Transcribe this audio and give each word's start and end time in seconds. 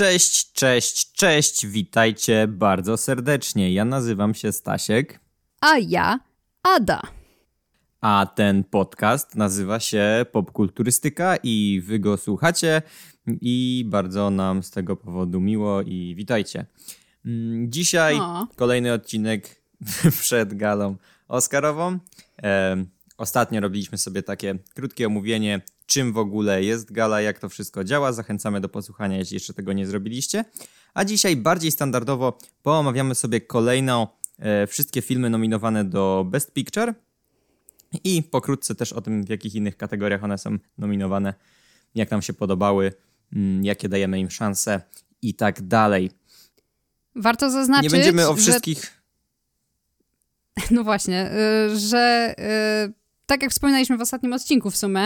Cześć, 0.00 0.52
cześć, 0.52 1.12
cześć, 1.12 1.66
witajcie 1.66 2.46
bardzo 2.48 2.96
serdecznie. 2.96 3.72
Ja 3.72 3.84
nazywam 3.84 4.34
się 4.34 4.52
Stasiek. 4.52 5.20
A 5.60 5.78
ja 5.78 6.20
Ada. 6.62 7.02
A 8.00 8.26
ten 8.34 8.64
podcast 8.64 9.34
nazywa 9.34 9.80
się 9.80 10.26
Popkulturystyka 10.32 11.36
i 11.42 11.82
wy 11.84 11.98
go 11.98 12.16
słuchacie 12.16 12.82
i 13.26 13.84
bardzo 13.88 14.30
nam 14.30 14.62
z 14.62 14.70
tego 14.70 14.96
powodu 14.96 15.40
miło 15.40 15.82
i 15.82 16.14
witajcie. 16.16 16.66
Mm, 17.24 17.72
dzisiaj 17.72 18.20
o. 18.20 18.46
kolejny 18.56 18.92
odcinek 18.92 19.62
przed 20.20 20.54
galą 20.54 20.96
Oscarową. 21.28 21.98
E, 22.42 22.84
ostatnio 23.16 23.60
robiliśmy 23.60 23.98
sobie 23.98 24.22
takie 24.22 24.58
krótkie 24.74 25.06
omówienie 25.06 25.60
czym 25.90 26.12
w 26.12 26.18
ogóle 26.18 26.64
jest 26.64 26.92
gala, 26.92 27.20
jak 27.20 27.38
to 27.38 27.48
wszystko 27.48 27.84
działa. 27.84 28.12
Zachęcamy 28.12 28.60
do 28.60 28.68
posłuchania, 28.68 29.16
jeśli 29.16 29.34
jeszcze 29.34 29.54
tego 29.54 29.72
nie 29.72 29.86
zrobiliście. 29.86 30.44
A 30.94 31.04
dzisiaj 31.04 31.36
bardziej 31.36 31.70
standardowo 31.70 32.38
poomawiamy 32.62 33.14
sobie 33.14 33.40
kolejno 33.40 34.16
e, 34.38 34.66
wszystkie 34.66 35.02
filmy 35.02 35.30
nominowane 35.30 35.84
do 35.84 36.26
Best 36.28 36.52
Picture 36.52 36.94
i 38.04 38.22
pokrótce 38.22 38.74
też 38.74 38.92
o 38.92 39.00
tym, 39.00 39.24
w 39.24 39.28
jakich 39.28 39.54
innych 39.54 39.76
kategoriach 39.76 40.24
one 40.24 40.38
są 40.38 40.58
nominowane, 40.78 41.34
jak 41.94 42.10
nam 42.10 42.22
się 42.22 42.32
podobały, 42.32 42.92
mm, 43.32 43.64
jakie 43.64 43.88
dajemy 43.88 44.20
im 44.20 44.30
szanse 44.30 44.80
i 45.22 45.34
tak 45.34 45.62
dalej. 45.62 46.10
Warto 47.16 47.50
zaznaczyć, 47.50 47.92
Nie 47.92 47.98
będziemy 47.98 48.28
o 48.28 48.34
wszystkich... 48.34 48.82
Że... 48.82 48.90
No 50.70 50.84
właśnie, 50.84 51.30
y, 51.70 51.78
że 51.78 52.34
y, 52.88 52.99
tak 53.30 53.42
jak 53.42 53.50
wspominaliśmy 53.50 53.96
w 53.96 54.00
ostatnim 54.00 54.32
odcinku 54.32 54.70
w 54.70 54.76
sumie, 54.76 55.00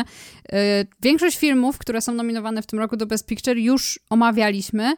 yy, 0.52 0.58
większość 1.02 1.38
filmów, 1.38 1.78
które 1.78 2.00
są 2.00 2.14
nominowane 2.14 2.62
w 2.62 2.66
tym 2.66 2.78
roku 2.78 2.96
do 2.96 3.06
Best 3.06 3.26
Picture 3.26 3.56
już 3.56 4.00
omawialiśmy 4.10 4.94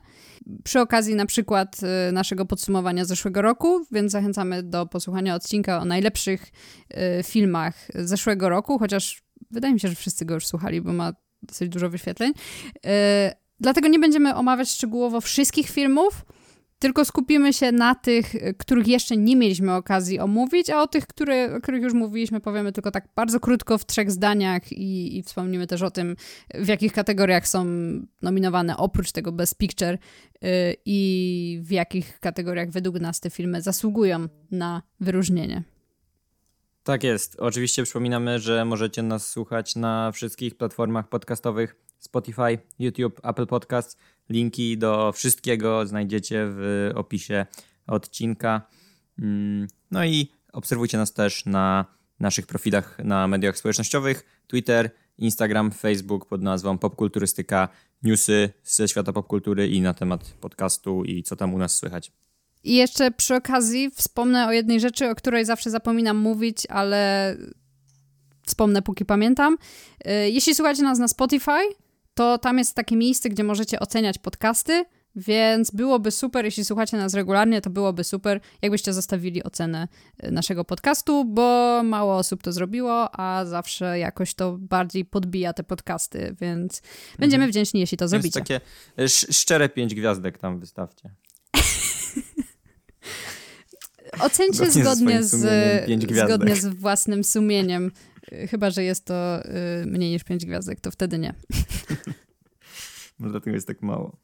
przy 0.65 0.80
okazji 0.80 1.15
na 1.15 1.27
przykład 1.27 1.83
yy, 1.83 2.12
naszego 2.12 2.47
podsumowania 2.47 3.05
zeszłego 3.05 3.43
roku, 3.43 3.87
więc 3.93 4.13
zachęcamy 4.13 4.63
do 4.63 4.87
posłuchania 4.87 5.35
odcinka 5.35 5.80
o 5.80 5.85
najlepszych 5.85 6.46
yy, 6.91 7.23
filmach 7.23 7.88
zeszłego 7.95 8.49
roku, 8.49 8.79
chociaż 8.79 9.23
wydaje 9.51 9.74
mi 9.74 9.80
się, 9.80 9.88
że 9.88 9.95
wszyscy 9.95 10.24
go 10.24 10.35
już 10.35 10.46
słuchali, 10.46 10.80
bo 10.80 10.93
ma 10.93 11.13
dosyć 11.43 11.68
dużo 11.68 11.90
wyświetleń. 11.90 12.33
Y, 12.77 12.80
dlatego 13.61 13.88
nie 13.88 13.99
będziemy 13.99 14.35
omawiać 14.35 14.71
szczegółowo 14.71 15.21
wszystkich 15.21 15.71
filmów, 15.71 16.24
tylko 16.79 17.05
skupimy 17.05 17.52
się 17.52 17.73
na 17.73 17.95
tych, 17.95 18.35
których 18.59 18.88
jeszcze 18.88 19.16
nie 19.16 19.37
mieliśmy 19.37 19.74
okazji 19.74 20.21
omówić, 20.21 20.71
a 20.71 20.83
o 20.83 20.87
tych, 20.87 21.07
które, 21.07 21.57
o 21.57 21.60
których 21.60 21.83
już 21.83 21.93
mówiliśmy, 21.93 22.41
powiemy 22.41 22.73
tylko 22.73 22.91
tak 22.91 23.09
bardzo 23.15 23.41
krótko 23.41 23.79
w 23.79 23.87
trzech 23.87 24.10
zdaniach 24.10 24.73
i, 24.73 25.18
i 25.18 25.23
wspomnimy 25.23 25.66
też 25.66 25.83
o 25.83 25.91
tym, 25.91 26.16
w 26.55 26.68
jakich 26.68 26.93
kategoriach 26.93 27.49
są 27.49 27.66
nominowane 28.23 28.77
oprócz 28.77 29.13
tego 29.13 29.33
Best 29.33 29.59
Picture 29.59 29.99
yy, 30.43 30.51
i 30.85 31.60
w 31.63 31.71
jakich 31.71 32.21
kategoriach 32.21 32.71
według 32.71 33.01
nas 33.01 33.21
te 33.21 33.30
filmy 33.30 33.63
zasługują 33.63 34.27
na 34.51 34.83
wyróżnienie. 35.01 35.63
Tak 36.83 37.05
jest. 37.05 37.37
Oczywiście 37.40 37.83
przypominamy, 37.83 38.38
że 38.38 38.65
możecie 38.65 39.02
nas 39.02 39.29
słuchać 39.29 39.77
na 39.77 40.13
wszystkich 40.13 40.57
platformach 40.57 41.09
podcastowych 41.09 41.77
Spotify, 41.99 42.59
YouTube, 42.79 43.21
Apple 43.23 43.46
Podcasts. 43.46 43.96
Linki 44.30 44.79
do 44.79 45.13
wszystkiego 45.13 45.87
znajdziecie 45.87 46.46
w 46.49 46.91
opisie 46.95 47.46
odcinka. 47.87 48.63
Mm, 49.18 49.68
no 49.91 50.05
i 50.05 50.29
obserwujcie 50.52 50.99
nas 50.99 51.13
też 51.13 51.46
na 51.46 51.85
naszych 52.21 52.46
profilach 52.46 52.99
na 52.99 53.29
mediach 53.29 53.59
społecznościowych: 53.59 54.43
Twitter, 54.46 54.91
Instagram, 55.18 55.71
Facebook 55.71 56.27
pod 56.27 56.43
nazwą 56.43 56.79
Popkulturystyka, 56.79 57.68
newsy 58.02 58.51
ze 58.65 58.88
świata 58.88 59.13
popkultury 59.13 59.68
i 59.68 59.80
na 59.80 59.95
temat 59.95 60.30
podcastu 60.40 61.05
i 61.05 61.23
co 61.23 61.37
tam 61.37 61.55
u 61.55 61.59
nas 61.59 61.77
słychać. 61.77 62.13
I 62.65 62.74
jeszcze 62.74 63.11
przy 63.11 63.35
okazji 63.35 63.90
wspomnę 63.90 64.47
o 64.47 64.53
jednej 64.53 64.81
rzeczy, 64.81 65.11
o 65.11 65.15
której 65.15 65.44
zawsze 65.44 65.71
zapominam 65.71 66.16
mówić, 66.16 66.66
ale 66.69 67.37
wspomnę 68.47 68.83
póki 68.83 69.05
pamiętam. 69.05 69.59
Y, 70.06 70.31
jeśli 70.31 70.55
słuchacie 70.55 70.83
nas 70.83 70.99
na 70.99 71.09
Spotify, 71.09 71.61
to 72.16 72.38
tam 72.38 72.59
jest 72.59 72.75
takie 72.75 72.97
miejsce, 72.97 73.28
gdzie 73.28 73.44
możecie 73.44 73.81
oceniać 73.81 74.19
podcasty, 74.19 74.84
więc 75.16 75.71
byłoby 75.71 76.10
super, 76.10 76.44
jeśli 76.44 76.65
słuchacie 76.65 76.97
nas 76.97 77.15
regularnie, 77.15 77.60
to 77.60 77.71
byłoby 77.71 78.04
super, 78.04 78.41
jakbyście 78.62 78.93
zostawili 78.93 79.43
ocenę 79.43 79.88
y, 80.25 80.31
naszego 80.31 80.65
podcastu, 80.65 81.25
bo 81.25 81.81
mało 81.84 82.16
osób 82.16 82.43
to 82.43 82.53
zrobiło, 82.53 83.21
a 83.21 83.44
zawsze 83.44 83.99
jakoś 83.99 84.34
to 84.34 84.56
bardziej 84.59 85.05
podbija 85.05 85.53
te 85.53 85.65
podcasty, 85.65 86.37
więc 86.41 86.82
będziemy 87.19 87.44
mhm. 87.44 87.50
wdzięczni, 87.50 87.81
jeśli 87.81 87.99
to 87.99 88.09
zrobicie. 88.09 88.41
Jest 88.41 88.49
takie 88.49 89.32
szczere 89.32 89.69
pięć 89.69 89.94
gwiazdek 89.94 90.38
tam 90.38 90.60
wystawcie. 90.60 91.10
Ocencie 94.21 94.71
zgodnie, 94.71 95.22
z, 95.22 95.37
zgodnie 96.25 96.56
z 96.56 96.66
własnym 96.66 97.25
sumieniem. 97.25 97.91
Chyba, 98.50 98.70
że 98.70 98.84
jest 98.84 99.04
to 99.04 99.44
y, 99.44 99.87
mniej 99.87 100.10
niż 100.10 100.25
5 100.25 100.47
gwiazdek, 100.47 100.81
to 100.81 100.91
wtedy 100.91 101.19
nie. 101.19 101.34
Może 103.19 103.31
dlatego 103.31 103.54
jest 103.54 103.66
tak 103.66 103.82
mało. 103.82 104.16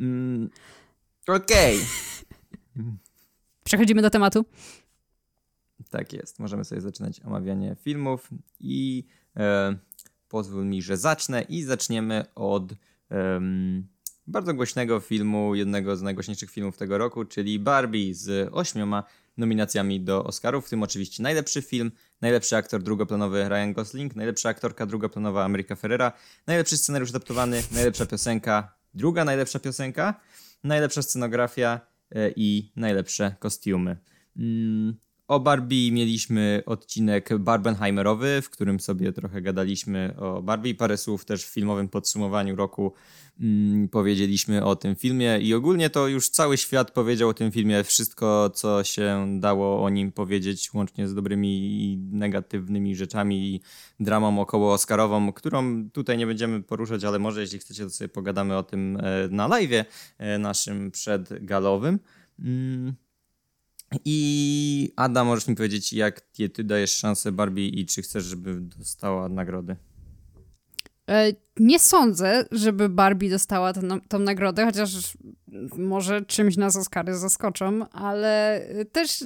Mm, 0.00 0.50
Okej. 1.26 1.76
Okay. 1.76 2.84
Przechodzimy 3.64 4.02
do 4.02 4.10
tematu. 4.10 4.44
Tak 5.90 6.12
jest. 6.12 6.38
Możemy 6.38 6.64
sobie 6.64 6.80
zaczynać 6.80 7.20
omawianie 7.20 7.76
filmów 7.80 8.30
i 8.60 9.04
e, 9.36 9.78
pozwól 10.28 10.66
mi, 10.66 10.82
że 10.82 10.96
zacznę 10.96 11.42
i 11.42 11.62
zaczniemy 11.62 12.24
od 12.34 12.74
bardzo 14.26 14.54
głośnego 14.54 15.00
filmu, 15.00 15.54
jednego 15.54 15.96
z 15.96 16.02
najgłośniejszych 16.02 16.50
filmów 16.50 16.76
tego 16.76 16.98
roku, 16.98 17.24
czyli 17.24 17.58
Barbie 17.58 18.14
z 18.14 18.48
ośmioma 18.52 19.04
nominacjami 19.36 20.00
do 20.00 20.24
Oscarów, 20.24 20.66
w 20.66 20.70
tym 20.70 20.82
oczywiście 20.82 21.22
najlepszy 21.22 21.62
film, 21.62 21.92
najlepszy 22.20 22.56
aktor 22.56 22.82
drugoplanowy 22.82 23.48
Ryan 23.48 23.72
Gosling, 23.72 24.16
najlepsza 24.16 24.48
aktorka 24.48 24.86
drugoplanowa 24.86 25.44
Ameryka 25.44 25.76
Ferrera, 25.76 26.12
najlepszy 26.46 26.76
scenariusz 26.76 27.10
adaptowany, 27.10 27.62
najlepsza 27.72 28.06
piosenka, 28.06 28.74
druga 28.94 29.24
najlepsza 29.24 29.58
piosenka, 29.58 30.20
najlepsza 30.64 31.02
scenografia 31.02 31.80
e, 32.10 32.30
i 32.36 32.72
najlepsze 32.76 33.34
kostiumy. 33.38 33.96
Mm, 34.36 34.94
o 35.30 35.40
Barbie 35.40 35.92
mieliśmy 35.92 36.62
odcinek 36.66 37.38
Barbenheimerowy, 37.38 38.42
w 38.42 38.50
którym 38.50 38.80
sobie 38.80 39.12
trochę 39.12 39.42
gadaliśmy 39.42 40.14
o 40.18 40.42
Barbie. 40.42 40.74
Parę 40.74 40.96
słów 40.96 41.24
też 41.24 41.44
w 41.44 41.48
filmowym 41.48 41.88
podsumowaniu 41.88 42.56
roku 42.56 42.92
mm, 43.40 43.88
powiedzieliśmy 43.88 44.64
o 44.64 44.76
tym 44.76 44.96
filmie 44.96 45.38
i 45.38 45.54
ogólnie 45.54 45.90
to 45.90 46.08
już 46.08 46.28
cały 46.28 46.56
świat 46.56 46.90
powiedział 46.90 47.28
o 47.28 47.34
tym 47.34 47.52
filmie 47.52 47.84
wszystko, 47.84 48.50
co 48.54 48.84
się 48.84 49.36
dało 49.40 49.84
o 49.84 49.90
nim 49.90 50.12
powiedzieć, 50.12 50.74
łącznie 50.74 51.08
z 51.08 51.14
dobrymi 51.14 51.82
i 51.82 51.98
negatywnymi 51.98 52.96
rzeczami 52.96 53.54
i 53.54 53.60
dramą 54.00 54.40
około 54.40 54.72
Oscarową, 54.72 55.32
którą 55.32 55.90
tutaj 55.90 56.18
nie 56.18 56.26
będziemy 56.26 56.62
poruszać, 56.62 57.04
ale 57.04 57.18
może 57.18 57.40
jeśli 57.40 57.58
chcecie, 57.58 57.84
to 57.84 57.90
sobie 57.90 58.08
pogadamy 58.08 58.56
o 58.56 58.62
tym 58.62 58.96
e, 58.96 59.28
na 59.30 59.48
live 59.48 59.84
e, 60.18 60.38
naszym 60.38 60.90
przedgalowym. 60.90 61.98
Mm. 62.38 63.09
I 64.04 64.92
Ada, 64.96 65.24
możesz 65.24 65.48
mi 65.48 65.56
powiedzieć, 65.56 65.92
jak 65.92 66.20
ty 66.20 66.64
dajesz 66.64 66.96
szansę 66.96 67.32
Barbie 67.32 67.68
i 67.68 67.86
czy 67.86 68.02
chcesz, 68.02 68.24
żeby 68.24 68.60
dostała 68.60 69.28
nagrody? 69.28 69.76
E, 71.08 71.32
nie 71.56 71.78
sądzę, 71.78 72.44
żeby 72.50 72.88
Barbie 72.88 73.30
dostała 73.30 73.72
tę, 73.72 73.80
tą 74.08 74.18
nagrodę, 74.18 74.64
chociaż 74.64 75.18
może 75.76 76.22
czymś 76.22 76.56
nas 76.56 76.76
Oscary 76.76 77.14
zaskoczą, 77.14 77.88
ale 77.88 78.64
też 78.92 79.24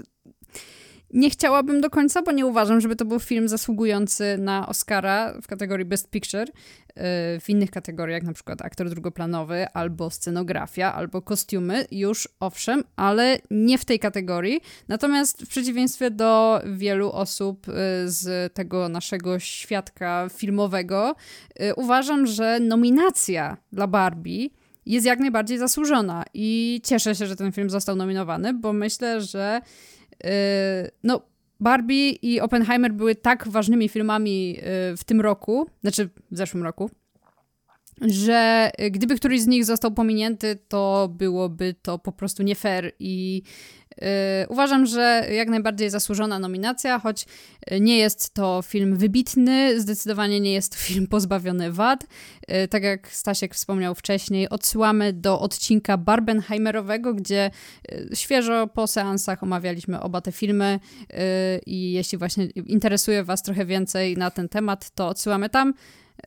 nie 1.14 1.30
chciałabym 1.30 1.80
do 1.80 1.90
końca, 1.90 2.22
bo 2.22 2.32
nie 2.32 2.46
uważam, 2.46 2.80
żeby 2.80 2.96
to 2.96 3.04
był 3.04 3.20
film 3.20 3.48
zasługujący 3.48 4.36
na 4.38 4.68
Oscara 4.68 5.34
w 5.42 5.46
kategorii 5.46 5.84
Best 5.84 6.10
Picture. 6.10 6.48
Y, 6.48 7.40
w 7.40 7.44
innych 7.48 7.70
kategoriach, 7.70 8.22
na 8.22 8.32
przykład 8.32 8.62
aktor 8.62 8.90
drugoplanowy, 8.90 9.66
albo 9.68 10.10
scenografia, 10.10 10.94
albo 10.94 11.22
kostiumy, 11.22 11.86
już 11.90 12.28
owszem, 12.40 12.84
ale 12.96 13.38
nie 13.50 13.78
w 13.78 13.84
tej 13.84 13.98
kategorii. 13.98 14.60
Natomiast 14.88 15.42
w 15.42 15.48
przeciwieństwie 15.48 16.10
do 16.10 16.60
wielu 16.66 17.12
osób 17.12 17.68
y, 17.68 17.72
z 18.04 18.52
tego 18.52 18.88
naszego 18.88 19.38
świadka 19.38 20.28
filmowego, 20.32 21.14
y, 21.60 21.74
uważam, 21.74 22.26
że 22.26 22.60
nominacja 22.60 23.56
dla 23.72 23.86
Barbie 23.86 24.48
jest 24.86 25.06
jak 25.06 25.18
najbardziej 25.18 25.58
zasłużona 25.58 26.24
i 26.34 26.80
cieszę 26.84 27.14
się, 27.14 27.26
że 27.26 27.36
ten 27.36 27.52
film 27.52 27.70
został 27.70 27.96
nominowany, 27.96 28.52
bo 28.54 28.72
myślę, 28.72 29.20
że 29.20 29.60
no 31.02 31.20
Barbie 31.60 32.10
i 32.10 32.40
Oppenheimer 32.40 32.92
były 32.92 33.14
tak 33.14 33.48
ważnymi 33.48 33.88
filmami 33.88 34.58
y, 34.92 34.96
w 34.96 35.04
tym 35.04 35.20
roku, 35.20 35.66
znaczy 35.80 36.08
w 36.30 36.36
zeszłym 36.36 36.62
roku, 36.62 36.90
że 38.00 38.70
gdyby 38.90 39.16
któryś 39.16 39.40
z 39.40 39.46
nich 39.46 39.64
został 39.64 39.90
pominięty, 39.90 40.58
to 40.68 41.08
byłoby 41.12 41.74
to 41.82 41.98
po 41.98 42.12
prostu 42.12 42.42
nie 42.42 42.54
fair 42.54 42.92
i 42.98 43.42
yy, 44.00 44.06
uważam, 44.48 44.86
że 44.86 45.26
jak 45.32 45.48
najbardziej 45.48 45.90
zasłużona 45.90 46.38
nominacja, 46.38 46.98
choć 46.98 47.26
nie 47.80 47.98
jest 47.98 48.34
to 48.34 48.62
film 48.62 48.96
wybitny, 48.96 49.80
zdecydowanie 49.80 50.40
nie 50.40 50.52
jest 50.52 50.72
to 50.72 50.78
film 50.78 51.06
pozbawiony 51.06 51.72
wad. 51.72 52.06
Yy, 52.48 52.68
tak 52.68 52.82
jak 52.82 53.08
Stasiek 53.08 53.54
wspomniał 53.54 53.94
wcześniej, 53.94 54.48
odsyłamy 54.48 55.12
do 55.12 55.40
odcinka 55.40 55.96
Barbenheimerowego, 55.98 57.14
gdzie 57.14 57.50
yy, 57.88 58.08
świeżo 58.14 58.66
po 58.66 58.86
seansach 58.86 59.42
omawialiśmy 59.42 60.00
oba 60.00 60.20
te 60.20 60.32
filmy 60.32 60.80
y, 61.02 61.16
i 61.66 61.92
jeśli 61.92 62.18
właśnie 62.18 62.44
interesuje 62.46 63.24
Was 63.24 63.42
trochę 63.42 63.66
więcej 63.66 64.16
na 64.16 64.30
ten 64.30 64.48
temat, 64.48 64.90
to 64.90 65.08
odsyłamy 65.08 65.48
tam. 65.48 65.74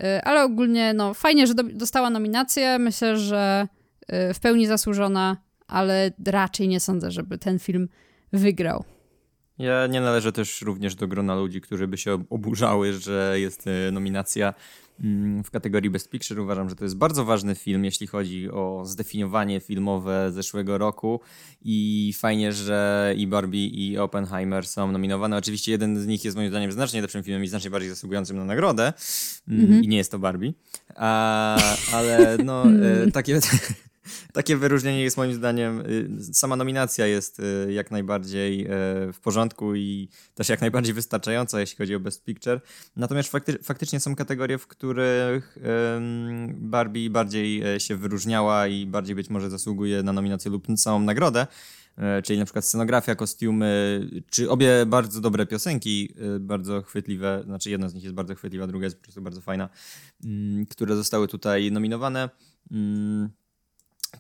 Y, 0.04 0.22
ale 0.24 0.44
ogólnie 0.44 0.94
no, 0.94 1.14
fajnie, 1.14 1.48
że 1.48 1.54
do, 1.54 1.64
dostała 1.64 2.10
nominację. 2.10 2.80
Myślę, 2.80 3.18
że 3.18 3.68
y, 4.30 4.34
w 4.34 4.40
pełni 4.40 4.68
zasłużona, 4.68 5.38
ale 5.68 6.12
raczej 6.26 6.68
nie 6.68 6.80
sądzę, 6.80 7.12
żeby 7.12 7.38
ten 7.38 7.60
film 7.60 7.90
wygrał. 8.34 8.84
Ja 9.58 9.88
nie 9.88 10.02
należę 10.02 10.32
też 10.32 10.62
również 10.62 10.96
do 10.96 11.08
grona 11.08 11.36
ludzi, 11.36 11.62
którzy 11.62 11.88
by 11.88 11.98
się 11.98 12.24
oburzały, 12.30 12.94
że 12.94 13.40
jest 13.40 13.68
y, 13.68 13.92
nominacja 13.92 14.54
w 15.44 15.52
kategorii 15.52 15.90
Best 15.90 16.10
Picture. 16.10 16.40
Uważam, 16.40 16.70
że 16.70 16.76
to 16.76 16.84
jest 16.84 16.98
bardzo 16.98 17.26
ważny 17.26 17.56
film, 17.56 17.86
jeśli 17.86 18.08
chodzi 18.08 18.52
o 18.52 18.82
zdefiniowanie 18.86 19.60
filmowe 19.60 20.32
zeszłego 20.32 20.78
roku 20.78 21.20
i 21.62 22.14
fajnie, 22.18 22.54
że 22.54 23.14
i 23.18 23.28
Barbie 23.28 23.68
i 23.68 23.98
Oppenheimer 23.98 24.68
są 24.68 24.92
nominowane. 24.92 25.38
Oczywiście 25.38 25.72
jeden 25.72 26.00
z 26.00 26.08
nich 26.08 26.26
jest 26.26 26.38
moim 26.38 26.50
zdaniem 26.50 26.72
znacznie 26.72 27.02
lepszym 27.02 27.24
filmem 27.24 27.44
i 27.44 27.48
znacznie 27.48 27.70
bardziej 27.70 27.90
zasługującym 27.90 28.38
na 28.38 28.46
nagrodę 28.46 28.94
mm, 29.48 29.62
mhm. 29.62 29.84
i 29.84 29.88
nie 29.88 29.98
jest 29.98 30.12
to 30.12 30.20
Barbie, 30.20 30.54
A, 30.96 31.58
ale 31.94 32.38
no 32.44 32.64
e, 33.08 33.12
takie... 33.12 33.40
takie 34.34 34.58
wyróżnienie 34.58 35.04
jest 35.04 35.18
moim 35.18 35.34
zdaniem, 35.34 35.82
y, 35.82 36.34
sama 36.34 36.56
nominacja 36.56 37.08
jest 37.08 37.40
y, 37.40 37.74
jak 37.74 37.92
najbardziej 37.92 38.62
y, 38.62 38.68
w 39.14 39.20
porządku 39.24 39.76
i 39.76 40.10
też 40.36 40.50
jak 40.50 40.62
najbardziej 40.62 40.94
wystarczająca, 40.94 41.60
jeśli 41.60 41.78
chodzi 41.78 41.96
o 41.96 42.00
Best 42.00 42.24
Picture. 42.24 42.62
Natomiast 42.96 43.32
fakty 43.32 43.58
faktycznie 43.64 44.00
są 44.00 44.16
kategorie, 44.16 44.58
w 44.58 44.68
których 44.68 45.58
Barbie 46.54 47.10
bardziej 47.10 47.80
się 47.80 47.96
wyróżniała 47.96 48.68
i 48.68 48.86
bardziej 48.86 49.16
być 49.16 49.30
może 49.30 49.50
zasługuje 49.50 50.04
na 50.04 50.14
nominację 50.14 50.52
lub 50.52 50.68
całą 50.78 51.00
nagrodę 51.00 51.48
czyli 52.24 52.40
na 52.40 52.46
przykład 52.46 52.66
scenografia, 52.66 53.16
kostiumy, 53.16 54.02
czy 54.30 54.50
obie 54.50 54.86
bardzo 54.86 55.22
dobre 55.22 55.46
piosenki, 55.46 56.16
bardzo 56.40 56.82
chwytliwe, 56.82 57.42
znaczy 57.46 57.70
jedna 57.70 57.90
z 57.90 57.94
nich 57.94 58.04
jest 58.04 58.16
bardzo 58.16 58.36
chwytliwa, 58.36 58.68
druga 58.68 58.86
jest 58.86 58.98
po 58.98 59.04
prostu 59.04 59.22
bardzo 59.22 59.42
fajna, 59.42 59.70
mm, 60.24 60.66
które 60.66 60.96
zostały 60.96 61.28
tutaj 61.28 61.72
nominowane. 61.72 62.30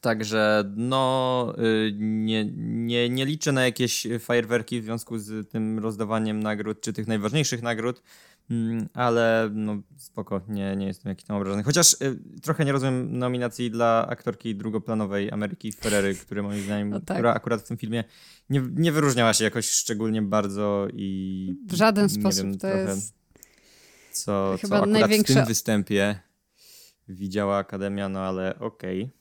Także 0.01 0.71
no, 0.75 1.53
y, 1.59 1.93
nie, 1.99 2.45
nie, 2.55 3.09
nie 3.09 3.25
liczę 3.25 3.51
na 3.51 3.65
jakieś 3.65 4.07
fajerwerki 4.19 4.81
w 4.81 4.83
związku 4.83 5.19
z 5.19 5.49
tym 5.49 5.79
rozdawaniem 5.79 6.43
nagród, 6.43 6.81
czy 6.81 6.93
tych 6.93 7.07
najważniejszych 7.07 7.61
nagród, 7.61 8.01
mm, 8.49 8.89
ale 8.93 9.49
no 9.53 9.81
spoko, 9.97 10.41
nie, 10.47 10.75
nie 10.75 10.87
jestem 10.87 11.09
jakiś 11.09 11.25
tam 11.25 11.37
obrażony. 11.37 11.63
Chociaż 11.63 11.93
y, 11.93 12.19
trochę 12.41 12.65
nie 12.65 12.71
rozumiem 12.71 13.17
nominacji 13.17 13.71
dla 13.71 14.07
aktorki 14.07 14.55
drugoplanowej 14.55 15.31
Ameryki 15.31 15.71
Ferrery, 15.71 16.15
który 16.15 16.43
moim 16.43 16.63
zdaniem, 16.63 16.89
no 16.99 16.99
tak. 16.99 17.17
która 17.17 17.33
akurat 17.33 17.61
w 17.61 17.67
tym 17.67 17.77
filmie 17.77 18.03
nie, 18.49 18.63
nie 18.75 18.91
wyróżniała 18.91 19.33
się 19.33 19.43
jakoś 19.43 19.69
szczególnie 19.69 20.21
bardzo 20.21 20.87
i... 20.93 21.55
W 21.67 21.73
żaden 21.73 22.09
sposób 22.09 22.45
wiem, 22.45 22.57
to 22.57 22.67
jest... 22.67 23.17
Co, 24.11 24.57
Chyba 24.61 24.77
co 24.77 24.83
akurat 24.83 24.99
największa... 24.99 25.33
w 25.33 25.35
tym 25.35 25.45
występie 25.45 26.19
widziała 27.07 27.57
Akademia, 27.57 28.09
no 28.09 28.19
ale 28.19 28.59
okej. 28.59 29.03
Okay. 29.03 29.17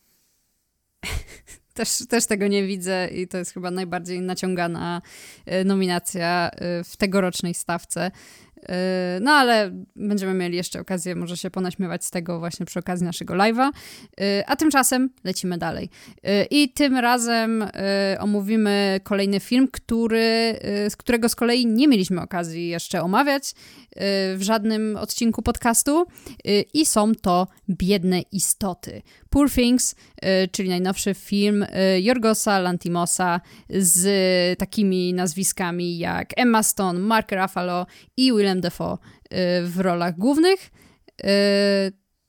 Też, 1.74 2.06
też 2.08 2.26
tego 2.26 2.46
nie 2.46 2.66
widzę 2.66 3.08
i 3.08 3.28
to 3.28 3.38
jest 3.38 3.52
chyba 3.52 3.70
najbardziej 3.70 4.20
naciągana 4.20 5.02
e, 5.46 5.64
nominacja 5.64 6.50
e, 6.50 6.84
w 6.84 6.96
tegorocznej 6.96 7.54
stawce. 7.54 8.10
E, 8.68 9.18
no 9.20 9.30
ale 9.30 9.70
będziemy 9.96 10.34
mieli 10.34 10.56
jeszcze 10.56 10.80
okazję 10.80 11.14
może 11.14 11.36
się 11.36 11.50
ponaśmiewać 11.50 12.04
z 12.04 12.10
tego 12.10 12.38
właśnie 12.38 12.66
przy 12.66 12.78
okazji 12.78 13.06
naszego 13.06 13.34
live'a. 13.34 13.70
A 14.46 14.56
tymczasem 14.56 15.10
lecimy 15.24 15.58
dalej. 15.58 15.90
I 16.50 16.68
tym 16.72 16.96
razem 16.96 17.64
omówimy 18.18 19.00
kolejny 19.02 19.40
film, 19.40 19.68
który, 19.72 20.58
z 20.88 20.96
którego 20.96 21.28
z 21.28 21.34
kolei 21.34 21.66
nie 21.66 21.88
mieliśmy 21.88 22.20
okazji 22.20 22.68
jeszcze 22.68 23.02
omawiać 23.02 23.54
w 24.36 24.38
żadnym 24.40 24.96
odcinku 24.96 25.42
podcastu 25.42 26.06
i 26.74 26.86
są 26.86 27.14
to 27.14 27.46
Biedne 27.68 28.20
Istoty. 28.20 29.02
Poor 29.30 29.50
Things, 29.50 29.94
czyli 30.52 30.68
najnowszy 30.68 31.14
film 31.14 31.66
Jorgosa 32.00 32.58
Lantimosa 32.58 33.40
z 33.70 34.58
takimi 34.58 35.14
nazwiskami 35.14 35.98
jak 35.98 36.30
Emma 36.36 36.62
Stone, 36.62 36.98
Mark 36.98 37.32
Ruffalo 37.32 37.86
i 38.16 38.32
Willem 38.32 38.55
Dafoe 38.60 38.98
w 39.62 39.74
rolach 39.76 40.18
głównych. 40.18 40.70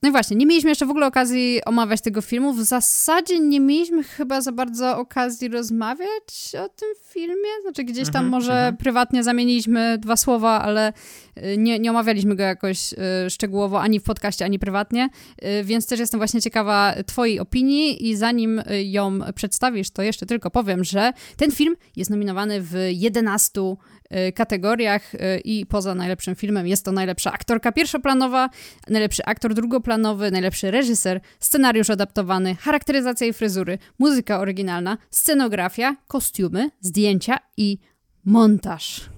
No 0.04 0.10
i 0.10 0.12
właśnie, 0.12 0.38
nie 0.38 0.46
mieliśmy 0.46 0.70
jeszcze 0.70 0.86
w 0.86 0.90
ogóle 0.90 1.08
okazji 1.08 1.62
omawiać 1.66 2.02
tego 2.02 2.22
filmu. 2.22 2.54
W 2.54 2.64
zasadzie 2.64 3.40
nie 3.40 3.60
mieliśmy 3.60 4.04
chyba 4.04 4.42
za 4.42 4.52
bardzo 4.52 4.98
okazji 4.98 5.48
rozmawiać 5.48 6.56
o 6.66 6.70
tym 6.70 6.90
filmie. 7.10 7.50
Znaczy, 7.62 7.84
gdzieś 7.84 8.10
tam 8.10 8.26
-hmm, 8.26 8.30
może 8.30 8.52
-hmm. 8.52 8.78
prywatnie 8.78 9.24
zamieniliśmy 9.24 9.98
dwa 9.98 10.18
słowa, 10.18 10.62
ale 10.62 10.94
y, 11.38 11.58
nie, 11.58 11.80
nie 11.80 11.92
omawialiśmy 11.92 12.36
go 12.36 12.44
jakoś 12.44 12.94
y, 12.94 13.30
szczegółowo 13.30 13.82
ani 13.82 14.00
w 14.00 14.04
podcaście, 14.04 14.46
ani 14.46 14.60
prywatnie. 14.60 15.10
Y, 15.60 15.64
więc 15.64 15.88
też 15.88 16.00
jestem 16.00 16.20
właśnie 16.20 16.42
ciekawa 16.42 16.94
Twojej 17.06 17.40
opinii 17.40 18.10
i 18.10 18.16
zanim 18.16 18.62
ją 18.84 19.20
przedstawisz, 19.36 19.90
to 19.90 20.02
jeszcze 20.02 20.26
tylko 20.26 20.52
powiem, 20.52 20.84
że 20.84 21.14
ten 21.38 21.52
film 21.52 21.76
jest 21.96 22.12
nominowany 22.12 22.62
w 22.62 22.74
11 22.90 23.62
Y, 23.62 23.76
kategoriach 24.36 25.16
y, 25.16 25.42
i 25.44 25.66
poza 25.66 25.96
najlepszym 25.96 26.36
filmem 26.36 26.68
jest 26.68 26.86
to 26.86 26.92
najlepsza 26.92 27.32
aktorka 27.32 27.72
pierwszoplanowa, 27.72 28.50
najlepszy 28.90 29.26
aktor 29.26 29.54
drugoplanowy, 29.54 30.32
najlepszy 30.32 30.72
reżyser, 30.72 31.22
scenariusz 31.40 31.90
adaptowany, 31.90 32.56
charakteryzacja 32.56 33.28
i 33.28 33.34
fryzury, 33.34 33.78
muzyka 34.00 34.40
oryginalna, 34.40 34.98
scenografia, 35.10 35.96
kostiumy, 36.08 36.70
zdjęcia 36.82 37.38
i 37.58 37.78
montaż. 38.26 39.10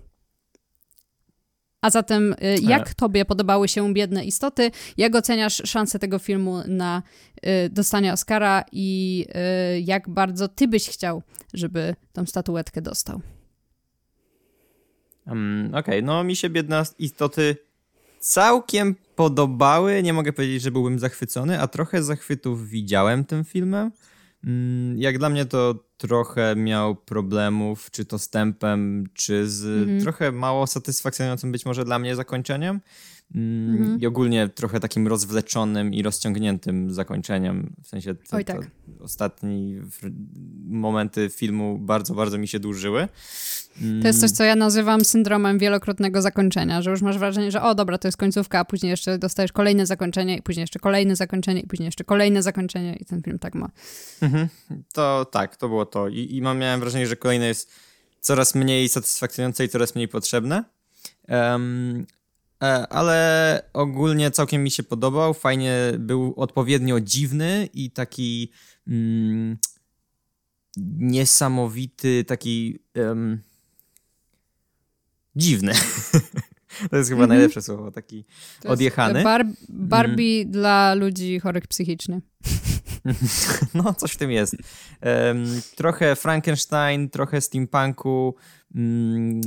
A 1.82 1.90
zatem, 1.90 2.34
y, 2.34 2.56
jak 2.62 2.94
tobie 2.94 3.26
podobały 3.26 3.68
się 3.68 3.94
Biedne 3.94 4.26
Istoty? 4.26 4.72
Jak 4.98 5.16
oceniasz 5.16 5.62
szansę 5.66 6.00
tego 6.00 6.20
filmu 6.20 6.58
na 6.68 7.04
dostanie 7.70 8.14
Oscara 8.14 8.64
i 8.72 9.26
jak 9.84 10.10
bardzo 10.10 10.48
ty 10.48 10.68
byś 10.68 10.90
chciał, 10.90 11.22
żeby 11.54 11.96
tą 12.14 12.26
statuetkę 12.26 12.82
dostał? 12.82 13.22
Um, 15.30 15.68
Okej, 15.70 15.80
okay. 15.80 16.02
no 16.02 16.24
mi 16.24 16.36
się 16.36 16.50
biedne 16.50 16.84
istoty 17.00 17.56
całkiem 18.20 18.96
podobały. 19.16 20.04
Nie 20.04 20.14
mogę 20.14 20.34
powiedzieć, 20.34 20.62
że 20.62 20.72
byłbym 20.72 21.00
zachwycony, 21.00 21.62
a 21.62 21.68
trochę 21.68 22.04
zachwytów 22.04 22.68
widziałem 22.68 23.26
tym 23.26 23.46
filmem. 23.46 23.92
Um, 24.44 24.96
jak 24.98 25.18
dla 25.18 25.30
mnie 25.30 25.46
to 25.46 25.76
trochę 25.98 26.56
miał 26.56 26.95
problemów, 26.95 27.92
czy 27.92 28.06
to 28.06 28.19
z 28.19 28.30
tempem, 28.30 29.07
czy 29.14 29.50
z 29.50 29.66
mm 29.66 30.00
-hmm. 30.00 30.04
trochę 30.04 30.31
mało 30.31 30.68
satysfakcjonującym 30.68 31.52
być 31.52 31.66
może 31.66 31.86
dla 31.86 32.00
mnie 32.00 32.16
zakończeniem. 32.16 32.81
Mm, 33.36 33.78
mhm. 33.78 34.00
I 34.00 34.06
ogólnie 34.06 34.50
trochę 34.50 34.80
takim 34.80 35.07
rozwleczonym 35.07 35.94
i 35.94 36.04
rozciągniętym 36.04 36.94
zakończeniem. 36.94 37.74
W 37.83 37.88
sensie 37.88 38.16
to, 38.16 38.38
Oj, 38.38 38.45
tak. 38.45 38.71
ostatnie 39.00 39.81
momenty 40.66 41.30
filmu 41.30 41.78
bardzo, 41.78 42.16
bardzo 42.16 42.38
mi 42.38 42.48
się 42.48 42.59
dłużyły. 42.59 43.07
To 44.02 44.07
jest 44.07 44.19
coś, 44.19 44.31
co 44.31 44.44
ja 44.44 44.56
nazywam 44.56 45.06
syndromem 45.06 45.59
wielokrotnego 45.59 46.21
zakończenia, 46.21 46.81
że 46.81 46.92
już 46.92 47.02
masz 47.02 47.18
wrażenie, 47.18 47.52
że 47.52 47.62
o 47.62 47.76
dobra, 47.76 47.98
to 47.98 48.07
jest 48.07 48.18
końcówka, 48.18 48.59
a 48.59 48.66
później 48.66 48.90
jeszcze 48.90 49.18
dostajesz 49.18 49.52
kolejne 49.52 49.86
zakończenie 49.86 50.38
i 50.38 50.42
później 50.42 50.62
jeszcze 50.62 50.80
kolejne 50.80 51.16
zakończenie 51.16 51.62
i 51.62 51.68
później 51.68 51.86
jeszcze 51.86 52.04
kolejne 52.04 52.44
zakończenie 52.44 52.95
i 52.95 53.06
ten 53.06 53.21
film 53.21 53.40
tak 53.40 53.56
ma. 53.56 53.69
Mhm. 54.21 54.48
To 54.94 55.26
tak, 55.26 55.56
to 55.56 55.69
było 55.69 55.86
to. 55.86 56.07
I, 56.07 56.36
i 56.36 56.42
mam, 56.42 56.57
miałem 56.57 56.80
wrażenie, 56.80 57.07
że 57.07 57.16
kolejne 57.16 57.48
jest 57.48 57.71
coraz 58.21 58.56
mniej 58.56 58.90
satysfakcjonujące 58.90 59.66
i 59.66 59.69
coraz 59.69 59.95
mniej 59.95 60.07
potrzebne. 60.07 60.64
Um, 61.30 62.06
ale 62.89 63.61
ogólnie 63.73 64.31
całkiem 64.31 64.63
mi 64.63 64.71
się 64.71 64.83
podobał. 64.83 65.33
Fajnie 65.33 65.75
był 65.99 66.33
odpowiednio 66.37 66.99
dziwny 66.99 67.69
i 67.73 67.92
taki 67.92 68.51
mm, 68.87 69.57
niesamowity, 70.97 72.23
taki 72.23 72.80
um, 72.95 73.42
dziwny. 75.35 75.73
to 76.89 76.97
jest 76.97 77.09
chyba 77.09 77.23
mm 77.23 77.25
-hmm. 77.25 77.30
najlepsze 77.30 77.61
słowo, 77.61 77.92
taki 77.92 78.25
odjechany. 78.66 79.23
Bar 79.23 79.45
Barbie 79.69 80.42
mm. 80.42 80.51
dla 80.51 80.94
ludzi 80.94 81.39
chorych 81.39 81.68
psychicznie. 81.68 82.21
no, 83.73 83.94
coś 83.94 84.11
w 84.11 84.18
tym 84.18 84.31
jest. 84.31 84.56
Um, 85.01 85.45
trochę 85.75 86.16
Frankenstein, 86.16 87.09
trochę 87.09 87.42
steampunku. 87.42 88.35
Um, 88.75 89.42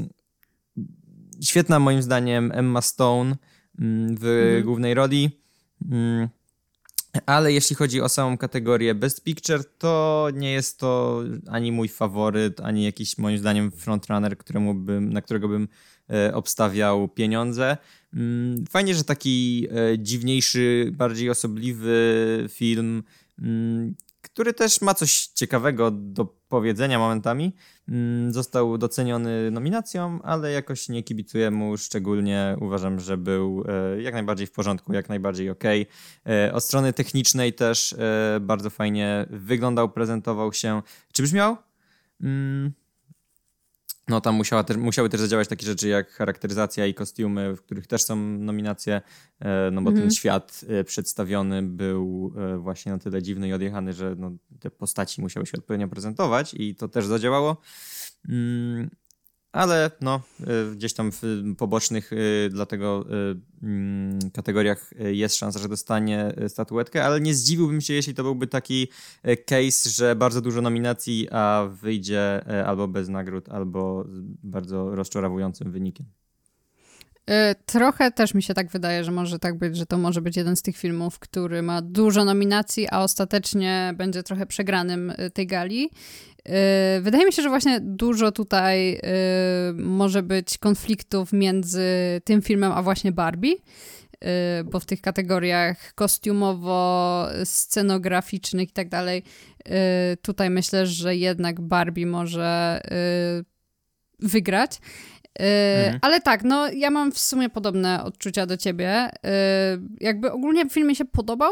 świetna 1.41 1.79
moim 1.79 2.03
zdaniem 2.03 2.53
Emma 2.55 2.83
Stone 2.83 3.37
mm, 3.79 4.17
w 4.17 4.25
mhm. 4.25 4.63
głównej 4.63 4.95
roli. 4.95 5.31
Mm, 5.91 6.29
Ale 7.27 7.53
jeśli 7.53 7.77
chodzi 7.77 8.01
o 8.01 8.09
samą 8.09 8.39
kategorię 8.39 8.95
Best 8.95 9.25
Picture, 9.25 9.65
to 9.79 10.29
nie 10.35 10.53
jest 10.53 10.79
to 10.79 11.23
ani 11.49 11.73
mój 11.73 11.89
faworyt, 11.89 12.61
ani 12.61 12.85
jakiś 12.85 13.19
moim 13.19 13.39
zdaniem 13.39 13.71
frontrunner, 13.71 14.39
któremu 14.39 14.75
bym, 14.75 15.13
na 15.13 15.23
którego 15.23 15.49
bym 15.49 15.69
e, 16.11 16.35
obstawiał 16.35 17.09
pieniądze. 17.09 17.77
Mm, 18.15 18.65
fajnie, 18.71 18.95
że 18.95 19.05
taki 19.05 19.67
e, 19.71 19.99
dziwniejszy, 19.99 20.91
bardziej 20.93 21.31
osobliwy 21.31 22.47
film, 22.49 23.03
który 24.23 24.53
też 24.53 24.81
ma 24.81 24.95
coś 24.95 25.27
ciekawego 25.27 25.91
do 25.91 26.25
powiedzenia 26.25 26.99
momentami, 26.99 27.55
mm, 27.89 28.33
został 28.33 28.79
doceniony 28.79 29.51
nominacją, 29.51 30.23
ale 30.23 30.53
jakoś 30.53 30.89
nie 30.89 31.03
kibicuję 31.03 31.51
mu 31.51 31.77
szczególnie. 31.77 32.57
Uważam, 32.61 33.01
że 33.01 33.17
był 33.17 33.65
e, 33.69 34.03
jak 34.03 34.15
najbardziej 34.15 34.47
w 34.47 34.53
porządku, 34.53 34.93
jak 34.93 35.09
najbardziej 35.09 35.51
ok. 35.51 35.65
Od 36.53 36.65
strony 36.65 36.93
technicznej 36.93 37.53
też 37.53 37.97
bardzo 38.41 38.71
fajnie 38.71 39.27
wyglądał, 39.31 39.89
prezentował 39.89 40.53
się. 40.53 40.83
Czy 41.13 41.23
brzmiał? 41.23 41.57
No 44.09 44.21
tam 44.21 44.35
musiała 44.35 44.65
też, 44.65 44.77
musiały 44.77 45.09
też 45.09 45.21
zadziałać 45.21 45.49
takie 45.49 45.67
rzeczy 45.67 45.89
jak 45.89 46.11
charakteryzacja 46.11 46.87
i 46.87 46.95
kostiumy, 46.95 47.57
w 47.57 47.63
których 47.63 47.87
też 47.87 48.03
są 48.03 48.17
nominacje, 48.17 49.01
e, 49.41 49.71
no 49.73 49.83
bo 49.83 49.91
ten 49.91 49.99
mhm. 49.99 50.11
świat 50.11 50.61
e, 50.69 50.85
przedstawiony 50.85 51.63
był 51.63 52.33
e, 52.37 52.57
właśnie 52.57 52.93
na 52.93 52.99
tyle 52.99 53.23
dziwny 53.23 53.49
i 53.49 53.53
odjechany, 53.53 53.93
że 53.93 54.15
no, 54.19 54.33
te 54.61 54.71
postaci 54.71 55.21
musiały 55.21 55.47
się 55.47 55.59
odpowiednio 55.59 55.89
prezentować 55.89 56.55
i 56.55 56.75
to 56.75 56.89
też 56.89 57.07
zadziałało. 57.07 57.57
Ale 59.53 59.91
no, 60.01 60.21
y, 60.41 60.77
gdzieś 60.77 60.95
tam 60.95 61.13
w 61.13 61.23
pobocznych 61.59 62.13
y, 62.13 62.49
dlatego 62.53 63.05
y, 63.33 63.41
mm, 63.63 64.31
kategoriach 64.31 64.91
jest 64.99 65.37
szansa, 65.37 65.59
że 65.59 65.69
dostanie 65.69 66.35
statuetkę, 66.49 67.05
ale 67.05 67.21
nie 67.21 67.35
zdziwiłbym 67.35 67.81
się, 67.81 67.95
jeśli 67.95 68.15
to 68.15 68.23
byłby 68.23 68.47
taki 68.47 68.89
case, 69.47 69.91
że 69.91 70.17
bardzo 70.17 70.41
dużo 70.41 70.61
nominacji, 70.61 71.29
a 71.31 71.69
wyjdzie 71.83 72.45
albo 72.67 72.89
bez 72.89 73.09
nagród, 73.09 73.49
albo 73.49 74.05
z 74.05 74.21
bardzo 74.43 74.95
rozczarowującym 74.95 75.73
wynikiem. 75.73 76.22
Trochę 77.67 78.11
też 78.11 78.35
mi 78.35 78.43
się 78.43 78.55
tak 78.55 78.71
wydaje, 78.71 79.05
że 79.05 79.13
może 79.13 79.39
tak 79.39 79.59
być, 79.59 79.77
że 79.77 79.87
to 79.87 79.99
może 79.99 80.23
być 80.23 80.37
jeden 80.37 80.57
z 80.57 80.63
tych 80.63 80.77
filmów, 80.77 81.19
który 81.19 81.63
ma 81.63 81.83
dużo 81.83 82.25
nominacji, 82.25 82.89
a 82.91 83.01
ostatecznie 83.01 83.95
będzie 83.97 84.23
trochę 84.23 84.47
przegranym 84.47 85.13
tej 85.35 85.47
gali. 85.47 85.91
Y, 86.49 86.53
wydaje 87.01 87.27
mi 87.27 87.33
się, 87.33 87.43
że 87.43 87.49
właśnie 87.49 87.81
dużo 87.81 88.33
tutaj 88.33 88.95
y, 88.95 89.01
może 89.75 90.23
być 90.23 90.59
konfliktów 90.59 91.33
między 91.33 91.87
tym 92.25 92.43
filmem 92.43 92.73
a 92.73 92.83
właśnie 92.83 93.13
Barbie, 93.13 93.53
y, 93.53 93.59
bo 94.65 94.81
w 94.81 94.87
tych 94.87 95.01
kategoriach 95.01 95.95
kostiumowo-scenograficznych 95.95 98.69
i 98.69 98.73
tak 98.73 98.89
dalej, 98.89 99.23
tutaj 100.23 100.51
myślę, 100.51 100.87
że 100.87 101.17
jednak 101.17 101.61
Barbie 101.61 102.07
może 102.07 102.81
wygrać. 104.19 104.79
Mhm. 105.41 105.99
Ale 106.03 106.21
tak, 106.21 106.45
no 106.45 106.69
ja 106.69 106.91
mam 106.91 107.13
w 107.13 107.19
sumie 107.19 107.49
podobne 107.49 108.05
odczucia 108.05 108.47
do 108.47 108.57
ciebie. 108.57 109.11
Jakby 110.01 110.33
ogólnie 110.33 110.71
film 110.71 110.89
mi 110.89 110.97
się 110.97 111.05
podobał, 111.05 111.51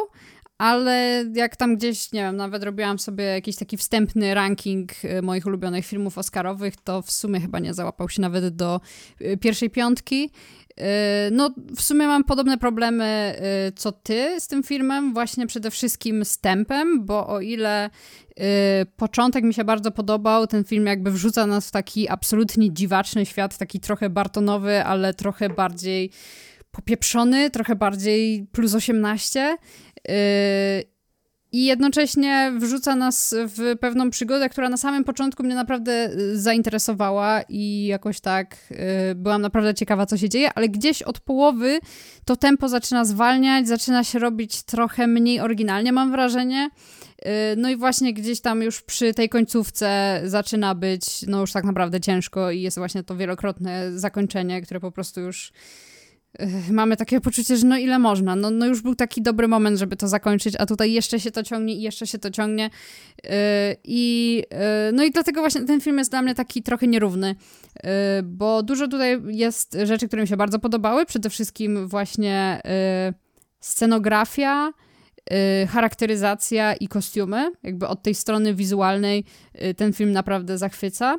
ale 0.60 1.24
jak 1.34 1.56
tam 1.56 1.76
gdzieś, 1.76 2.12
nie 2.12 2.20
wiem, 2.20 2.36
nawet 2.36 2.64
robiłam 2.64 2.98
sobie 2.98 3.24
jakiś 3.24 3.56
taki 3.56 3.76
wstępny 3.76 4.34
ranking 4.34 4.92
y, 5.04 5.22
moich 5.22 5.46
ulubionych 5.46 5.86
filmów 5.86 6.18
Oscarowych, 6.18 6.76
to 6.76 7.02
w 7.02 7.10
sumie 7.10 7.40
chyba 7.40 7.58
nie 7.58 7.74
załapał 7.74 8.08
się 8.08 8.22
nawet 8.22 8.56
do 8.56 8.80
y, 9.20 9.36
pierwszej 9.36 9.70
piątki. 9.70 10.30
Y, 10.70 10.82
no, 11.32 11.50
w 11.76 11.82
sumie 11.82 12.06
mam 12.06 12.24
podobne 12.24 12.58
problemy 12.58 13.34
co 13.76 13.92
ty 13.92 14.40
z 14.40 14.48
tym 14.48 14.62
filmem, 14.62 15.14
właśnie 15.14 15.46
przede 15.46 15.70
wszystkim 15.70 16.24
z 16.24 16.38
tempem, 16.38 17.04
bo 17.04 17.26
o 17.26 17.40
ile 17.40 17.90
początek 18.96 19.44
mi 19.44 19.54
się 19.54 19.64
bardzo 19.64 19.90
podobał, 19.90 20.46
ten 20.46 20.64
film 20.64 20.86
jakby 20.86 21.10
wrzuca 21.10 21.46
nas 21.46 21.68
w 21.68 21.70
taki 21.70 22.08
absolutnie 22.08 22.72
dziwaczny 22.72 23.26
świat, 23.26 23.58
taki 23.58 23.80
trochę 23.80 24.10
bartonowy, 24.10 24.84
ale 24.84 25.14
trochę 25.14 25.48
bardziej 25.48 26.10
popieprzony, 26.72 27.50
trochę 27.50 27.76
bardziej 27.76 28.46
plus 28.52 28.74
18. 28.74 29.56
Yy, 30.08 30.14
I 31.52 31.64
jednocześnie 31.64 32.52
wrzuca 32.58 32.96
nas 32.96 33.34
w 33.38 33.78
pewną 33.80 34.10
przygodę, 34.10 34.48
która 34.48 34.68
na 34.68 34.76
samym 34.76 35.04
początku 35.04 35.42
mnie 35.42 35.54
naprawdę 35.54 36.10
y, 36.12 36.40
zainteresowała 36.40 37.42
i 37.48 37.86
jakoś 37.86 38.20
tak 38.20 38.56
yy, 38.70 39.14
byłam 39.14 39.42
naprawdę 39.42 39.74
ciekawa, 39.74 40.06
co 40.06 40.16
się 40.16 40.28
dzieje, 40.28 40.50
ale 40.54 40.68
gdzieś 40.68 41.02
od 41.02 41.20
połowy 41.20 41.78
to 42.24 42.36
tempo 42.36 42.68
zaczyna 42.68 43.04
zwalniać, 43.04 43.68
zaczyna 43.68 44.04
się 44.04 44.18
robić 44.18 44.62
trochę 44.62 45.06
mniej 45.06 45.40
oryginalnie, 45.40 45.92
mam 45.92 46.10
wrażenie. 46.10 46.70
Yy, 47.24 47.30
no 47.56 47.70
i 47.70 47.76
właśnie 47.76 48.14
gdzieś 48.14 48.40
tam 48.40 48.62
już 48.62 48.82
przy 48.82 49.14
tej 49.14 49.28
końcówce 49.28 50.20
zaczyna 50.24 50.74
być 50.74 51.22
no 51.26 51.40
już 51.40 51.52
tak 51.52 51.64
naprawdę 51.64 52.00
ciężko 52.00 52.50
i 52.50 52.62
jest 52.62 52.78
właśnie 52.78 53.02
to 53.02 53.16
wielokrotne 53.16 53.98
zakończenie, 53.98 54.62
które 54.62 54.80
po 54.80 54.92
prostu 54.92 55.20
już 55.20 55.52
mamy 56.70 56.96
takie 56.96 57.20
poczucie, 57.20 57.56
że 57.56 57.66
no 57.66 57.78
ile 57.78 57.98
można, 57.98 58.36
no, 58.36 58.50
no 58.50 58.66
już 58.66 58.82
był 58.82 58.94
taki 58.94 59.22
dobry 59.22 59.48
moment, 59.48 59.78
żeby 59.78 59.96
to 59.96 60.08
zakończyć, 60.08 60.54
a 60.58 60.66
tutaj 60.66 60.92
jeszcze 60.92 61.20
się 61.20 61.30
to 61.30 61.42
ciągnie 61.42 61.74
i 61.74 61.82
jeszcze 61.82 62.06
się 62.06 62.18
to 62.18 62.30
ciągnie. 62.30 62.70
Yy, 63.24 63.30
i 63.84 64.36
yy, 64.50 64.92
no 64.92 65.04
i 65.04 65.10
dlatego 65.10 65.40
właśnie 65.40 65.60
ten 65.64 65.80
film 65.80 65.98
jest 65.98 66.10
dla 66.10 66.22
mnie 66.22 66.34
taki 66.34 66.62
trochę 66.62 66.86
nierówny, 66.86 67.34
yy, 67.84 67.90
bo 68.24 68.62
dużo 68.62 68.88
tutaj 68.88 69.20
jest 69.26 69.76
rzeczy, 69.84 70.06
które 70.06 70.22
mi 70.22 70.28
się 70.28 70.36
bardzo 70.36 70.58
podobały, 70.58 71.06
przede 71.06 71.30
wszystkim 71.30 71.88
właśnie 71.88 72.60
scenografia, 73.60 74.72
charakteryzacja 75.68 76.74
i 76.74 76.88
kostiumy, 76.88 77.50
jakby 77.62 77.88
od 77.88 78.02
tej 78.02 78.14
strony 78.14 78.54
wizualnej 78.54 79.24
ten 79.76 79.92
film 79.92 80.12
naprawdę 80.12 80.58
zachwyca. 80.58 81.18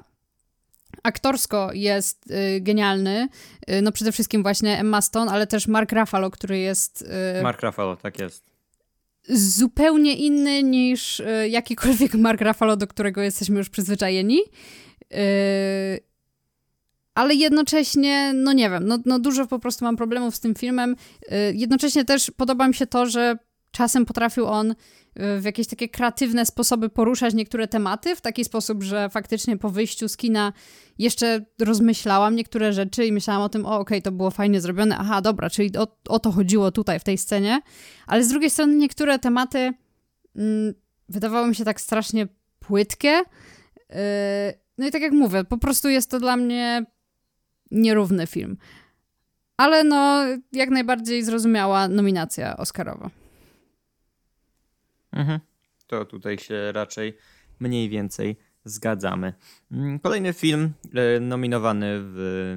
Aktorsko 1.03 1.70
jest 1.74 2.31
y, 2.31 2.62
genialny. 2.62 3.27
Y, 3.70 3.81
no 3.81 3.91
przede 3.91 4.12
wszystkim 4.12 4.43
właśnie 4.43 4.79
Emma 4.79 5.01
Stone, 5.01 5.31
ale 5.31 5.48
też 5.48 5.67
Mark 5.67 5.91
Ruffalo, 5.91 6.31
który 6.31 6.60
jest... 6.60 7.10
Y, 7.39 7.43
Mark 7.43 7.62
Ruffalo, 7.62 7.96
tak 7.96 8.20
jest. 8.20 8.51
Zupełnie 9.29 10.15
inny 10.15 10.63
niż 10.63 11.22
jakikolwiek 11.50 12.13
Mark 12.13 12.41
Ruffalo, 12.41 12.77
do 12.77 12.88
którego 12.88 13.22
jesteśmy 13.22 13.58
już 13.58 13.70
przyzwyczajeni. 13.70 14.39
Ale 17.15 17.36
jednocześnie, 17.36 18.34
no 18.34 18.53
nie 18.53 18.70
wiem, 18.70 18.88
no, 18.88 19.00
no 19.05 19.20
dużo 19.20 19.48
po 19.48 19.60
prostu 19.60 19.86
mam 19.86 19.98
problemów 19.98 20.36
z 20.36 20.39
tym 20.39 20.55
filmem. 20.55 20.96
Jednocześnie 21.53 22.05
też 22.05 22.31
podoba 22.38 22.67
mi 22.67 22.74
się 22.74 22.88
to, 22.88 23.05
że 23.05 23.38
czasem 23.72 24.06
potrafił 24.06 24.46
on 24.46 24.75
w 25.16 25.42
jakieś 25.46 25.68
takie 25.68 25.90
kreatywne 25.90 26.46
sposoby 26.46 26.90
poruszać 26.90 27.34
niektóre 27.34 27.68
tematy, 27.68 28.16
w 28.16 28.22
taki 28.22 28.46
sposób, 28.46 28.84
że 28.84 29.10
faktycznie 29.10 29.58
po 29.58 29.70
wyjściu 29.70 30.10
z 30.10 30.18
kina 30.18 30.54
jeszcze 30.98 31.46
rozmyślałam 31.60 32.36
niektóre 32.36 32.74
rzeczy 32.74 33.06
i 33.06 33.12
myślałam 33.12 33.44
o 33.44 33.50
tym, 33.50 33.66
o 33.66 33.70
okej, 33.70 33.82
okay, 33.82 34.01
to 34.01 34.12
było 34.12 34.32
fajnie 34.32 34.62
zrobione, 34.62 34.98
aha, 34.98 35.22
dobra, 35.22 35.50
czyli 35.50 35.78
o, 35.78 35.88
o, 36.08 36.20
to 36.20 36.32
chodziło 36.32 36.72
tutaj, 36.72 37.00
w 37.00 37.04
tej 37.04 37.18
scenie, 37.18 37.62
ale 38.08 38.24
z 38.24 38.30
drugiej 38.30 38.50
strony 38.50 38.75
niektóre 38.75 39.20
tematy 39.20 39.74
mm, 40.36 40.74
wydawały 41.10 41.48
mi 41.48 41.56
się 41.56 41.66
tak 41.66 41.82
strasznie 41.82 42.28
płytkie. 42.60 43.22
Yy, 43.90 43.96
no 44.78 44.88
i 44.88 44.92
tak 44.92 45.01
jak 45.01 45.13
mówię, 45.13 45.44
po 45.44 45.58
prostu 45.58 45.90
jest 45.90 46.12
to 46.12 46.20
dla 46.20 46.38
mnie 46.38 46.86
nierówny 47.72 48.28
film. 48.28 48.58
Ale 49.58 49.84
no, 49.84 50.24
jak 50.51 50.70
najbardziej 50.70 51.24
zrozumiała 51.24 51.88
nominacja 51.88 52.58
Oscarowa. 52.58 53.21
Mhm. 55.12 55.39
To 55.88 56.06
tutaj 56.06 56.38
się 56.38 56.72
raczej 56.72 57.18
mniej 57.60 57.89
więcej 57.89 58.38
zgadzamy. 58.65 59.34
Mm, 59.72 60.00
kolejny 60.00 60.34
film 60.34 60.74
e, 60.94 61.20
nominowany 61.20 62.00
w 62.00 62.56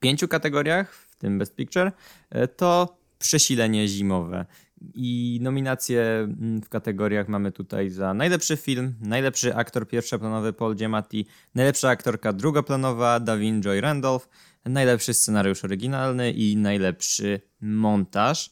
pięciu 0.00 0.28
kategoriach, 0.28 0.94
w 0.94 1.16
tym 1.16 1.38
Best 1.38 1.56
Picture, 1.56 1.92
e, 2.30 2.48
to 2.48 3.02
Przesilenie 3.18 3.88
zimowe. 3.88 4.46
I 4.94 5.38
nominacje 5.42 6.02
mm, 6.02 6.62
w 6.62 6.68
kategoriach 6.68 7.28
mamy 7.28 7.52
tutaj 7.52 7.90
za 7.90 8.14
najlepszy 8.14 8.56
film, 8.56 8.94
najlepszy 9.00 9.54
aktor 9.54 9.88
pierwszoplanowy 9.88 10.52
Paul 10.52 10.74
Giamatti, 10.74 11.26
najlepsza 11.54 11.88
aktorka 11.88 12.32
drugoplanowa 12.32 13.20
Davin 13.20 13.62
Joy 13.62 13.80
Randolph, 13.80 14.28
najlepszy 14.64 15.14
scenariusz 15.14 15.64
oryginalny 15.64 16.32
i 16.32 16.56
najlepszy 16.56 17.40
montaż. 17.60 18.50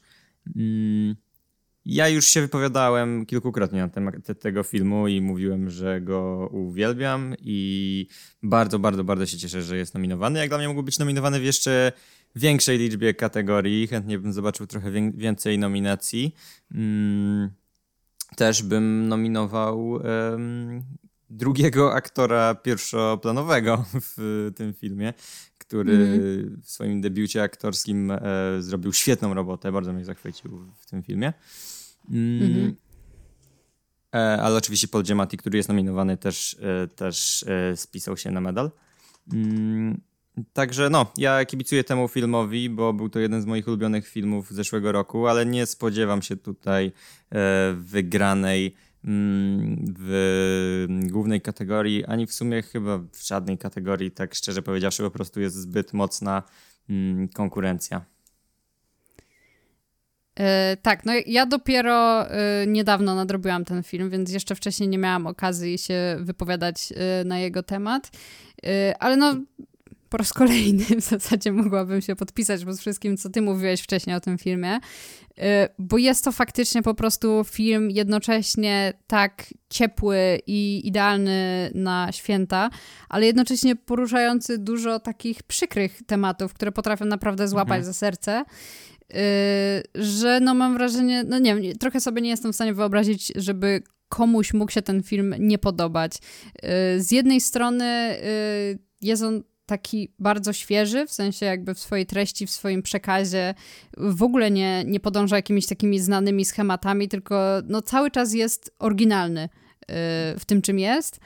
Ja 1.84 2.08
już 2.08 2.26
się 2.26 2.40
wypowiadałem 2.40 3.26
kilkukrotnie 3.26 3.80
na 3.80 3.88
temat 3.88 4.14
tego 4.40 4.62
filmu 4.62 5.08
i 5.08 5.20
mówiłem, 5.20 5.70
że 5.70 6.00
go 6.00 6.48
uwielbiam 6.52 7.34
i 7.38 8.06
bardzo, 8.42 8.78
bardzo, 8.78 9.04
bardzo 9.04 9.26
się 9.26 9.38
cieszę, 9.38 9.62
że 9.62 9.76
jest 9.76 9.94
nominowany. 9.94 10.38
Jak 10.38 10.48
dla 10.48 10.58
mnie 10.58 10.68
mógł 10.68 10.82
być 10.82 10.98
nominowany 10.98 11.40
w 11.40 11.44
jeszcze 11.44 11.92
większej 12.36 12.78
liczbie 12.78 13.14
kategorii. 13.14 13.86
Chętnie 13.86 14.18
bym 14.18 14.32
zobaczył 14.32 14.66
trochę 14.66 14.90
więcej 15.14 15.58
nominacji. 15.58 16.34
Mm, 16.74 17.50
też 18.36 18.62
bym 18.62 19.08
nominował 19.08 20.00
drugiego 21.30 21.94
aktora 21.94 22.54
pierwszoplanowego 22.54 23.84
w 24.16 24.50
tym 24.56 24.74
filmie, 24.74 25.14
który 25.58 25.94
mm. 25.94 26.60
w 26.62 26.70
swoim 26.70 27.00
debiucie 27.00 27.42
aktorskim 27.42 28.10
e, 28.10 28.18
zrobił 28.58 28.92
świetną 28.92 29.34
robotę. 29.34 29.72
Bardzo 29.72 29.92
mnie 29.92 30.04
zachwycił 30.04 30.58
w 30.76 30.86
tym 30.86 31.02
filmie. 31.02 31.32
Mm, 32.10 32.42
mhm. 32.42 32.76
e, 34.14 34.42
ale 34.42 34.56
oczywiście 34.56 34.88
Paul 34.88 35.04
Giamatti, 35.04 35.36
który 35.36 35.56
jest 35.56 35.68
nominowany, 35.68 36.16
też, 36.16 36.56
e, 36.60 36.88
też 36.88 37.42
e, 37.42 37.76
spisał 37.76 38.16
się 38.16 38.30
na 38.30 38.40
medal. 38.40 38.70
Mm, 39.32 40.00
Także 40.52 40.90
no, 40.90 41.12
ja 41.16 41.44
kibicuję 41.44 41.84
temu 41.84 42.08
filmowi, 42.08 42.70
bo 42.70 42.92
był 42.92 43.08
to 43.08 43.18
jeden 43.18 43.42
z 43.42 43.46
moich 43.46 43.68
ulubionych 43.68 44.08
filmów 44.08 44.50
zeszłego 44.50 44.92
roku, 44.92 45.26
ale 45.26 45.46
nie 45.46 45.66
spodziewam 45.66 46.22
się 46.22 46.36
tutaj 46.36 46.86
e, 47.30 47.74
wygranej 47.78 48.66
mm, 48.66 48.89
w 49.04 50.86
głównej 51.10 51.40
kategorii, 51.40 52.04
ani 52.04 52.26
w 52.26 52.34
sumie 52.34 52.62
chyba 52.62 52.98
w 52.98 53.26
żadnej 53.26 53.58
kategorii, 53.58 54.10
tak 54.10 54.34
szczerze 54.34 54.62
powiedziawszy, 54.62 55.02
po 55.02 55.10
prostu 55.10 55.40
jest 55.40 55.56
zbyt 55.56 55.92
mocna 55.92 56.42
mm, 56.90 57.28
konkurencja. 57.28 58.04
E, 60.40 60.76
tak, 60.82 61.06
no 61.06 61.12
ja 61.26 61.46
dopiero 61.46 62.30
e, 62.30 62.66
niedawno 62.66 63.14
nadrobiłam 63.14 63.64
ten 63.64 63.82
film, 63.82 64.10
więc 64.10 64.32
jeszcze 64.32 64.54
wcześniej 64.54 64.88
nie 64.88 64.98
miałam 64.98 65.26
okazji 65.26 65.78
się 65.78 66.16
wypowiadać 66.20 66.92
e, 66.96 67.24
na 67.24 67.38
jego 67.38 67.62
temat. 67.62 68.10
Ale 68.98 69.16
no, 69.16 69.36
po 70.10 70.16
raz 70.16 70.32
kolejny 70.32 70.84
w 71.00 71.00
zasadzie 71.00 71.52
mogłabym 71.52 72.00
się 72.00 72.16
podpisać 72.16 72.64
pod 72.64 72.78
wszystkim, 72.78 73.16
co 73.16 73.30
ty 73.30 73.42
mówiłeś 73.42 73.80
wcześniej 73.80 74.16
o 74.16 74.20
tym 74.20 74.38
filmie, 74.38 74.76
y, 74.76 75.42
bo 75.78 75.98
jest 75.98 76.24
to 76.24 76.32
faktycznie 76.32 76.82
po 76.82 76.94
prostu 76.94 77.44
film 77.44 77.90
jednocześnie 77.90 78.92
tak 79.06 79.46
ciepły 79.70 80.40
i 80.46 80.82
idealny 80.84 81.70
na 81.74 82.12
święta, 82.12 82.70
ale 83.08 83.26
jednocześnie 83.26 83.76
poruszający 83.76 84.58
dużo 84.58 85.00
takich 85.00 85.42
przykrych 85.42 86.02
tematów, 86.06 86.54
które 86.54 86.72
potrafią 86.72 87.04
naprawdę 87.04 87.48
złapać 87.48 87.78
mhm. 87.78 87.84
za 87.84 87.92
serce. 87.92 88.44
Y, 89.10 90.02
że 90.02 90.40
no 90.40 90.54
mam 90.54 90.74
wrażenie, 90.74 91.24
no 91.24 91.38
nie 91.38 91.56
wiem, 91.56 91.78
trochę 91.78 92.00
sobie 92.00 92.22
nie 92.22 92.30
jestem 92.30 92.52
w 92.52 92.54
stanie 92.54 92.74
wyobrazić, 92.74 93.32
żeby 93.36 93.82
komuś 94.08 94.54
mógł 94.54 94.72
się 94.72 94.82
ten 94.82 95.02
film 95.02 95.34
nie 95.38 95.58
podobać. 95.58 96.12
Y, 96.16 97.02
z 97.02 97.10
jednej 97.10 97.40
strony 97.40 98.16
jest 99.00 99.22
on 99.22 99.42
taki 99.70 100.12
bardzo 100.18 100.52
świeży, 100.52 101.06
w 101.06 101.12
sensie 101.12 101.46
jakby 101.46 101.74
w 101.74 101.78
swojej 101.78 102.06
treści, 102.06 102.46
w 102.46 102.50
swoim 102.50 102.82
przekazie 102.82 103.54
w 103.96 104.22
ogóle 104.22 104.50
nie, 104.50 104.84
nie 104.86 105.00
podąża 105.00 105.36
jakimiś 105.36 105.66
takimi 105.66 106.00
znanymi 106.00 106.44
schematami, 106.44 107.08
tylko 107.08 107.62
no 107.68 107.82
cały 107.82 108.10
czas 108.10 108.34
jest 108.34 108.74
oryginalny 108.78 109.40
yy, 109.40 109.94
w 110.38 110.42
tym, 110.46 110.62
czym 110.62 110.78
jest. 110.78 111.20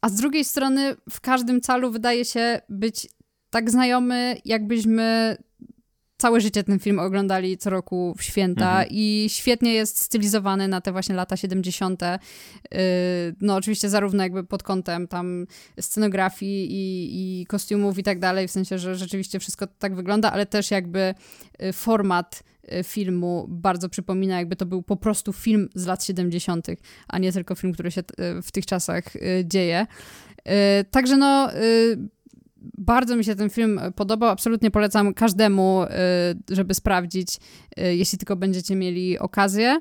A 0.00 0.08
z 0.08 0.14
drugiej 0.14 0.44
strony 0.44 0.96
w 1.10 1.20
każdym 1.20 1.60
calu 1.60 1.90
wydaje 1.90 2.24
się 2.24 2.60
być 2.68 3.08
tak 3.50 3.70
znajomy, 3.70 4.36
jakbyśmy 4.44 5.36
całe 6.20 6.40
życie 6.40 6.64
ten 6.64 6.78
film 6.78 6.98
oglądali 6.98 7.58
co 7.58 7.70
roku 7.70 8.14
w 8.18 8.22
święta 8.22 8.70
mhm. 8.70 8.88
i 8.90 9.26
świetnie 9.28 9.74
jest 9.74 9.98
stylizowany 9.98 10.68
na 10.68 10.80
te 10.80 10.92
właśnie 10.92 11.14
lata 11.14 11.36
70. 11.36 12.02
Y, 12.02 12.08
no 13.40 13.56
oczywiście 13.56 13.88
zarówno 13.88 14.22
jakby 14.22 14.44
pod 14.44 14.62
kątem 14.62 15.08
tam 15.08 15.46
scenografii 15.80 16.72
i, 16.72 17.40
i 17.40 17.46
kostiumów 17.46 17.98
i 17.98 18.02
tak 18.02 18.18
dalej, 18.18 18.48
w 18.48 18.50
sensie, 18.50 18.78
że 18.78 18.96
rzeczywiście 18.96 19.38
wszystko 19.38 19.66
tak 19.66 19.94
wygląda, 19.94 20.32
ale 20.32 20.46
też 20.46 20.70
jakby 20.70 21.14
y, 21.62 21.72
format 21.72 22.42
y, 22.72 22.84
filmu 22.84 23.46
bardzo 23.48 23.88
przypomina, 23.88 24.38
jakby 24.38 24.56
to 24.56 24.66
był 24.66 24.82
po 24.82 24.96
prostu 24.96 25.32
film 25.32 25.68
z 25.74 25.86
lat 25.86 26.04
70., 26.04 26.66
a 27.08 27.18
nie 27.18 27.32
tylko 27.32 27.54
film, 27.54 27.72
który 27.72 27.90
się 27.90 28.02
w 28.42 28.52
tych 28.52 28.66
czasach 28.66 29.04
dzieje. 29.44 29.86
Także 30.90 31.16
no 31.16 31.50
bardzo 32.78 33.16
mi 33.16 33.24
się 33.24 33.34
ten 33.34 33.50
film 33.50 33.80
podobał. 33.96 34.30
Absolutnie 34.30 34.70
polecam 34.70 35.14
każdemu, 35.14 35.82
y, 36.50 36.56
żeby 36.56 36.74
sprawdzić, 36.74 37.36
y, 37.36 37.96
jeśli 37.96 38.18
tylko 38.18 38.36
będziecie 38.36 38.76
mieli 38.76 39.18
okazję. 39.18 39.80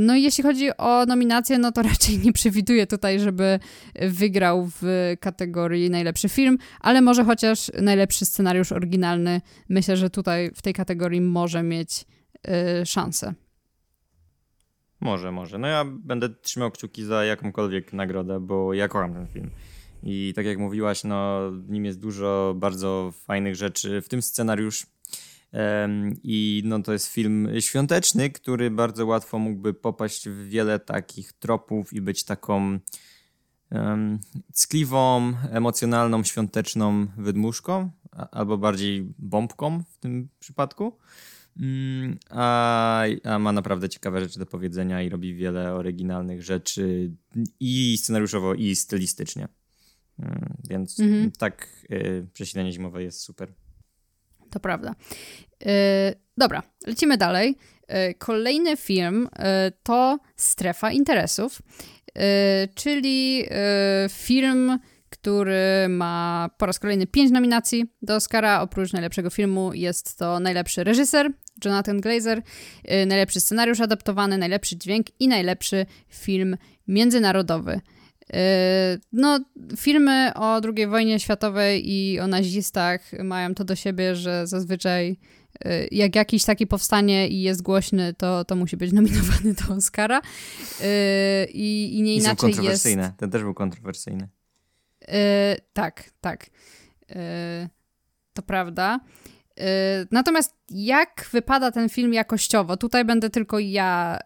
No 0.00 0.16
i 0.16 0.22
jeśli 0.22 0.44
chodzi 0.44 0.76
o 0.76 1.06
nominację, 1.06 1.58
no 1.58 1.72
to 1.72 1.82
raczej 1.92 2.18
nie 2.18 2.32
przewiduję 2.32 2.86
tutaj, 2.86 3.20
żeby 3.20 3.58
wygrał 4.00 4.70
w 4.80 5.14
kategorii 5.20 5.90
najlepszy 5.90 6.28
film, 6.28 6.58
ale 6.80 7.00
może 7.00 7.24
chociaż 7.24 7.70
najlepszy 7.80 8.24
scenariusz 8.24 8.72
oryginalny. 8.72 9.40
Myślę, 9.68 9.96
że 9.96 10.10
tutaj 10.10 10.50
w 10.54 10.62
tej 10.62 10.74
kategorii 10.74 11.20
może 11.20 11.62
mieć 11.62 12.04
szansę. 12.84 13.34
Może, 15.00 15.32
może. 15.32 15.58
No 15.58 15.68
ja 15.68 15.84
będę 15.84 16.28
trzymał 16.28 16.70
kciuki 16.70 17.04
za 17.04 17.24
jakąkolwiek 17.24 17.92
nagrodę, 17.92 18.40
bo 18.40 18.74
ja 18.74 18.88
kocham 18.88 19.14
ten 19.14 19.26
film. 19.26 19.50
I 20.02 20.32
tak 20.36 20.46
jak 20.46 20.58
mówiłaś, 20.58 21.04
no, 21.04 21.40
nim 21.68 21.84
jest 21.84 22.00
dużo 22.00 22.54
bardzo 22.56 23.12
fajnych 23.24 23.56
rzeczy, 23.56 24.02
w 24.02 24.08
tym 24.08 24.22
scenariusz. 24.22 24.86
I 26.22 26.62
no, 26.64 26.82
to 26.82 26.92
jest 26.92 27.06
film 27.06 27.48
świąteczny, 27.60 28.30
który 28.30 28.70
bardzo 28.70 29.06
łatwo 29.06 29.38
mógłby 29.38 29.74
popaść 29.74 30.28
w 30.28 30.48
wiele 30.48 30.78
takich 30.78 31.32
tropów 31.32 31.92
i 31.92 32.00
być 32.00 32.24
taką 32.24 32.78
um, 33.70 34.18
ckliwą, 34.52 35.32
emocjonalną, 35.50 36.24
świąteczną 36.24 37.06
wydmuszką, 37.18 37.90
albo 38.30 38.58
bardziej 38.58 39.14
bombką 39.18 39.84
w 39.90 39.98
tym 39.98 40.28
przypadku. 40.38 40.98
Mm, 41.60 42.18
a, 42.30 43.02
a, 43.24 43.38
ma 43.38 43.52
naprawdę 43.52 43.88
ciekawe 43.88 44.20
rzeczy 44.20 44.38
do 44.38 44.46
powiedzenia 44.46 45.02
i 45.02 45.08
robi 45.08 45.34
wiele 45.34 45.74
oryginalnych 45.74 46.42
rzeczy 46.42 47.12
i 47.60 47.98
scenariuszowo, 47.98 48.54
i 48.54 48.76
stylistycznie. 48.76 49.48
Mm, 50.18 50.56
więc 50.70 51.00
mhm. 51.00 51.30
tak 51.38 51.68
y, 51.90 52.26
przesilenie 52.32 52.72
zimowe 52.72 53.02
jest 53.02 53.20
super. 53.20 53.52
To 54.50 54.60
prawda. 54.60 54.94
Y, 55.62 55.66
dobra, 56.36 56.62
lecimy 56.86 57.16
dalej. 57.16 57.56
Y, 58.10 58.14
kolejny 58.14 58.76
film 58.76 59.26
y, 59.26 59.72
to 59.82 60.18
Strefa 60.36 60.92
Interesów, 60.92 61.62
y, 62.08 62.22
czyli 62.74 63.44
y, 63.44 64.08
film, 64.08 64.78
który 65.10 65.88
ma 65.88 66.50
po 66.58 66.66
raz 66.66 66.78
kolejny 66.78 67.06
pięć 67.06 67.30
nominacji 67.30 67.84
do 68.02 68.14
Oscara. 68.14 68.60
Oprócz 68.60 68.92
najlepszego 68.92 69.30
filmu 69.30 69.74
jest 69.74 70.18
to 70.18 70.40
najlepszy 70.40 70.84
reżyser 70.84 71.30
Jonathan 71.64 72.00
Glazer, 72.00 72.42
najlepszy 73.06 73.40
scenariusz 73.40 73.80
adaptowany, 73.80 74.38
najlepszy 74.38 74.78
dźwięk 74.78 75.06
i 75.20 75.28
najlepszy 75.28 75.86
film 76.08 76.56
międzynarodowy. 76.88 77.80
Yy, 78.32 79.00
no, 79.12 79.40
filmy 79.76 80.32
o 80.34 80.60
II 80.76 80.86
wojnie 80.86 81.20
światowej 81.20 81.90
i 81.92 82.20
o 82.20 82.26
nazistach 82.26 83.12
mają 83.24 83.54
to 83.54 83.64
do 83.64 83.76
siebie, 83.76 84.16
że 84.16 84.46
zazwyczaj 84.46 85.18
yy, 85.64 85.88
jak 85.90 86.16
jakiś 86.16 86.44
taki 86.44 86.66
powstanie 86.66 87.28
i 87.28 87.42
jest 87.42 87.62
głośny, 87.62 88.14
to, 88.14 88.44
to 88.44 88.56
musi 88.56 88.76
być 88.76 88.92
nominowany 88.92 89.54
do 89.54 89.74
Oscara. 89.74 90.20
Yy, 90.80 90.86
I, 91.52 91.98
i 91.98 92.02
nie 92.02 92.14
I 92.14 92.16
inaczej 92.16 92.36
są 92.36 92.46
kontrowersyjne. 92.46 93.02
Jest... 93.02 93.16
Ten 93.16 93.30
też 93.30 93.42
był 93.42 93.54
kontrowersyjny. 93.54 94.28
tak, 95.72 96.10
tak. 96.20 96.46
to 98.34 98.42
prawda. 98.42 99.00
Natomiast 100.10 100.54
jak 100.68 101.28
wypada 101.32 101.72
ten 101.72 101.88
film 101.88 102.14
jakościowo? 102.14 102.76
Tutaj 102.76 103.04
będę 103.04 103.30
tylko 103.30 103.58
ja 103.58 104.18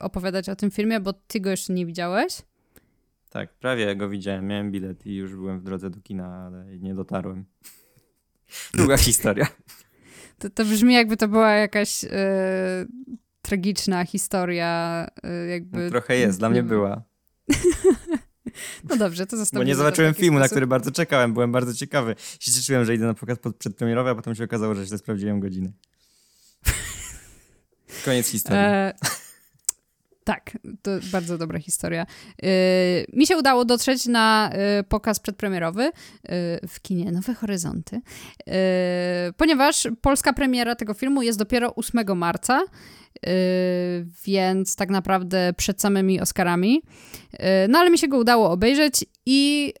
opowiadać 0.00 0.48
o 0.48 0.56
tym 0.56 0.70
filmie, 0.70 1.00
bo 1.00 1.12
ty 1.12 1.40
go 1.40 1.50
jeszcze 1.50 1.72
nie 1.72 1.86
widziałeś. 1.86 2.42
Tak, 3.30 3.54
prawie 3.54 3.96
go 3.96 4.08
widziałem. 4.08 4.46
Miałem 4.46 4.70
bilet 4.70 5.06
i 5.06 5.14
już 5.14 5.34
byłem 5.34 5.60
w 5.60 5.62
drodze 5.62 5.90
do 5.90 6.00
kina, 6.00 6.46
ale 6.46 6.78
nie 6.78 6.94
dotarłem. 6.94 7.44
Długa 8.74 8.96
historia. 9.08 9.46
To, 10.38 10.50
to 10.50 10.64
brzmi 10.64 10.94
jakby 10.94 11.16
to 11.16 11.28
była 11.28 11.52
jakaś 11.52 12.04
e, 12.04 12.08
tragiczna 13.42 14.04
historia. 14.04 15.06
E, 15.22 15.46
jakby... 15.46 15.84
No, 15.84 15.90
trochę 15.90 16.16
jest, 16.16 16.38
dla 16.38 16.50
mnie 16.50 16.62
była. 16.62 17.02
No 18.88 18.96
dobrze, 18.96 19.26
to 19.26 19.36
zostawię. 19.36 19.60
Bo 19.60 19.68
nie 19.68 19.74
zobaczyłem 19.74 20.14
filmu, 20.14 20.38
sposób. 20.38 20.50
na 20.50 20.54
który 20.54 20.66
bardzo 20.66 20.92
czekałem. 20.92 21.32
Byłem 21.32 21.52
bardzo 21.52 21.74
ciekawy. 21.74 22.14
Się 22.40 22.52
cieszyłem, 22.52 22.84
że 22.84 22.94
idę 22.94 23.06
na 23.06 23.14
pokaz 23.14 23.38
przedpremierowy, 23.58 24.10
a 24.10 24.14
potem 24.14 24.34
się 24.34 24.44
okazało, 24.44 24.74
że 24.74 24.86
źle 24.86 24.98
sprawdziłem 24.98 25.40
godzinę. 25.40 25.72
Koniec 28.04 28.28
historii. 28.28 28.60
E 28.60 28.94
tak, 30.28 30.58
to 30.82 30.90
bardzo 31.12 31.38
dobra 31.38 31.58
historia. 31.58 32.06
Yy, 32.42 32.48
mi 33.12 33.26
się 33.26 33.36
udało 33.36 33.64
dotrzeć 33.64 34.06
na 34.06 34.50
yy, 34.76 34.84
pokaz 34.84 35.20
przedpremierowy 35.20 35.82
yy, 35.82 35.90
w 36.68 36.80
kinie 36.82 37.12
Nowe 37.12 37.34
Horyzonty, 37.34 38.00
yy, 38.46 38.52
ponieważ 39.36 39.88
polska 40.00 40.32
premiera 40.32 40.74
tego 40.74 40.94
filmu 40.94 41.22
jest 41.22 41.38
dopiero 41.38 41.74
8 41.74 42.18
marca, 42.18 42.64
więc 44.24 44.76
tak 44.76 44.90
naprawdę 44.90 45.52
przed 45.56 45.80
samymi 45.80 46.20
Oscarami. 46.20 46.82
No 47.68 47.78
ale 47.78 47.90
mi 47.90 47.98
się 47.98 48.08
go 48.08 48.18
udało 48.18 48.50
obejrzeć 48.50 49.04
i 49.26 49.72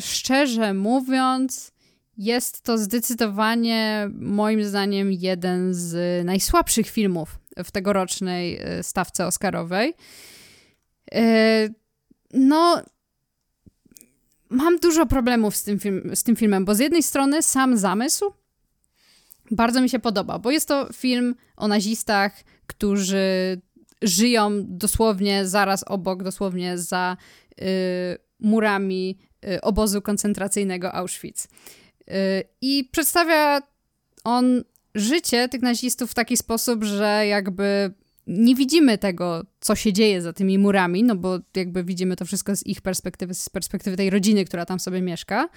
szczerze 0.00 0.74
mówiąc, 0.74 1.72
jest 2.16 2.62
to 2.62 2.78
zdecydowanie 2.78 4.10
moim 4.14 4.64
zdaniem 4.64 5.12
jeden 5.12 5.74
z 5.74 6.24
najsłabszych 6.24 6.88
filmów 6.90 7.38
w 7.64 7.70
tegorocznej 7.70 8.58
e, 8.60 8.82
stawce 8.82 9.26
Oscarowej. 9.26 9.94
E, 11.14 11.68
no, 12.32 12.82
mam 14.48 14.78
dużo 14.78 15.06
problemów 15.06 15.56
z 15.56 15.62
tym, 15.62 15.78
film, 15.78 16.10
z 16.14 16.22
tym 16.22 16.36
filmem, 16.36 16.64
bo 16.64 16.74
z 16.74 16.78
jednej 16.78 17.02
strony 17.02 17.42
sam 17.42 17.78
zamysł 17.78 18.32
bardzo 19.50 19.80
mi 19.80 19.90
się 19.90 19.98
podoba, 19.98 20.38
bo 20.38 20.50
jest 20.50 20.68
to 20.68 20.88
film 20.92 21.34
o 21.56 21.68
nazistach, 21.68 22.32
którzy 22.66 23.60
żyją 24.02 24.50
dosłownie 24.64 25.46
zaraz 25.46 25.84
obok, 25.84 26.22
dosłownie 26.22 26.78
za 26.78 27.16
y, 27.60 27.64
murami 28.40 29.18
y, 29.44 29.60
obozu 29.60 30.02
koncentracyjnego 30.02 30.92
Auschwitz. 30.92 31.44
Y, 31.44 32.44
I 32.60 32.88
przedstawia 32.92 33.62
on 34.24 34.64
życie 34.96 35.48
tych 35.48 35.62
nazistów 35.62 36.10
w 36.10 36.14
taki 36.14 36.36
sposób, 36.36 36.84
że 36.84 37.26
jakby 37.26 37.94
nie 38.26 38.54
widzimy 38.54 38.98
tego, 38.98 39.42
co 39.60 39.74
się 39.74 39.92
dzieje 39.92 40.22
za 40.22 40.32
tymi 40.32 40.58
murami, 40.58 41.04
no 41.04 41.16
bo 41.16 41.38
jakby 41.56 41.84
widzimy 41.84 42.16
to 42.16 42.24
wszystko 42.24 42.56
z 42.56 42.66
ich 42.66 42.80
perspektywy, 42.80 43.34
z 43.34 43.48
perspektywy 43.48 43.96
tej 43.96 44.10
rodziny, 44.10 44.44
która 44.44 44.66
tam 44.66 44.80
sobie 44.80 45.02
mieszka, 45.02 45.48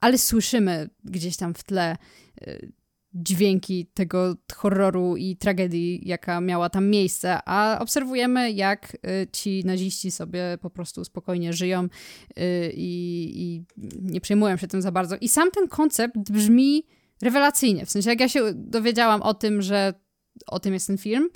ale 0.00 0.18
słyszymy 0.18 0.90
gdzieś 1.04 1.36
tam 1.36 1.54
w 1.54 1.64
tle 1.64 1.96
y, 2.42 2.72
dźwięki 3.14 3.86
tego 3.94 4.36
horroru 4.54 5.16
i 5.16 5.36
tragedii, 5.36 6.02
jaka 6.04 6.40
miała 6.40 6.70
tam 6.70 6.88
miejsce, 6.88 7.38
a 7.44 7.78
obserwujemy, 7.80 8.52
jak 8.52 8.94
y, 8.94 9.26
ci 9.32 9.62
naziści 9.64 10.10
sobie 10.10 10.58
po 10.60 10.70
prostu 10.70 11.04
spokojnie 11.04 11.52
żyją 11.52 11.84
y, 11.84 11.88
i, 12.74 13.32
i 13.34 13.64
nie 14.02 14.20
przejmują 14.20 14.56
się 14.56 14.68
tym 14.68 14.82
za 14.82 14.92
bardzo. 14.92 15.16
I 15.20 15.28
sam 15.28 15.50
ten 15.50 15.68
koncept 15.68 16.32
brzmi 16.32 16.84
rewelacyjnie. 17.22 17.86
W 17.86 17.90
sensie, 17.90 18.10
jak 18.10 18.20
ja 18.20 18.28
się 18.28 18.52
dowiedziałam 18.54 19.22
o 19.22 19.34
tym, 19.34 19.62
że 19.62 19.94
o 20.46 20.60
tym 20.60 20.74
jest 20.74 20.86
ten 20.86 20.98
film, 20.98 21.28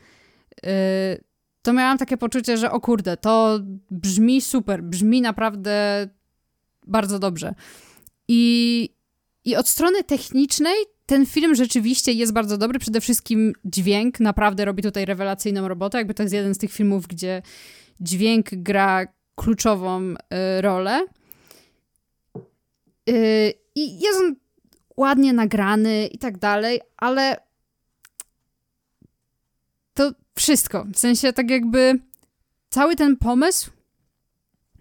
to 1.63 1.73
miałam 1.73 1.99
takie 1.99 2.17
poczucie, 2.17 2.57
że 2.57 2.71
o 2.71 2.81
kurde, 2.81 3.17
to 3.17 3.61
brzmi 3.91 4.41
super, 4.41 4.83
brzmi 4.83 5.21
naprawdę 5.21 6.09
bardzo 6.87 7.19
dobrze. 7.19 7.55
I, 8.29 8.89
i 9.45 9.57
od 9.57 9.69
strony 9.69 10.05
technicznej 10.05 10.75
ten 11.07 11.27
film 11.27 11.55
rzeczywiście 11.55 12.13
jest 12.13 12.33
bardzo 12.33 12.59
dobry. 12.59 12.79
Przede 12.79 13.01
wszystkim 13.01 13.53
dźwięk 13.65 14.21
naprawdę 14.21 14.65
robi 14.65 14.83
tutaj 14.83 15.05
rewelacyjną 15.05 15.69
robotę. 15.69 15.99
Jakby 15.99 16.15
to 16.15 16.23
jest 16.23 16.35
jeden 16.35 16.55
z 16.55 16.59
tych 16.59 16.73
filmów, 16.73 17.07
gdzie 17.07 17.43
dźwięk 18.01 18.47
gra 18.53 19.07
kluczową 19.35 20.11
y, 20.11 20.17
rolę. 20.61 21.07
Y, 23.11 23.55
I 23.75 24.01
jest 24.01 24.21
on 24.21 24.37
ładnie 24.97 25.33
nagrany 25.33 26.07
i 26.07 26.19
tak 26.19 26.39
dalej, 26.39 26.81
ale 26.97 27.37
to 29.95 30.13
wszystko. 30.35 30.87
W 30.95 30.99
sensie 30.99 31.33
tak 31.33 31.51
jakby 31.51 32.01
cały 32.71 32.97
ten 32.97 33.17
pomysł 33.17 33.71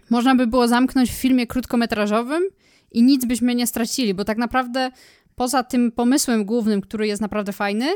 można 0.09 0.35
by 0.35 0.47
było 0.47 0.67
zamknąć 0.67 1.11
w 1.11 1.15
filmie 1.15 1.47
krótkometrażowym 1.47 2.43
i 2.91 3.03
nic 3.03 3.25
byśmy 3.25 3.55
nie 3.55 3.67
stracili, 3.67 4.13
bo 4.13 4.25
tak 4.25 4.37
naprawdę 4.37 4.91
poza 5.35 5.63
tym 5.63 5.91
pomysłem 5.91 6.45
głównym, 6.45 6.81
który 6.81 7.07
jest 7.07 7.21
naprawdę 7.21 7.53
fajny, 7.53 7.95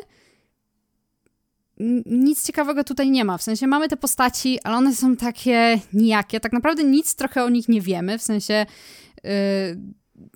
nic 2.05 2.47
ciekawego 2.47 2.83
tutaj 2.83 3.11
nie 3.11 3.25
ma. 3.25 3.37
W 3.37 3.43
sensie 3.43 3.67
mamy 3.67 3.87
te 3.87 3.97
postaci, 3.97 4.59
ale 4.63 4.77
one 4.77 4.95
są 4.95 5.15
takie 5.15 5.79
nijakie. 5.93 6.39
Tak 6.39 6.53
naprawdę 6.53 6.83
nic 6.83 7.15
trochę 7.15 7.43
o 7.43 7.49
nich 7.49 7.69
nie 7.69 7.81
wiemy. 7.81 8.17
W 8.17 8.21
sensie 8.21 8.65
yy, 9.23 9.31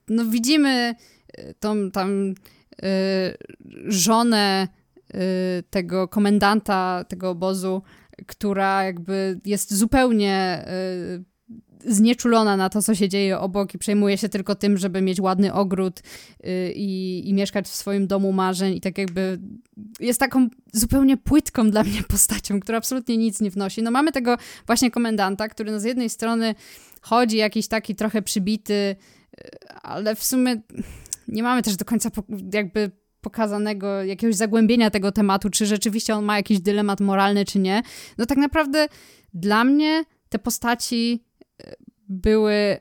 no 0.08 0.26
widzimy 0.26 0.96
tą 1.60 1.92
tam 1.92 2.28
yy, 2.28 2.88
żonę 3.86 4.68
yy, 5.14 5.20
tego 5.70 6.08
komendanta 6.08 7.06
tego 7.08 7.30
obozu, 7.30 7.82
która 8.28 8.84
jakby 8.84 9.40
jest 9.46 9.74
zupełnie 9.74 10.66
y, 11.16 11.24
znieczulona 11.86 12.58
na 12.58 12.70
to, 12.70 12.82
co 12.82 12.96
się 12.96 13.10
dzieje 13.10 13.40
obok 13.40 13.74
i 13.74 13.78
przejmuje 13.78 14.18
się 14.18 14.30
tylko 14.30 14.56
tym, 14.56 14.78
żeby 14.78 15.02
mieć 15.02 15.22
ładny 15.22 15.54
ogród 15.54 16.02
i, 16.76 17.22
i 17.26 17.34
mieszkać 17.34 17.68
w 17.68 17.76
swoim 17.76 18.08
domu 18.08 18.32
marzeń 18.32 18.76
i 18.76 18.82
tak 18.82 18.98
jakby 18.98 19.40
jest 20.00 20.20
taką 20.20 20.48
zupełnie 20.74 21.18
płytką 21.18 21.72
dla 21.72 21.84
mnie 21.84 22.04
postacią, 22.08 22.60
która 22.60 22.78
absolutnie 22.78 23.18
nic 23.18 23.42
nie 23.42 23.52
wnosi. 23.52 23.84
No 23.84 23.92
mamy 23.92 24.12
tego 24.12 24.38
właśnie 24.68 24.92
komendanta, 24.92 25.48
który 25.48 25.72
no 25.72 25.80
z 25.80 25.84
jednej 25.84 26.10
strony 26.10 26.56
chodzi 27.02 27.38
jakiś 27.38 27.68
taki 27.68 27.96
trochę 27.96 28.22
przybity, 28.22 28.96
ale 29.82 30.16
w 30.16 30.24
sumie 30.24 30.62
nie 31.30 31.44
mamy 31.44 31.64
też 31.64 31.76
do 31.76 31.86
końca 31.86 32.10
jakby 32.54 32.92
pokazanego 33.22 34.04
jakiegoś 34.04 34.36
zagłębienia 34.36 34.90
tego 34.90 35.12
tematu, 35.12 35.50
czy 35.50 35.66
rzeczywiście 35.66 36.16
on 36.16 36.26
ma 36.26 36.38
jakiś 36.38 36.60
dylemat 36.60 37.00
moralny, 37.00 37.46
czy 37.46 37.60
nie. 37.60 37.82
No 38.18 38.26
tak 38.26 38.38
naprawdę 38.38 38.88
dla 39.34 39.64
mnie 39.64 40.04
te 40.30 40.40
postaci 40.40 41.24
były 42.10 42.78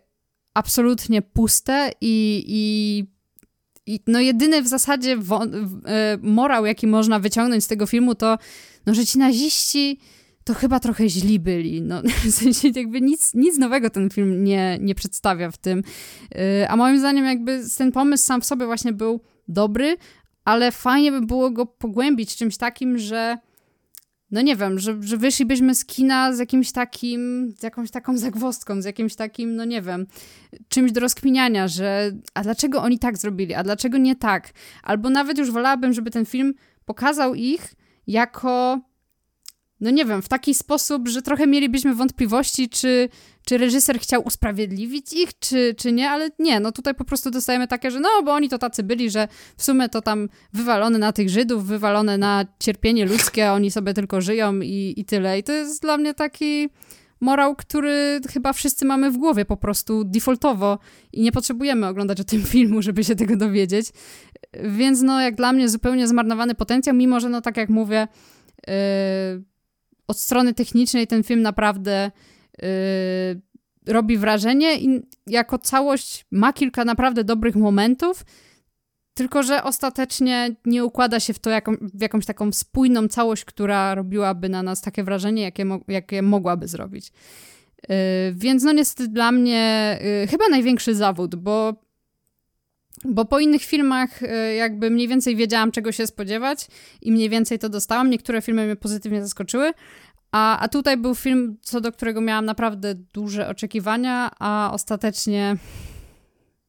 absolutnie 0.55 1.23
puste 1.23 1.91
i, 2.01 2.45
i, 2.47 3.05
i 3.95 4.01
no 4.07 4.21
jedyny 4.21 4.63
w 4.63 4.69
zasadzie 4.69 5.17
wo, 5.17 5.45
e, 5.45 5.49
morał, 6.23 6.67
jaki 6.67 6.87
można 6.87 7.21
wyciągnąć 7.21 7.65
z 7.65 7.69
tego 7.69 7.87
filmu, 7.87 8.15
to 8.15 8.39
no, 8.87 8.95
że 8.95 9.07
ci 9.07 9.19
naziści 9.19 10.01
to 10.49 10.55
chyba 10.55 10.81
trochę 10.81 11.09
źli 11.09 11.41
byli. 11.41 11.83
No, 11.83 12.03
w 12.25 12.31
sensie 12.31 12.69
jakby 12.75 13.01
nic, 13.01 13.35
nic 13.35 13.59
nowego 13.59 13.91
ten 13.91 14.11
film 14.11 14.45
nie, 14.45 14.79
nie 14.81 14.95
przedstawia 14.95 15.51
w 15.51 15.57
tym. 15.57 15.83
E, 16.35 16.69
a 16.69 16.77
moim 16.77 16.99
zdaniem 16.99 17.25
jakby 17.25 17.63
ten 17.79 17.93
pomysł 17.93 18.25
sam 18.25 18.41
w 18.41 18.45
sobie 18.45 18.67
właśnie 18.67 18.93
był 18.93 19.21
dobry, 19.49 19.97
ale 20.45 20.73
fajnie 20.73 21.13
by 21.13 21.21
było 21.21 21.51
go 21.51 21.67
pogłębić 21.67 22.37
czymś 22.37 22.57
takim, 22.57 22.99
że 22.99 23.39
no 24.31 24.41
nie 24.41 24.57
wiem, 24.57 24.79
że, 24.79 24.97
że 25.01 25.17
wyszlibyśmy 25.17 25.75
z 25.75 25.85
kina 25.85 26.33
z 26.33 26.39
jakimś 26.39 26.73
takim, 26.73 27.53
z 27.59 27.63
jakąś 27.63 27.91
taką 27.91 28.19
zagwostką, 28.19 28.83
z 28.83 28.85
jakimś 28.85 29.15
takim, 29.15 29.57
no 29.57 29.65
nie 29.65 29.83
wiem, 29.83 30.07
czymś 30.69 30.93
do 30.93 31.01
rozkminiania, 31.01 31.69
że 31.69 32.13
a 32.35 32.43
dlaczego 32.43 32.83
oni 32.83 32.99
tak 32.99 33.19
zrobili, 33.19 33.55
a 33.55 33.63
dlaczego 33.63 33.99
nie 33.99 34.17
tak? 34.17 34.51
Albo 34.83 35.11
nawet 35.11 35.39
już 35.39 35.51
wolałabym, 35.51 35.93
żeby 35.93 36.11
ten 36.11 36.27
film 36.27 36.55
pokazał 36.85 37.35
ich 37.35 37.75
jako 38.07 38.81
no 39.81 39.91
nie 39.91 40.05
wiem, 40.05 40.23
w 40.23 40.29
taki 40.29 40.55
sposób, 40.55 41.09
że 41.09 41.23
trochę 41.23 41.47
mielibyśmy 41.47 41.95
wątpliwości, 41.95 42.69
czy, 42.69 43.09
czy 43.47 43.59
reżyser 43.59 44.01
chciał 44.01 44.23
usprawiedliwić 44.27 45.13
ich, 45.13 45.39
czy, 45.39 45.75
czy 45.79 45.93
nie, 45.93 46.11
ale 46.11 46.31
nie, 46.39 46.61
no 46.61 46.73
tutaj 46.73 46.95
po 46.95 47.05
prostu 47.05 47.31
dostajemy 47.31 47.69
takie, 47.69 47.91
że 47.91 48.01
no, 48.01 48.09
bo 48.25 48.33
oni 48.33 48.49
to 48.49 48.59
tacy 48.59 48.83
byli, 48.83 49.11
że 49.11 49.29
w 49.57 49.65
sumie 49.65 49.89
to 49.89 50.03
tam 50.03 50.29
wywalone 50.53 50.99
na 50.99 51.13
tych 51.13 51.31
Żydów, 51.31 51.67
wywalone 51.67 52.19
na 52.19 52.45
cierpienie 52.61 53.07
ludzkie, 53.07 53.53
oni 53.53 53.71
sobie 53.71 53.95
tylko 53.95 54.21
żyją 54.21 54.61
i, 54.61 54.95
i 54.97 55.05
tyle. 55.05 55.39
I 55.39 55.43
to 55.43 55.53
jest 55.53 55.83
dla 55.83 55.97
mnie 55.97 56.15
taki 56.15 56.69
morał, 57.21 57.57
który 57.57 58.21
chyba 58.33 58.53
wszyscy 58.53 58.85
mamy 58.85 59.11
w 59.11 59.17
głowie 59.17 59.45
po 59.45 59.57
prostu 59.57 60.05
defaultowo 60.05 60.79
i 61.13 61.23
nie 61.23 61.33
potrzebujemy 61.33 61.87
oglądać 61.87 62.21
o 62.21 62.25
tym 62.25 62.43
filmu, 62.55 62.83
żeby 62.83 63.05
się 63.05 63.17
tego 63.17 63.37
dowiedzieć. 63.37 63.87
Więc 64.65 65.03
no, 65.03 65.21
jak 65.21 65.35
dla 65.35 65.53
mnie 65.53 65.69
zupełnie 65.69 66.09
zmarnowany 66.09 66.55
potencjał, 66.55 66.97
mimo 66.97 67.21
że 67.21 67.29
no, 67.29 67.41
tak 67.41 67.57
jak 67.57 67.69
mówię, 67.69 68.09
yy, 68.67 68.75
od 70.09 70.19
strony 70.19 70.55
technicznej 70.55 71.07
ten 71.07 71.23
film 71.23 71.43
naprawdę 71.43 72.11
yy, 72.59 72.69
robi 73.87 74.19
wrażenie 74.19 74.79
i 74.81 75.03
jako 75.27 75.59
całość 75.59 76.27
ma 76.31 76.53
kilka 76.53 76.85
naprawdę 76.85 77.25
dobrych 77.25 77.57
momentów, 77.57 78.25
tylko 79.15 79.43
że 79.43 79.65
ostatecznie 79.65 80.57
nie 80.65 80.85
układa 80.85 81.21
się 81.21 81.33
w 81.35 81.39
to 81.39 81.51
jaką, 81.51 81.77
w 81.95 82.03
jakąś 82.03 82.27
taką 82.27 82.53
spójną 82.53 83.09
całość, 83.09 83.45
która 83.45 83.95
robiłaby 83.95 84.49
na 84.49 84.63
nas 84.63 84.81
takie 84.81 85.05
wrażenie, 85.05 85.43
jakie, 85.43 85.65
mo 85.65 85.81
jakie 85.89 86.23
mogłaby 86.23 86.69
zrobić. 86.69 87.13
Yy, 87.89 87.97
więc 88.35 88.65
no 88.65 88.73
niestety 88.73 89.09
dla 89.09 89.33
mnie 89.33 89.99
yy, 90.21 90.27
chyba 90.27 90.49
największy 90.49 90.95
zawód, 90.95 91.35
bo 91.35 91.88
bo 93.05 93.25
po 93.25 93.41
innych 93.41 93.63
filmach 93.63 94.23
y, 94.23 94.55
jakby 94.55 94.91
mniej 94.91 95.09
więcej 95.09 95.37
wiedziałam, 95.37 95.73
czego 95.73 95.93
się 95.93 96.07
spodziewać 96.07 96.67
i 97.03 97.13
mniej 97.13 97.29
więcej 97.29 97.59
to 97.59 97.69
dostałam. 97.69 98.11
Niektóre 98.11 98.43
filmy 98.43 98.65
mnie 98.65 98.77
pozytywnie 98.77 99.23
zaskoczyły, 99.23 99.73
a, 100.33 100.59
a 100.59 100.69
tutaj 100.69 100.97
był 100.97 101.15
film, 101.15 101.57
co 101.63 101.81
do 101.81 101.93
którego 101.93 102.21
miałam 102.21 102.45
naprawdę 102.45 102.95
duże 102.95 103.49
oczekiwania, 103.49 104.31
a 104.39 104.71
ostatecznie 104.73 105.57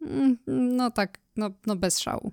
mm, 0.02 0.38
no 0.48 0.92
tak, 0.92 1.20
no, 1.36 1.50
no 1.68 1.76
bez 1.76 2.00
szału. 2.00 2.32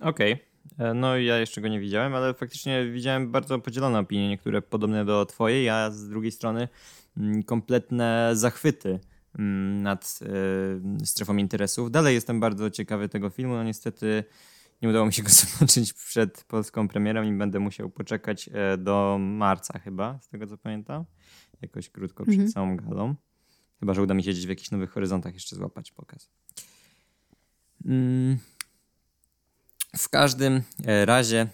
Okej. 0.00 0.32
Okay. 0.32 0.50
E, 0.88 0.94
no 0.94 1.16
ja 1.16 1.38
jeszcze 1.38 1.60
go 1.60 1.68
nie 1.68 1.80
widziałem, 1.80 2.14
ale 2.14 2.34
faktycznie 2.34 2.86
widziałem 2.86 3.30
bardzo 3.30 3.58
podzielone 3.58 3.98
opinie, 3.98 4.28
niektóre 4.28 4.62
podobne 4.62 5.04
do 5.04 5.26
twojej, 5.26 5.68
a 5.68 5.90
z 5.90 6.08
drugiej 6.08 6.32
strony 6.32 6.68
mm, 7.16 7.42
kompletne 7.42 8.30
zachwyty 8.32 8.98
nad 9.38 10.18
e, 11.02 11.06
strefą 11.06 11.36
interesów. 11.36 11.90
Dalej 11.90 12.14
jestem 12.14 12.40
bardzo 12.40 12.70
ciekawy 12.70 13.08
tego 13.08 13.30
filmu. 13.30 13.54
No 13.54 13.64
niestety 13.64 14.24
nie 14.82 14.88
udało 14.88 15.06
mi 15.06 15.12
się 15.12 15.22
go 15.22 15.28
zobaczyć 15.58 15.92
przed 15.92 16.44
polską 16.44 16.88
premierą 16.88 17.22
i 17.22 17.32
będę 17.32 17.60
musiał 17.60 17.90
poczekać 17.90 18.50
e, 18.52 18.78
do 18.78 19.18
marca 19.20 19.78
chyba, 19.78 20.18
z 20.22 20.28
tego 20.28 20.46
co 20.46 20.58
pamiętam. 20.58 21.04
Jakoś 21.62 21.90
krótko 21.90 22.24
przed 22.24 22.34
mhm. 22.34 22.52
całą 22.52 22.76
galą. 22.76 23.14
Chyba, 23.80 23.94
że 23.94 24.02
uda 24.02 24.14
mi 24.14 24.22
się 24.22 24.30
gdzieś 24.30 24.46
w 24.46 24.48
jakichś 24.48 24.70
nowych 24.70 24.90
horyzontach 24.90 25.34
jeszcze 25.34 25.56
złapać 25.56 25.92
pokaz. 25.92 26.30
Mm. 27.84 28.38
W 29.96 30.08
każdym 30.08 30.62
e, 30.84 31.06
razie 31.06 31.46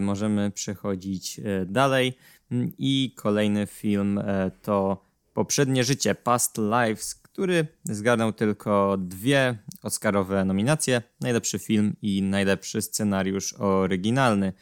możemy 0.00 0.50
przechodzić 0.50 1.40
dalej. 1.66 2.18
Mm, 2.50 2.72
I 2.78 3.14
kolejny 3.16 3.66
film 3.66 4.20
to 4.62 5.04
poprzednie 5.34 5.84
życie, 5.84 6.14
Past 6.14 6.58
Lives, 6.58 7.14
który 7.14 7.66
zgarnął 7.84 8.32
tylko 8.32 8.96
dwie 8.98 9.58
Oscarowe 9.82 10.44
nominacje: 10.44 11.02
najlepszy 11.20 11.58
film 11.58 11.96
i 12.02 12.22
najlepszy 12.22 12.82
scenariusz 12.82 13.54
oryginalny. 13.54 14.52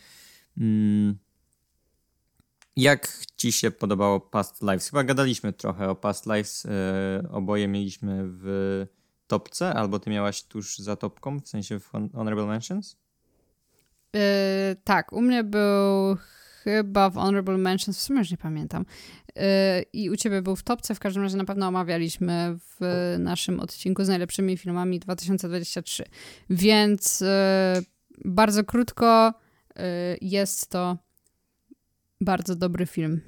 Hmm. 0.58 1.18
Jak 2.76 3.18
ci 3.36 3.52
się 3.52 3.70
podobało 3.70 4.20
Past 4.20 4.62
Lives? 4.62 4.90
Chyba 4.90 5.04
gadaliśmy 5.04 5.52
trochę 5.52 5.88
o 5.88 5.94
Past 5.94 6.26
Lives. 6.26 6.66
E, 6.66 7.28
oboje 7.30 7.68
mieliśmy 7.68 8.22
w 8.24 8.86
topce, 9.26 9.74
albo 9.74 9.98
ty 9.98 10.10
miałaś 10.10 10.42
tuż 10.42 10.78
za 10.78 10.96
topką, 10.96 11.40
w 11.40 11.48
sensie 11.48 11.80
w 11.80 11.88
Honorable 11.88 12.46
Mentions? 12.46 12.96
Yy, 14.14 14.20
tak, 14.84 15.12
u 15.12 15.22
mnie 15.22 15.44
był 15.44 16.16
chyba 16.64 17.10
w 17.10 17.14
Honorable 17.14 17.58
Mentions, 17.58 17.98
w 17.98 18.02
sumie 18.02 18.18
już 18.18 18.30
nie 18.30 18.36
pamiętam. 18.36 18.84
Yy, 19.36 19.42
I 19.92 20.10
u 20.10 20.16
ciebie 20.16 20.42
był 20.42 20.56
w 20.56 20.62
topce, 20.62 20.94
w 20.94 21.00
każdym 21.00 21.22
razie 21.22 21.36
na 21.36 21.44
pewno 21.44 21.68
omawialiśmy 21.68 22.56
w 22.58 23.16
naszym 23.18 23.60
odcinku 23.60 24.04
z 24.04 24.08
najlepszymi 24.08 24.56
filmami 24.56 24.98
2023. 24.98 26.04
Więc 26.50 27.20
yy, 27.20 27.26
bardzo 28.24 28.64
krótko, 28.64 29.34
yy, 29.76 29.82
jest 30.20 30.70
to 30.70 30.98
bardzo 32.20 32.56
dobry 32.56 32.86
film. 32.86 33.20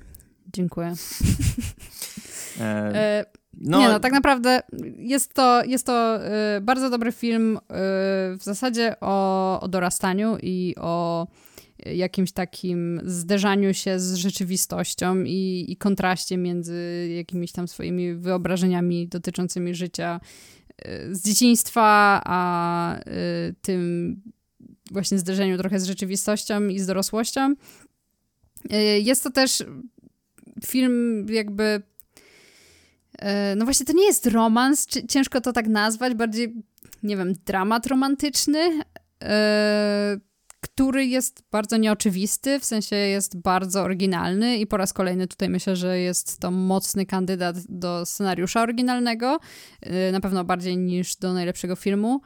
Dziękuję. 0.53 0.95
E, 2.61 3.25
no. 3.61 3.79
Nie 3.79 3.89
no, 3.89 4.01
tak 4.01 4.13
naprawdę 4.13 4.63
jest 4.97 5.35
to, 5.35 5.65
jest 5.65 5.87
to 5.87 6.19
y, 6.57 6.61
bardzo 6.61 6.91
dobry 6.91 7.13
film 7.13 7.57
y, 7.57 7.61
w 8.37 8.41
zasadzie 8.41 8.97
o, 9.01 9.61
o 9.61 9.69
dorastaniu 9.69 10.37
i 10.43 10.75
o 10.79 11.27
jakimś 11.85 12.33
takim 12.33 13.01
zderzaniu 13.05 13.75
się 13.75 14.01
z 14.01 14.15
rzeczywistością 14.15 15.23
i, 15.23 15.67
i 15.69 15.77
kontraście 15.77 16.37
między 16.37 17.09
jakimiś 17.17 17.53
tam 17.53 17.69
swoimi 17.69 18.15
wyobrażeniami 18.15 19.09
dotyczącymi 19.09 19.75
życia 19.75 20.21
y, 20.87 21.15
z 21.15 21.25
dzieciństwa, 21.25 22.23
a 22.25 22.99
y, 22.99 23.55
tym 23.63 24.17
właśnie 24.91 25.19
zderzeniu 25.19 25.59
trochę 25.59 25.81
z 25.81 25.85
rzeczywistością 25.85 26.69
i 26.69 26.79
z 26.79 26.87
dorosłością. 26.87 27.55
Y, 28.73 29.01
jest 29.01 29.23
to 29.23 29.31
też 29.31 29.65
film 30.65 31.27
jakby 31.31 31.83
E, 33.19 33.57
no 33.57 33.65
właśnie, 33.65 33.87
to 33.87 33.93
nie 33.93 34.07
jest 34.07 34.27
romans, 34.27 34.87
ciężko 35.09 35.41
to 35.41 35.53
tak 35.53 35.69
nazwać, 35.69 36.15
bardziej, 36.15 36.55
nie 37.03 37.17
wiem, 37.17 37.33
dramat 37.47 37.87
romantyczny, 37.87 38.81
e, 39.23 40.17
który 40.65 41.07
jest 41.07 41.43
bardzo 41.51 41.77
nieoczywisty, 41.77 42.61
w 42.61 42.65
sensie 42.65 42.97
jest 42.97 43.41
bardzo 43.41 43.83
oryginalny 43.83 44.57
i 44.57 44.67
po 44.67 44.77
raz 44.77 44.93
kolejny 44.93 45.27
tutaj 45.27 45.49
myślę, 45.49 45.77
że 45.77 45.99
jest 45.99 46.41
to 46.41 46.51
mocny 46.51 47.07
kandydat 47.07 47.57
do 47.69 48.07
scenariusza 48.07 48.63
oryginalnego, 48.63 49.39
e, 49.81 50.13
na 50.13 50.21
pewno 50.21 50.45
bardziej 50.45 50.77
niż 50.77 51.17
do 51.17 51.33
najlepszego 51.33 51.77
filmu. 51.77 52.21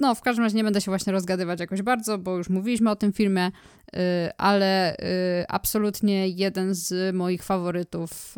No, 0.00 0.14
w 0.14 0.20
każdym 0.20 0.44
razie 0.44 0.56
nie 0.56 0.64
będę 0.64 0.80
się 0.80 0.90
właśnie 0.90 1.12
rozgadywać 1.12 1.60
jakoś 1.60 1.82
bardzo, 1.82 2.18
bo 2.18 2.36
już 2.36 2.48
mówiliśmy 2.48 2.90
o 2.90 2.96
tym 2.96 3.12
filmie, 3.12 3.50
ale 4.38 4.96
absolutnie 5.48 6.28
jeden 6.28 6.74
z 6.74 7.14
moich 7.14 7.42
faworytów 7.42 8.34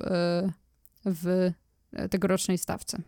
w 1.04 1.50
tegorocznej 2.10 2.58
stawce. 2.58 3.02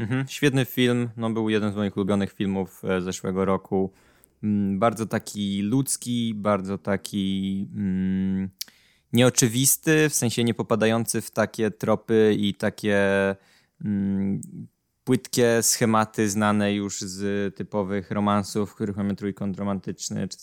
Mhm, 0.00 0.28
świetny 0.28 0.64
film, 0.64 1.10
no 1.16 1.30
był 1.30 1.48
jeden 1.48 1.72
z 1.72 1.76
moich 1.76 1.96
ulubionych 1.96 2.32
filmów 2.32 2.82
e, 2.84 3.00
zeszłego 3.00 3.44
roku. 3.44 3.92
Mm, 4.42 4.78
bardzo 4.78 5.06
taki 5.06 5.62
ludzki, 5.62 6.34
bardzo 6.34 6.78
taki 6.78 7.68
mm, 7.74 8.50
nieoczywisty, 9.12 10.08
w 10.08 10.14
sensie 10.14 10.44
nie 10.44 10.54
popadający 10.54 11.20
w 11.20 11.30
takie 11.30 11.70
tropy 11.70 12.36
i 12.38 12.54
takie 12.54 12.96
mm, 13.84 14.40
płytkie 15.04 15.62
schematy 15.62 16.30
znane 16.30 16.74
już 16.74 17.00
z 17.00 17.54
typowych 17.54 18.10
romansów, 18.10 18.70
w 18.70 18.74
których 18.74 18.96
mamy 18.96 19.16
trójkąt 19.16 19.58
romantyczny, 19.58 20.28
czy, 20.28 20.36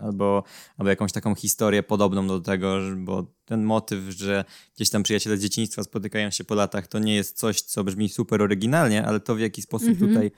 albo, 0.00 0.44
albo 0.76 0.90
jakąś 0.90 1.12
taką 1.12 1.34
historię 1.34 1.82
podobną 1.82 2.26
do 2.26 2.40
tego, 2.40 2.78
bo 2.96 3.26
ten 3.44 3.64
motyw, 3.64 4.00
że 4.08 4.44
gdzieś 4.76 4.90
tam 4.90 5.02
przyjaciele 5.02 5.36
z 5.36 5.42
dzieciństwa 5.42 5.82
spotykają 5.82 6.30
się 6.30 6.44
po 6.44 6.54
latach, 6.54 6.86
to 6.86 6.98
nie 6.98 7.14
jest 7.14 7.38
coś, 7.38 7.60
co 7.60 7.84
brzmi 7.84 8.08
super 8.08 8.42
oryginalnie, 8.42 9.06
ale 9.06 9.20
to 9.20 9.34
w 9.34 9.40
jaki 9.40 9.62
sposób 9.62 9.88
mm 9.88 10.00
-hmm. 10.00 10.08
tutaj 10.08 10.30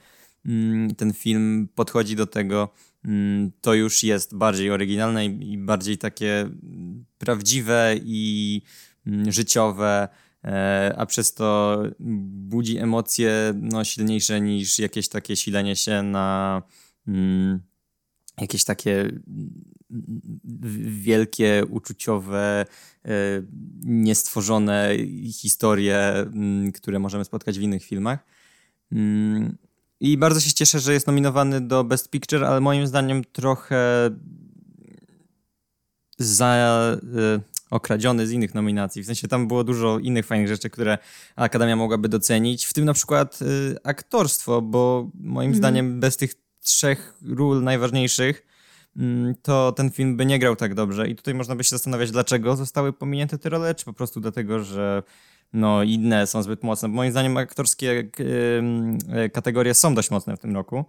ten 0.97 1.13
film 1.13 1.67
podchodzi 1.75 2.15
do 2.15 2.27
tego, 2.27 2.73
mm, 3.05 3.51
to 3.61 3.73
już 3.73 4.03
jest 4.03 4.35
bardziej 4.35 4.71
oryginalne 4.71 5.25
i, 5.25 5.57
bardziej 5.57 5.97
takie 5.97 6.49
prawdziwe 7.17 7.95
i 8.03 8.61
mm, 9.05 9.31
życiowe 9.31 10.09
E, 10.43 10.93
a 10.97 11.05
przez 11.05 11.33
to 11.33 11.77
budzi 11.99 12.77
emocje 12.77 13.53
no, 13.61 13.83
silniejsze 13.83 14.41
niż 14.41 14.79
jakieś 14.79 15.09
takie 15.09 15.35
silenie 15.35 15.75
się 15.75 16.03
na 16.03 16.61
mm, 17.07 17.59
jakieś 18.41 18.63
takie 18.63 19.11
wielkie, 20.85 21.63
uczuciowe, 21.69 22.65
e, 23.05 23.09
niestworzone 23.83 24.89
historie, 25.33 25.97
mm, 26.13 26.71
które 26.71 26.99
możemy 26.99 27.25
spotkać 27.25 27.59
w 27.59 27.61
innych 27.61 27.83
filmach. 27.83 28.19
I 30.03 30.17
bardzo 30.17 30.39
się 30.39 30.53
cieszę, 30.53 30.79
że 30.79 30.93
jest 30.93 31.07
nominowany 31.07 31.61
do 31.61 31.83
Best 31.83 32.09
Picture, 32.09 32.43
ale 32.43 32.61
moim 32.61 32.87
zdaniem 32.87 33.23
trochę 33.23 34.09
za 36.17 36.55
e, 36.55 37.39
okradziony 37.69 38.27
z 38.27 38.31
innych 38.31 38.55
nominacji. 38.55 39.03
W 39.03 39.05
sensie 39.05 39.27
tam 39.27 39.47
było 39.47 39.63
dużo 39.63 39.99
innych 39.99 40.25
fajnych 40.25 40.47
rzeczy, 40.47 40.69
które 40.69 40.97
Akademia 41.35 41.75
mogłaby 41.75 42.09
docenić, 42.09 42.65
w 42.65 42.73
tym 42.73 42.85
na 42.85 42.93
przykład 42.93 43.39
y, 43.41 43.77
aktorstwo, 43.83 44.61
bo 44.61 45.09
moim 45.13 45.49
mm. 45.49 45.57
zdaniem 45.57 45.99
bez 45.99 46.17
tych 46.17 46.33
trzech 46.61 47.13
ról 47.25 47.63
najważniejszych 47.63 48.45
mm, 48.97 49.35
to 49.41 49.71
ten 49.71 49.91
film 49.91 50.17
by 50.17 50.25
nie 50.25 50.39
grał 50.39 50.55
tak 50.55 50.73
dobrze. 50.73 51.09
I 51.09 51.15
tutaj 51.15 51.33
można 51.33 51.55
by 51.55 51.63
się 51.63 51.69
zastanawiać, 51.69 52.11
dlaczego 52.11 52.55
zostały 52.55 52.93
pominięte 52.93 53.37
te 53.37 53.49
role, 53.49 53.75
czy 53.75 53.85
po 53.85 53.93
prostu 53.93 54.19
dlatego, 54.19 54.63
że 54.63 55.03
no, 55.53 55.83
inne 55.83 56.27
są 56.27 56.43
zbyt 56.43 56.63
mocne. 56.63 56.87
Moim 56.87 57.11
zdaniem 57.11 57.37
aktorskie 57.37 57.91
y, 57.91 58.23
y, 59.25 59.29
kategorie 59.29 59.73
są 59.73 59.95
dość 59.95 60.11
mocne 60.11 60.37
w 60.37 60.39
tym 60.39 60.55
roku. 60.55 60.85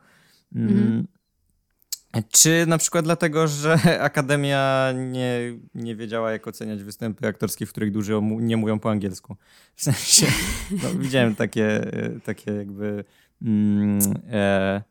Mm. 0.54 1.06
Czy 2.30 2.64
na 2.66 2.78
przykład 2.78 3.04
dlatego, 3.04 3.48
że 3.48 3.78
Akademia 4.00 4.92
nie, 4.96 5.38
nie 5.74 5.96
wiedziała, 5.96 6.32
jak 6.32 6.46
oceniać 6.46 6.82
występy 6.82 7.26
aktorskie, 7.26 7.66
w 7.66 7.70
których 7.70 7.92
dużo 7.92 8.22
nie 8.22 8.56
mówią 8.56 8.78
po 8.78 8.90
angielsku? 8.90 9.36
W 9.76 9.82
sensie, 9.82 10.26
no, 10.82 10.94
widziałem 10.94 11.34
takie, 11.34 11.80
takie 12.24 12.52
jakby 12.52 13.04
mm, 13.42 13.98
e, 14.32 14.82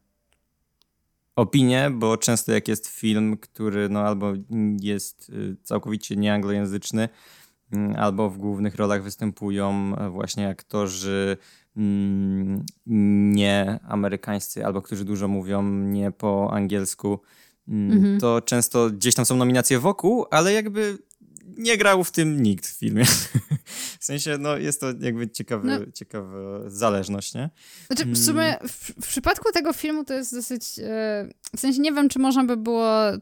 opinie, 1.36 1.92
bo 1.94 2.18
często 2.18 2.52
jak 2.52 2.68
jest 2.68 2.88
film, 2.88 3.38
który 3.38 3.90
no, 3.90 4.00
albo 4.00 4.34
jest 4.82 5.30
y, 5.30 5.56
całkowicie 5.64 6.16
nieanglojęzyczny, 6.16 7.10
albo 7.98 8.30
w 8.30 8.38
głównych 8.38 8.76
rolach 8.76 9.04
występują 9.04 9.96
właśnie 10.12 10.50
aktorzy 10.50 11.38
Mm, 11.78 12.66
nie 13.34 13.80
amerykańscy 13.88 14.66
albo 14.66 14.82
którzy 14.82 15.06
dużo 15.06 15.28
mówią 15.28 15.64
nie 15.64 16.12
po 16.12 16.54
angielsku, 16.54 17.20
mm, 17.68 17.92
mhm. 17.92 18.20
to 18.20 18.42
często 18.42 18.90
gdzieś 18.90 19.16
tam 19.16 19.26
są 19.26 19.36
nominacje 19.36 19.80
wokół, 19.80 20.26
ale 20.32 20.54
jakby 20.54 20.98
nie 21.58 21.78
grał 21.78 22.04
w 22.04 22.12
tym 22.12 22.44
nikt 22.44 22.68
w 22.68 22.80
filmie. 22.80 23.06
W 24.00 24.06
sensie, 24.06 24.38
no 24.40 24.58
jest 24.58 24.82
to 24.82 24.88
jakby 25.00 25.30
ciekawy, 25.30 25.68
no. 25.68 25.92
ciekawa 25.94 26.70
zależność, 26.70 27.34
nie? 27.34 27.50
Znaczy, 27.88 28.06
w 28.06 28.18
sumie 28.18 28.44
mm. 28.44 28.70
w, 28.70 28.92
w, 29.06 29.08
przypadku 29.08 29.52
tego 29.52 29.74
filmu 29.74 30.06
to 30.06 30.14
jest 30.14 30.36
dosyć... 30.36 30.80
E, 30.80 31.30
w 31.56 31.60
sensie 31.60 31.82
nie 31.82 31.92
wiem, 31.92 32.10
czy 32.10 32.20
można 32.20 32.44
by 32.44 32.58
było 32.58 33.10
e, 33.10 33.20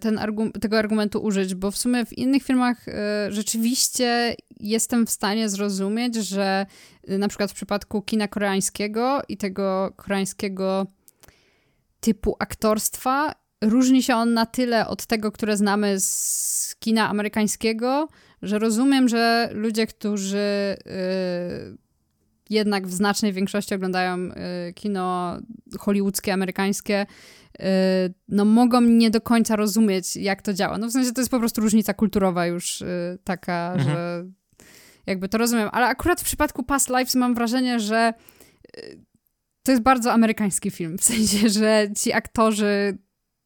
ten 0.00 0.20
tego 0.60 0.78
argumentu 0.78 1.22
użyć, 1.22 1.54
bo 1.54 1.70
w 1.70 1.76
sumie 1.76 2.06
w 2.06 2.18
innych 2.18 2.42
filmach 2.42 2.88
e, 2.88 2.92
rzeczywiście 3.32 4.36
jestem 4.60 5.06
w 5.06 5.10
stanie 5.10 5.48
zrozumieć, 5.48 6.14
że 6.14 6.66
na 7.08 7.28
przykład 7.28 7.50
w 7.50 7.54
przypadku 7.54 8.02
kina 8.02 8.28
koreańskiego 8.28 9.22
i 9.28 9.36
tego 9.36 9.92
koreańskiego 9.96 10.86
typu 12.00 12.36
aktorstwa 12.38 13.39
różni 13.64 14.02
się 14.02 14.14
on 14.14 14.34
na 14.34 14.46
tyle 14.46 14.86
od 14.86 15.06
tego, 15.06 15.32
które 15.32 15.56
znamy 15.56 16.00
z 16.00 16.76
kina 16.78 17.08
amerykańskiego, 17.08 18.08
że 18.42 18.58
rozumiem, 18.58 19.08
że 19.08 19.50
ludzie, 19.52 19.86
którzy 19.86 20.38
y, 20.38 21.78
jednak 22.50 22.86
w 22.86 22.92
znacznej 22.92 23.32
większości 23.32 23.74
oglądają 23.74 24.18
y, 24.18 24.72
kino 24.74 25.38
hollywoodzkie, 25.78 26.32
amerykańskie, 26.32 27.06
y, 27.60 27.64
no 28.28 28.44
mogą 28.44 28.80
nie 28.80 29.10
do 29.10 29.20
końca 29.20 29.56
rozumieć, 29.56 30.16
jak 30.16 30.42
to 30.42 30.54
działa. 30.54 30.78
No 30.78 30.88
w 30.88 30.92
sensie 30.92 31.12
to 31.12 31.20
jest 31.20 31.30
po 31.30 31.38
prostu 31.38 31.60
różnica 31.60 31.94
kulturowa 31.94 32.46
już 32.46 32.82
taka, 33.24 33.72
mhm. 33.76 33.88
że 33.88 34.24
jakby 35.06 35.28
to 35.28 35.38
rozumiem. 35.38 35.68
Ale 35.72 35.86
akurat 35.86 36.20
w 36.20 36.24
przypadku 36.24 36.62
Past 36.62 36.88
Lives 36.88 37.14
mam 37.14 37.34
wrażenie, 37.34 37.80
że 37.80 38.12
to 39.62 39.72
jest 39.72 39.82
bardzo 39.82 40.12
amerykański 40.12 40.70
film. 40.70 40.98
W 40.98 41.04
sensie, 41.04 41.48
że 41.48 41.88
ci 41.96 42.12
aktorzy 42.12 42.98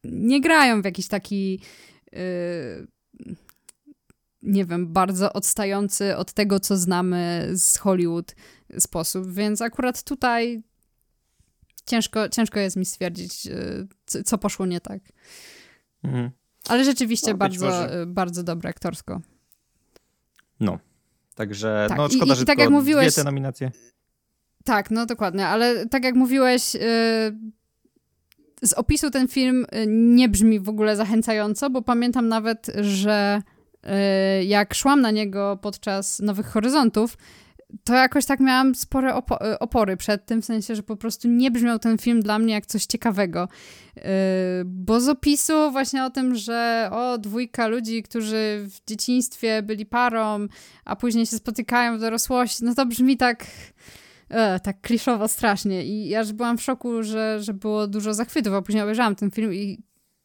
nie 0.04 0.40
grają 0.40 0.82
w 0.82 0.84
jakiś 0.84 1.08
taki 1.08 1.60
yy, 2.12 2.86
nie 4.44 4.64
wiem, 4.64 4.92
bardzo 4.92 5.32
odstający 5.32 6.16
od 6.16 6.32
tego, 6.32 6.60
co 6.60 6.76
znamy 6.76 7.48
z 7.52 7.76
Hollywood 7.76 8.34
sposób, 8.78 9.32
więc 9.32 9.62
akurat 9.62 10.02
tutaj 10.02 10.62
ciężko, 11.86 12.28
ciężko 12.28 12.60
jest 12.60 12.76
mi 12.76 12.84
stwierdzić, 12.84 13.46
yy, 13.46 14.22
co 14.24 14.38
poszło 14.38 14.66
nie 14.66 14.80
tak. 14.80 15.00
Mhm. 16.04 16.30
Ale 16.68 16.84
rzeczywiście 16.84 17.30
no, 17.30 17.36
bardzo, 17.36 17.66
może... 17.66 18.04
bardzo 18.06 18.42
dobre 18.42 18.70
aktorsko. 18.70 19.20
No, 20.60 20.78
także 21.34 21.86
tak. 21.88 21.98
no 21.98 22.08
szkoda, 22.08 22.34
I, 22.34 22.36
i, 22.36 22.38
że 22.38 22.44
tak 22.44 22.58
jak 22.58 22.70
mówiłeś, 22.70 23.06
dwie 23.06 23.22
te 23.22 23.24
nominacje. 23.24 23.70
Tak, 24.64 24.90
no 24.90 25.06
dokładnie, 25.06 25.46
ale 25.46 25.86
tak 25.86 26.04
jak 26.04 26.14
mówiłeś, 26.14 26.74
yy, 26.74 26.80
z 28.64 28.72
opisu 28.72 29.10
ten 29.10 29.28
film 29.28 29.66
y, 29.74 29.86
nie 29.88 30.28
brzmi 30.28 30.60
w 30.60 30.68
ogóle 30.68 30.96
zachęcająco, 30.96 31.70
bo 31.70 31.82
pamiętam 31.82 32.28
nawet, 32.28 32.66
że 32.80 33.42
yy, 33.82 34.44
jak 34.44 34.74
szłam 34.74 35.00
na 35.00 35.10
niego 35.10 35.58
podczas 35.62 36.20
Nowych 36.20 36.46
Horyzontów, 36.46 37.16
to 37.84 37.94
jakoś 37.94 38.26
tak 38.26 38.40
miałam 38.40 38.74
spore 38.74 39.18
y, 39.18 39.58
opory 39.58 39.96
przed 39.96 40.26
tym, 40.26 40.42
w 40.42 40.44
sensie, 40.44 40.74
że 40.74 40.82
po 40.82 40.96
prostu 40.96 41.28
nie 41.28 41.50
brzmiał 41.50 41.78
ten 41.78 41.98
film 41.98 42.22
dla 42.22 42.38
mnie 42.38 42.54
jak 42.54 42.66
coś 42.66 42.86
ciekawego. 42.86 43.48
Bo 44.64 45.00
z 45.00 45.08
opisu 45.08 45.72
właśnie 45.72 46.04
o 46.04 46.10
tym, 46.10 46.34
że 46.34 46.88
o, 46.92 47.18
dwójka 47.18 47.66
ludzi, 47.66 48.02
którzy 48.02 48.66
w 48.68 48.88
dzieciństwie 48.88 49.62
byli 49.62 49.86
parą, 49.86 50.46
a 50.84 50.96
później 50.96 51.26
się 51.26 51.36
spotykają 51.36 51.96
w 51.96 52.00
dorosłości, 52.00 52.64
no 52.64 52.74
to 52.74 52.86
brzmi 52.86 53.16
tak 53.16 53.46
e, 54.34 54.60
tak 54.60 54.80
kliszowo 54.80 55.28
strasznie 55.28 55.84
i 55.84 56.08
ja 56.08 56.24
byłam 56.24 56.58
w 56.58 56.62
szoku, 56.62 57.02
że, 57.02 57.42
że 57.42 57.54
było 57.54 57.86
dużo 57.86 58.14
zachwytów, 58.14 58.54
a 58.54 58.62
później 58.62 58.82
obejrzałam 58.82 59.16
ten 59.16 59.30
film 59.30 59.54
i 59.54 59.78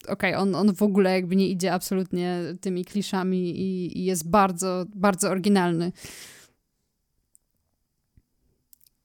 okej, 0.07 0.35
okay, 0.35 0.37
on, 0.37 0.55
on 0.55 0.75
w 0.75 0.81
ogóle 0.81 1.11
jakby 1.11 1.35
nie 1.35 1.47
idzie 1.47 1.73
absolutnie 1.73 2.39
tymi 2.61 2.85
kliszami 2.85 3.59
i, 3.59 3.99
i 3.99 4.05
jest 4.05 4.29
bardzo, 4.29 4.85
bardzo 4.95 5.29
oryginalny. 5.29 5.91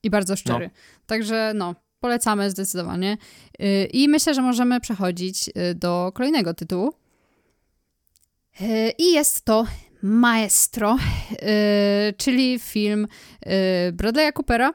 I 0.03 0.09
bardzo 0.09 0.35
szczery. 0.35 0.65
No. 0.73 1.01
Także 1.05 1.51
no, 1.55 1.75
polecamy 1.99 2.51
zdecydowanie. 2.51 3.17
Y, 3.61 3.85
I 3.93 4.09
myślę, 4.09 4.33
że 4.33 4.41
możemy 4.41 4.79
przechodzić 4.79 5.49
y, 5.49 5.75
do 5.75 6.11
kolejnego 6.15 6.53
tytułu. 6.53 6.93
Y, 8.61 8.91
I 8.97 9.11
jest 9.13 9.45
to 9.45 9.65
Maestro, 10.01 10.97
czyli 12.17 12.59
film 12.59 13.07
Bradley'a 13.91 14.33
Coopera, 14.33 14.73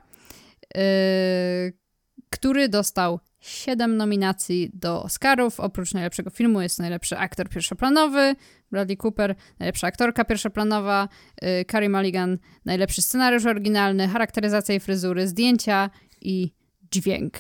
który 2.31 2.69
dostał 2.69 3.21
7 3.41 3.97
nominacji 3.97 4.71
do 4.75 5.03
Oscarów. 5.03 5.61
Oprócz 5.61 5.95
najlepszego 5.95 6.31
filmu 6.31 6.61
jest 6.61 6.79
najlepszy 6.79 7.19
aktor 7.19 7.49
pierwszoplanowy, 7.49 8.35
Bradley 8.71 8.97
Cooper, 8.97 9.35
najlepsza 9.59 9.87
aktorka 9.87 10.25
pierwszoplanowa, 10.25 11.09
yy, 11.43 11.65
Carey 11.65 11.89
Mulligan, 11.89 12.39
najlepszy 12.65 13.03
scenariusz 13.03 13.47
oryginalny, 13.47 14.09
charakteryzacja 14.09 14.75
i 14.75 14.81
fryzury, 14.81 15.29
zdjęcia 15.29 15.91
i 16.21 16.53
dźwięk. 16.93 17.35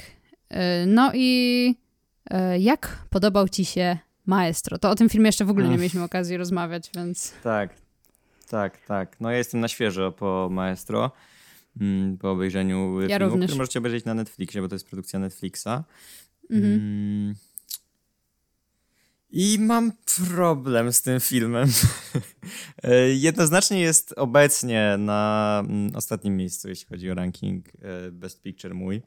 Yy, 0.51 0.57
no 0.87 1.11
i 1.15 1.75
jak 2.59 2.99
podobał 3.11 3.49
ci 3.49 3.65
się 3.65 3.99
Maestro? 4.27 4.79
To 4.79 4.91
o 4.91 4.95
tym 4.95 5.09
filmie 5.09 5.29
jeszcze 5.29 5.45
w 5.45 5.51
ogóle 5.51 5.69
nie 5.69 5.77
mieliśmy 5.77 6.03
okazji 6.03 6.37
rozmawiać, 6.37 6.91
więc... 6.95 7.33
Tak, 7.43 7.75
tak, 8.49 8.79
tak. 8.87 9.21
No 9.21 9.31
ja 9.31 9.39
jestem 9.39 9.61
na 9.61 9.69
świeżo 9.69 10.13
po 10.13 10.49
Maestro. 10.51 11.11
Mm, 11.81 12.19
po 12.19 12.31
obejrzeniu 12.31 13.01
ja 13.01 13.19
filmu, 13.19 13.39
który 13.39 13.59
możecie 13.59 13.79
obejrzeć 13.79 14.05
na 14.05 14.15
Netflixie, 14.15 14.63
bo 14.63 14.69
to 14.69 14.75
jest 14.75 14.87
produkcja 14.87 15.19
Netflixa. 15.19 15.85
Mhm. 16.51 16.73
Mm. 16.73 17.35
I 19.33 19.59
mam 19.59 19.93
problem 20.29 20.93
z 20.93 21.03
tym 21.03 21.21
filmem. 21.21 21.69
Jednoznacznie 23.29 23.81
jest 23.81 24.15
obecnie 24.17 24.97
na 24.99 25.63
mm, 25.69 25.97
ostatnim 25.97 26.37
miejscu, 26.37 26.69
jeśli 26.69 26.87
chodzi 26.87 27.11
o 27.11 27.15
ranking 27.15 27.69
e, 27.69 28.11
Best 28.11 28.43
Picture 28.43 28.75
mój. 28.75 29.03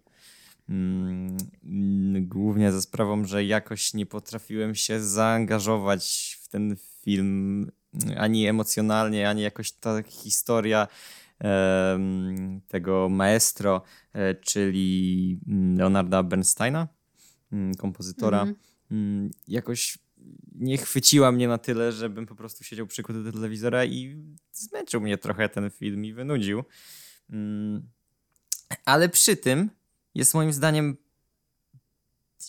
Głównie 2.21 2.71
za 2.71 2.82
sprawą, 2.82 3.26
że 3.26 3.45
jakoś 3.45 3.93
nie 3.93 4.06
potrafiłem 4.06 4.76
się 4.76 5.02
zaangażować 5.02 6.38
w 6.41 6.47
ten 6.47 6.76
film 7.02 7.71
ani 8.17 8.47
emocjonalnie, 8.47 9.30
ani 9.30 9.41
jakoś 9.41 9.71
ta 9.71 10.04
historia 10.04 10.88
tego 12.67 13.10
maestro, 13.10 13.82
e, 14.13 14.36
czyli 14.36 15.39
mm, 15.48 15.78
Leonarda 15.78 16.24
Bernsteina, 16.24 16.88
mm, 17.52 17.76
kompozytora, 17.76 18.48
mm. 18.91 19.32
jakoś 19.48 19.98
nie 20.56 20.78
chwyciła 20.78 21.32
mnie 21.32 21.48
na 21.48 21.58
tyle, 21.58 21.91
żebym 21.91 22.26
po 22.26 22.36
prostu 22.36 22.63
siedział 22.63 22.88
przykład 22.88 23.24
do 23.24 23.32
telewizora 23.32 23.86
i 23.86 24.24
zmęczył 24.52 25.02
mnie 25.02 25.17
trochę 25.17 25.50
ten 25.50 25.69
film 25.69 26.06
i 26.06 26.13
wynudził. 26.13 26.63
Ale 28.86 29.10
przy 29.10 29.36
tym 29.36 29.69
jest 30.15 30.34
moim 30.34 30.54
zdaniem 30.54 30.98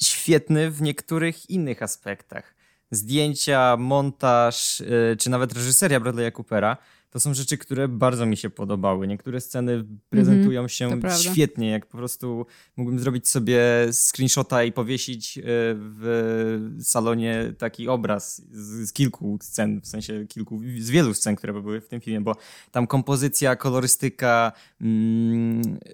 świetny 0.02 0.70
w 0.70 0.82
niektórych 0.82 1.50
innych 1.50 1.82
aspektach. 1.82 2.54
Zdjęcia, 2.90 3.76
montaż, 3.76 4.80
e, 4.80 5.16
czy 5.16 5.30
nawet 5.30 5.52
reżyseria 5.52 6.00
Bradley'a 6.00 6.32
Coopera 6.32 6.76
to 7.14 7.20
są 7.20 7.34
rzeczy, 7.34 7.58
które 7.58 7.88
bardzo 7.88 8.26
mi 8.26 8.36
się 8.36 8.50
podobały. 8.50 9.06
Niektóre 9.06 9.40
sceny 9.40 9.84
prezentują 10.10 10.60
mm 10.60 10.68
-hmm, 10.68 11.22
się 11.22 11.32
świetnie, 11.32 11.70
jak 11.70 11.86
po 11.86 11.98
prostu 11.98 12.46
mógłbym 12.76 12.98
zrobić 12.98 13.28
sobie 13.28 13.62
screenshota 13.92 14.64
i 14.64 14.72
powiesić 14.72 15.38
e, 15.38 15.42
w 15.76 16.78
salonie 16.82 17.52
taki 17.58 17.88
obraz 17.88 18.42
z, 18.50 18.88
z, 18.88 18.92
kilku 18.92 19.38
scen, 19.42 19.80
w 19.80 19.86
sensie 19.86 20.26
kilku, 20.28 20.60
z 20.78 20.90
wielu 20.90 21.14
scen, 21.14 21.36
które 21.36 21.52
były 21.52 21.80
w 21.80 21.88
tym 21.88 22.00
filmie, 22.00 22.20
bo 22.20 22.36
tam 22.70 22.86
kompozycja, 22.86 23.56
kolorystyka, 23.56 24.52
mm, 24.80 25.62
e, 25.62 25.90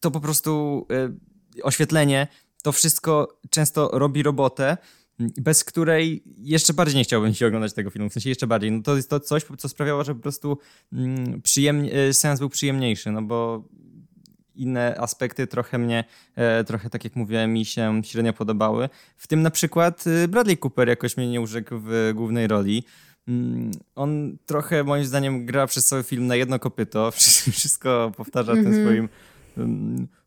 to 0.00 0.10
po 0.10 0.20
prostu 0.20 0.86
e, 0.90 1.62
oświetlenie, 1.62 2.28
to 2.62 2.72
wszystko 2.72 3.38
często 3.50 3.90
robi 3.92 4.22
robotę 4.22 4.76
bez 5.40 5.64
której 5.64 6.22
jeszcze 6.38 6.74
bardziej 6.74 6.96
nie 6.96 7.04
chciałbym 7.04 7.34
się 7.34 7.46
oglądać 7.46 7.72
tego 7.72 7.90
filmu, 7.90 8.08
w 8.08 8.12
sensie 8.12 8.28
jeszcze 8.28 8.46
bardziej. 8.46 8.72
No 8.72 8.82
to 8.82 8.96
jest 8.96 9.10
to 9.10 9.20
coś, 9.20 9.42
co 9.58 9.68
sprawiało, 9.68 10.04
że 10.04 10.14
po 10.14 10.20
prostu 10.20 10.58
mm, 10.92 11.42
przyjemnie, 11.42 11.92
e, 11.92 12.12
sens 12.12 12.40
był 12.40 12.48
przyjemniejszy, 12.48 13.10
no 13.10 13.22
bo 13.22 13.64
inne 14.54 14.94
aspekty 14.98 15.46
trochę 15.46 15.78
mnie, 15.78 16.04
e, 16.34 16.64
trochę 16.64 16.90
tak 16.90 17.04
jak 17.04 17.16
mówiłem, 17.16 17.52
mi 17.52 17.64
się 17.64 18.02
średnio 18.04 18.32
podobały. 18.32 18.88
W 19.16 19.26
tym 19.26 19.42
na 19.42 19.50
przykład 19.50 20.04
e, 20.06 20.28
Bradley 20.28 20.58
Cooper 20.58 20.88
jakoś 20.88 21.16
mnie 21.16 21.30
nie 21.30 21.40
urzekł 21.40 21.74
w 21.78 22.12
głównej 22.14 22.46
roli. 22.46 22.84
Mm, 23.28 23.70
on 23.94 24.38
trochę 24.46 24.84
moim 24.84 25.04
zdaniem 25.04 25.46
gra 25.46 25.66
przez 25.66 25.86
cały 25.86 26.02
film 26.02 26.26
na 26.26 26.36
jedno 26.36 26.58
kopyto, 26.58 27.10
wszystko 27.52 28.12
powtarza 28.16 28.52
mm 28.52 28.64
-hmm. 28.64 28.70
tym 28.70 28.84
swoim 28.84 29.08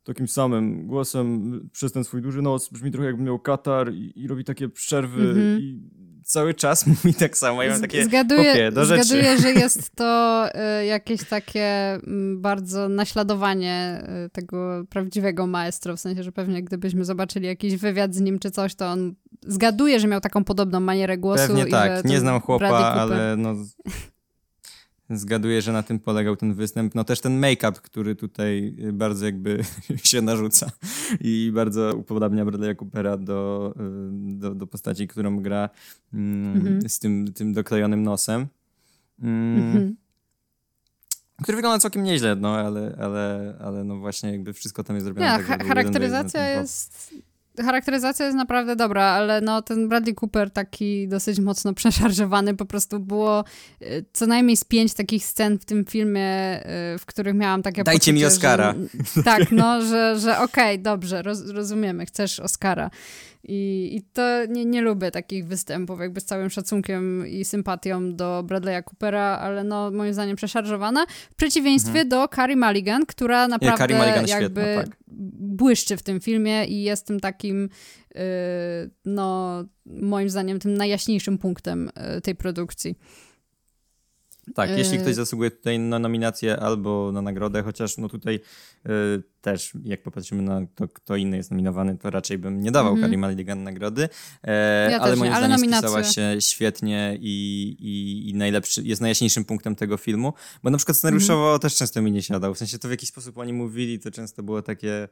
takim 0.05 0.27
samym 0.27 0.87
głosem 0.87 1.59
przez 1.71 1.91
ten 1.91 2.03
swój 2.03 2.21
duży 2.21 2.41
nos, 2.41 2.69
brzmi 2.69 2.91
trochę 2.91 3.07
jakby 3.07 3.23
miał 3.23 3.39
katar 3.39 3.93
i, 3.93 4.13
i 4.15 4.27
robi 4.27 4.43
takie 4.43 4.69
przerwy 4.69 5.21
mm 5.21 5.35
-hmm. 5.35 5.59
i 5.61 5.79
cały 6.25 6.53
czas 6.53 6.85
mówi 6.87 7.13
tak 7.13 7.37
samo. 7.37 7.63
Ja 7.63 7.71
mam 7.71 7.81
takie 7.81 8.05
zgaduję, 8.05 8.71
do 8.71 8.85
rzeczy. 8.85 9.03
Zgaduję, 9.03 9.37
że 9.37 9.51
jest 9.63 9.95
to 9.95 10.45
y, 10.81 10.85
jakieś 10.85 11.23
takie 11.23 11.95
y, 11.95 11.99
bardzo 12.37 12.89
naśladowanie 12.89 14.03
y, 14.25 14.29
tego 14.29 14.83
prawdziwego 14.89 15.47
maestro, 15.47 15.95
w 15.95 15.99
sensie, 15.99 16.23
że 16.23 16.31
pewnie 16.31 16.63
gdybyśmy 16.63 17.05
zobaczyli 17.05 17.47
jakiś 17.47 17.75
wywiad 17.75 18.15
z 18.15 18.19
nim 18.19 18.39
czy 18.39 18.51
coś, 18.51 18.75
to 18.75 18.87
on 18.87 19.15
zgaduje, 19.41 19.99
że 19.99 20.07
miał 20.07 20.21
taką 20.21 20.43
podobną 20.43 20.79
manierę 20.79 21.17
głosu. 21.17 21.47
Pewnie 21.47 21.65
tak, 21.65 22.05
nie 22.05 22.19
znam 22.19 22.41
chłopa, 22.41 22.67
ale 22.67 23.35
no 23.37 23.55
Zgaduję, 25.09 25.61
że 25.61 25.71
na 25.71 25.83
tym 25.83 25.99
polegał 25.99 26.35
ten 26.35 26.53
występ. 26.53 26.95
No 26.95 27.03
też 27.03 27.21
ten 27.21 27.39
make-up, 27.39 27.71
który 27.71 28.15
tutaj 28.15 28.75
bardzo 28.93 29.25
jakby 29.25 29.63
się 30.03 30.21
narzuca 30.21 30.71
i 31.21 31.51
bardzo 31.55 31.95
upodabnia 31.95 32.45
Bradley'a 32.45 32.75
Coopera 32.75 33.17
do, 33.17 33.73
y, 33.75 34.37
do, 34.37 34.55
do 34.55 34.67
postaci, 34.67 35.07
którą 35.07 35.39
gra 35.39 35.69
mm, 36.13 36.55
mhm. 36.55 36.89
z 36.89 36.99
tym, 36.99 37.33
tym 37.33 37.53
doklejonym 37.53 38.03
nosem. 38.03 38.47
Mm, 39.21 39.57
mhm. 39.57 39.95
Który 41.43 41.55
wygląda 41.55 41.79
całkiem 41.79 42.03
nieźle, 42.03 42.35
no 42.35 42.55
ale, 42.55 42.97
ale, 43.01 43.55
ale 43.59 43.83
no 43.83 43.97
właśnie 43.97 44.31
jakby 44.31 44.53
wszystko 44.53 44.83
tam 44.83 44.95
jest 44.95 45.05
zrobione. 45.05 45.37
Nie, 45.37 45.43
tak, 45.43 45.67
charakteryzacja 45.67 46.49
jest 46.49 47.13
charakteryzacja 47.63 48.25
jest 48.25 48.37
naprawdę 48.37 48.75
dobra, 48.75 49.03
ale 49.03 49.41
no 49.41 49.61
ten 49.61 49.89
Bradley 49.89 50.15
Cooper 50.15 50.51
taki 50.51 51.07
dosyć 51.07 51.39
mocno 51.39 51.73
przeszarżowany, 51.83 52.55
po 52.55 52.65
prostu 52.65 52.99
było 52.99 53.43
y, 53.81 54.05
co 54.13 54.27
najmniej 54.27 54.57
z 54.57 54.63
pięć 54.63 54.93
takich 54.93 55.25
scen 55.25 55.59
w 55.59 55.65
tym 55.65 55.85
filmie, 55.85 56.59
y, 56.59 56.97
w 56.97 57.05
których 57.05 57.35
miałam 57.35 57.63
takie 57.63 57.83
Dajcie 57.83 57.99
poczucie, 57.99 58.13
mi 58.13 58.25
Oscara. 58.25 58.75
Że, 59.15 59.23
tak, 59.31 59.51
no, 59.51 59.81
że, 59.81 60.19
że 60.19 60.39
okej, 60.39 60.75
okay, 60.75 60.77
dobrze, 60.77 61.21
roz, 61.21 61.49
rozumiemy, 61.49 62.05
chcesz 62.05 62.39
Oscara. 62.39 62.89
I, 63.47 63.89
I 63.95 64.01
to 64.13 64.45
nie, 64.45 64.65
nie 64.65 64.81
lubię 64.81 65.11
takich 65.11 65.47
występów, 65.47 65.99
jakby 65.99 66.21
z 66.21 66.25
całym 66.25 66.49
szacunkiem 66.49 67.27
i 67.27 67.45
sympatią 67.45 68.15
do 68.15 68.43
Bradley'a 68.47 68.83
Coopera, 68.83 69.37
ale 69.41 69.63
no 69.63 69.91
moim 69.91 70.13
zdaniem 70.13 70.35
przeszarżowana. 70.35 71.05
W 71.31 71.35
przeciwieństwie 71.35 72.01
mhm. 72.01 72.09
do 72.09 72.27
Carrie 72.27 72.55
Mulligan, 72.55 73.05
która 73.05 73.47
naprawdę 73.47 73.93
Nie, 73.93 73.99
Mulligan 73.99 74.27
jakby 74.27 74.61
świetna, 74.61 74.83
tak. 74.83 74.97
błyszczy 75.37 75.97
w 75.97 76.03
tym 76.03 76.19
filmie 76.19 76.65
i 76.65 76.83
jest 76.83 77.07
tym 77.07 77.19
takim 77.19 77.69
yy, 78.15 78.21
no 79.05 79.63
moim 79.85 80.29
zdaniem 80.29 80.59
tym 80.59 80.73
najjaśniejszym 80.73 81.37
punktem 81.37 81.91
yy, 82.13 82.21
tej 82.21 82.35
produkcji. 82.35 82.95
Tak, 84.53 84.69
jeśli 84.77 84.99
ktoś 84.99 85.15
zasługuje 85.15 85.51
tutaj 85.51 85.79
na 85.79 85.99
nominację 85.99 86.59
albo 86.59 87.11
na 87.11 87.21
nagrodę, 87.21 87.63
chociaż 87.63 87.97
no 87.97 88.09
tutaj 88.09 88.39
y, 88.85 88.89
też 89.41 89.73
jak 89.83 90.03
popatrzymy 90.03 90.41
na 90.41 90.61
to, 90.75 90.87
kto 90.87 91.15
inny 91.15 91.37
jest 91.37 91.51
nominowany, 91.51 91.97
to 91.97 92.09
raczej 92.09 92.37
bym 92.37 92.61
nie 92.61 92.71
dawał 92.71 92.93
mm 92.93 93.11
-hmm. 93.11 93.57
Nagrody, 93.57 94.09
e, 94.43 94.91
ja 94.91 94.99
ale 94.99 95.15
moim 95.15 95.31
nie, 95.31 95.37
zdaniem 95.37 95.59
spisała 95.59 96.03
się 96.03 96.35
świetnie 96.39 97.17
i, 97.21 97.75
i, 97.79 98.29
i, 98.29 98.33
najlepszy, 98.33 98.81
jest 98.83 99.01
najjaśniejszym 99.01 99.45
punktem 99.45 99.75
tego 99.75 99.97
filmu, 99.97 100.33
bo 100.63 100.69
na 100.69 100.77
przykład 100.77 100.97
scenariuszowo 100.97 101.47
mm 101.47 101.57
-hmm. 101.57 101.61
też 101.61 101.75
często 101.75 102.01
mi 102.01 102.11
nie 102.11 102.21
siadał, 102.21 102.53
w 102.53 102.57
sensie 102.57 102.79
to 102.79 102.87
w 102.87 102.91
jakiś 102.91 103.09
sposób 103.09 103.37
oni 103.37 103.53
mówili, 103.53 103.99
to 103.99 104.11
często 104.11 104.43
było 104.43 104.61
takie 104.61 105.07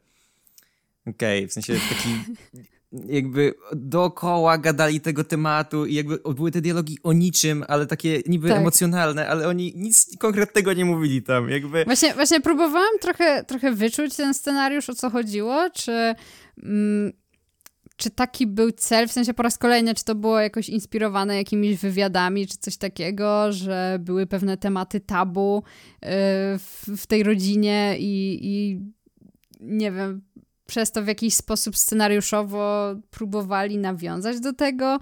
okej, 1.08 1.40
okay, 1.40 1.48
w 1.48 1.54
sensie 1.54 1.74
taki 1.74 2.10
jakby 3.08 3.54
dookoła 3.76 4.58
gadali 4.58 5.02
tego 5.02 5.24
tematu 5.24 5.86
i 5.86 5.94
jakby 5.94 6.20
były 6.36 6.52
te 6.52 6.62
dialogi 6.62 6.98
o 7.04 7.14
niczym, 7.14 7.64
ale 7.68 7.86
takie 7.86 8.22
niby 8.28 8.50
tak. 8.50 8.58
emocjonalne, 8.58 9.28
ale 9.28 9.48
oni 9.48 9.74
nic 9.76 10.18
konkretnego 10.18 10.74
nie 10.74 10.86
mówili 10.86 11.24
tam, 11.24 11.50
jakby... 11.50 11.86
Właśnie, 11.86 12.14
właśnie 12.14 12.42
próbowałam 12.42 13.00
trochę, 13.02 13.44
trochę 13.44 13.72
wyczuć 13.72 14.16
ten 14.16 14.34
scenariusz, 14.34 14.90
o 14.90 14.96
co 14.96 15.10
chodziło, 15.10 15.70
czy... 15.74 16.16
Mm, 16.64 17.14
czy 17.96 18.10
taki 18.10 18.48
był 18.48 18.72
cel, 18.72 19.08
w 19.08 19.12
sensie 19.12 19.34
po 19.34 19.44
raz 19.44 19.58
kolejny, 19.58 19.96
czy 19.96 20.04
to 20.04 20.16
było 20.16 20.40
jakoś 20.40 20.70
inspirowane 20.70 21.38
jakimiś 21.38 21.80
wywiadami, 21.80 22.48
czy 22.48 22.58
coś 22.58 22.78
takiego, 22.78 23.52
że 23.52 23.98
były 24.02 24.28
pewne 24.28 24.58
tematy 24.58 25.00
tabu 25.00 25.64
yy, 26.02 26.10
w, 26.60 26.86
w, 26.98 27.08
tej 27.08 27.24
rodzinie 27.24 27.96
i, 28.00 28.40
i 28.42 28.80
nie 29.60 29.92
wiem, 29.92 30.22
przez 30.74 30.92
to 30.92 31.04
w 31.04 31.08
jakiś 31.08 31.34
sposób 31.34 31.78
scenariuszowo 31.78 32.96
próbowali 33.12 33.78
nawiązać 33.78 34.40
do 34.40 34.54
tego. 34.54 35.00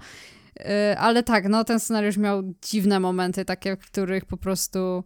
Y, 0.60 0.98
ale 0.98 1.22
tak, 1.22 1.48
no 1.48 1.64
ten 1.64 1.80
scenariusz 1.80 2.16
miał 2.16 2.42
dziwne 2.62 3.00
momenty, 3.00 3.44
takie, 3.44 3.76
w 3.76 3.86
których 3.86 4.24
po 4.24 4.36
prostu. 4.36 5.04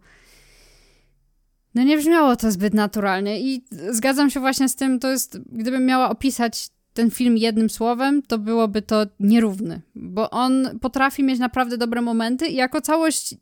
No 1.75 1.83
nie 1.83 1.97
brzmiało 1.97 2.35
to 2.35 2.51
zbyt 2.51 2.73
naturalnie 2.73 3.41
i 3.41 3.65
zgadzam 3.89 4.29
się 4.29 4.39
właśnie 4.39 4.69
z 4.69 4.75
tym, 4.75 4.99
to 4.99 5.11
jest, 5.11 5.39
gdybym 5.51 5.85
miała 5.85 6.09
opisać 6.09 6.69
ten 6.93 7.11
film 7.11 7.37
jednym 7.37 7.69
słowem, 7.69 8.21
to 8.21 8.37
byłoby 8.37 8.81
to 8.81 9.05
nierówny, 9.19 9.81
bo 9.95 10.29
on 10.29 10.79
potrafi 10.81 11.23
mieć 11.23 11.39
naprawdę 11.39 11.77
dobre 11.77 12.01
momenty 12.01 12.47
i 12.47 12.55
jako 12.55 12.81
całość, 12.81 13.35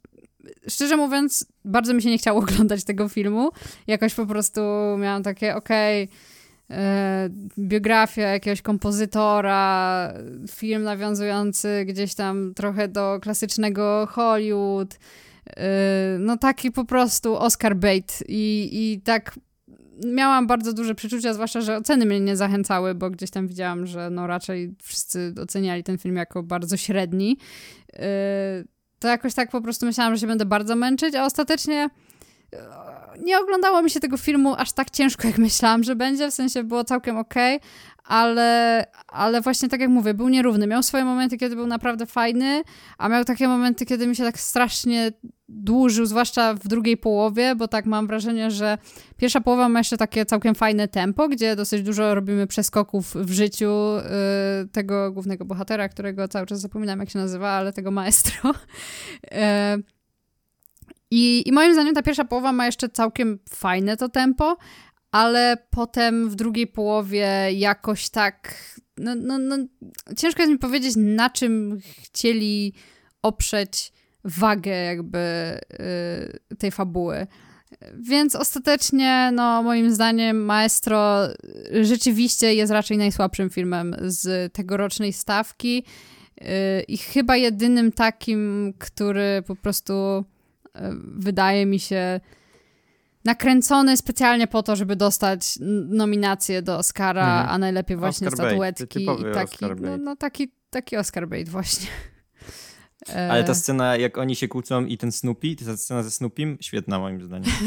szczerze 0.67 0.97
mówiąc, 0.97 1.45
bardzo 1.65 1.93
mi 1.93 2.01
się 2.01 2.09
nie 2.09 2.17
chciało 2.17 2.39
oglądać 2.43 2.83
tego 2.83 3.09
filmu. 3.09 3.49
Jakoś 3.87 4.13
po 4.13 4.25
prostu 4.25 4.61
miałam 4.97 5.23
takie, 5.23 5.55
okej, 5.55 6.03
okay, 6.03 6.34
biografia 7.57 8.21
jakiegoś 8.27 8.61
kompozytora, 8.61 10.13
film 10.51 10.83
nawiązujący 10.83 11.85
gdzieś 11.85 12.15
tam 12.15 12.53
trochę 12.53 12.87
do 12.87 13.19
klasycznego 13.21 14.07
Hollywood. 14.11 14.97
E, 15.57 16.17
no 16.19 16.37
taki 16.37 16.71
po 16.71 16.85
prostu 16.85 17.37
Oscar 17.37 17.75
bait 17.75 18.23
i, 18.27 18.69
i 18.71 19.01
tak 19.01 19.39
miałam 20.05 20.47
bardzo 20.47 20.73
duże 20.73 20.95
przeczucia, 20.95 21.33
zwłaszcza, 21.33 21.61
że 21.61 21.77
oceny 21.77 22.05
mnie 22.05 22.19
nie 22.19 22.35
zachęcały, 22.35 22.95
bo 22.95 23.09
gdzieś 23.09 23.29
tam 23.29 23.47
widziałam, 23.47 23.85
że 23.85 24.09
no 24.09 24.27
raczej 24.27 24.75
wszyscy 24.83 25.33
oceniali 25.41 25.83
ten 25.83 25.97
film 25.97 26.15
jako 26.15 26.43
bardzo 26.43 26.77
średni. 26.77 27.37
E, 27.93 28.63
to 28.99 29.07
jakoś 29.07 29.33
tak 29.33 29.51
po 29.51 29.61
prostu 29.61 29.85
myślałam, 29.85 30.15
że 30.15 30.21
się 30.21 30.27
będę 30.27 30.45
bardzo 30.45 30.75
męczyć, 30.75 31.15
a 31.15 31.25
ostatecznie 31.25 31.89
nie 33.23 33.39
oglądało 33.39 33.81
mi 33.81 33.89
się 33.89 33.99
tego 33.99 34.17
filmu 34.17 34.55
aż 34.57 34.71
tak 34.71 34.89
ciężko, 34.89 35.27
jak 35.27 35.37
myślałam, 35.37 35.83
że 35.83 35.95
będzie, 35.95 36.31
w 36.31 36.33
sensie 36.33 36.63
było 36.63 36.83
całkiem 36.83 37.17
okej, 37.17 37.55
okay, 37.55 37.69
ale, 38.05 38.85
ale 39.07 39.41
właśnie 39.41 39.69
tak 39.69 39.81
jak 39.81 39.89
mówię, 39.89 40.13
był 40.13 40.29
nierówny. 40.29 40.67
Miał 40.67 40.83
swoje 40.83 41.05
momenty, 41.05 41.37
kiedy 41.37 41.55
był 41.55 41.67
naprawdę 41.67 42.05
fajny, 42.05 42.63
a 42.97 43.09
miał 43.09 43.25
takie 43.25 43.47
momenty, 43.47 43.85
kiedy 43.85 44.07
mi 44.07 44.15
się 44.15 44.23
tak 44.23 44.39
strasznie 44.39 45.11
dłużył, 45.49 46.05
zwłaszcza 46.05 46.53
w 46.53 46.67
drugiej 46.67 46.97
połowie, 46.97 47.55
bo 47.55 47.67
tak 47.67 47.85
mam 47.85 48.07
wrażenie, 48.07 48.51
że 48.51 48.77
pierwsza 49.17 49.41
połowa 49.41 49.69
ma 49.69 49.79
jeszcze 49.79 49.97
takie 49.97 50.25
całkiem 50.25 50.55
fajne 50.55 50.87
tempo, 50.87 51.29
gdzie 51.29 51.55
dosyć 51.55 51.83
dużo 51.83 52.15
robimy 52.15 52.47
przeskoków 52.47 53.15
w 53.15 53.31
życiu 53.31 53.71
yy, 53.95 54.67
tego 54.71 55.11
głównego 55.11 55.45
bohatera, 55.45 55.89
którego 55.89 56.27
cały 56.27 56.45
czas 56.45 56.59
zapominam, 56.59 56.99
jak 56.99 57.09
się 57.09 57.19
nazywa, 57.19 57.49
ale 57.49 57.73
tego 57.73 57.91
maestro. 57.91 58.51
Yy, 59.31 59.37
I, 61.15 61.43
I 61.45 61.51
moim 61.51 61.73
zdaniem 61.73 61.93
ta 61.95 62.03
pierwsza 62.03 62.25
połowa 62.25 62.51
ma 62.51 62.65
jeszcze 62.65 62.89
całkiem 62.89 63.39
fajne 63.49 63.97
to 63.97 64.09
tempo, 64.09 64.57
ale 65.11 65.57
potem 65.69 66.29
w 66.29 66.35
drugiej 66.35 66.67
połowie 66.67 67.27
jakoś 67.51 68.09
tak. 68.09 68.55
No, 68.97 69.15
no, 69.15 69.37
no, 69.37 69.57
ciężko 70.17 70.41
jest 70.41 70.51
mi 70.51 70.59
powiedzieć, 70.59 70.93
na 70.97 71.29
czym 71.29 71.79
chcieli 72.03 72.73
oprzeć 73.21 73.93
wagę 74.23 74.71
jakby 74.71 75.19
yy, 76.49 76.55
tej 76.57 76.71
fabuły. 76.71 77.27
Więc 77.99 78.35
ostatecznie, 78.35 79.31
no 79.33 79.63
moim 79.63 79.91
zdaniem, 79.91 80.45
Maestro 80.45 81.27
rzeczywiście 81.81 82.53
jest 82.53 82.71
raczej 82.71 82.97
najsłabszym 82.97 83.49
filmem 83.49 83.95
z 84.01 84.53
tegorocznej 84.53 85.13
stawki 85.13 85.83
yy, 86.41 86.47
i 86.87 86.97
chyba 86.97 87.37
jedynym 87.37 87.91
takim, 87.91 88.73
który 88.79 89.43
po 89.47 89.55
prostu 89.55 90.25
wydaje 91.17 91.65
mi 91.65 91.79
się 91.79 92.19
nakręcony 93.25 93.97
specjalnie 93.97 94.47
po 94.47 94.63
to, 94.63 94.75
żeby 94.75 94.95
dostać 94.95 95.59
nominację 95.89 96.61
do 96.61 96.77
Oscara, 96.77 97.39
mhm. 97.39 97.49
a 97.49 97.57
najlepiej 97.57 97.97
właśnie 97.97 98.27
Oscar 98.27 98.47
statuetki 98.47 99.05
bait, 99.05 99.19
i 99.19 99.23
taki, 99.33 99.65
no, 99.81 99.97
no, 99.97 100.15
taki, 100.15 100.51
taki 100.69 100.97
Oscar 100.97 101.27
bait 101.27 101.49
właśnie. 101.49 101.87
Ale 103.29 103.43
ta 103.43 103.55
scena, 103.55 103.97
jak 103.97 104.17
oni 104.17 104.35
się 104.35 104.47
kłócą 104.47 104.85
i 104.85 104.97
ten 104.97 105.11
Snoopy, 105.11 105.55
ta 105.65 105.77
scena 105.77 106.03
ze 106.03 106.11
Snoopym, 106.11 106.57
świetna 106.61 106.99
moim 106.99 107.21
zdaniem. 107.21 107.51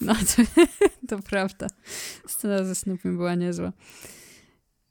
No, 0.00 0.14
to, 0.14 0.42
to 1.08 1.22
prawda. 1.22 1.66
Scena 2.26 2.64
ze 2.64 2.74
Snoopym 2.74 3.16
była 3.16 3.34
niezła. 3.34 3.72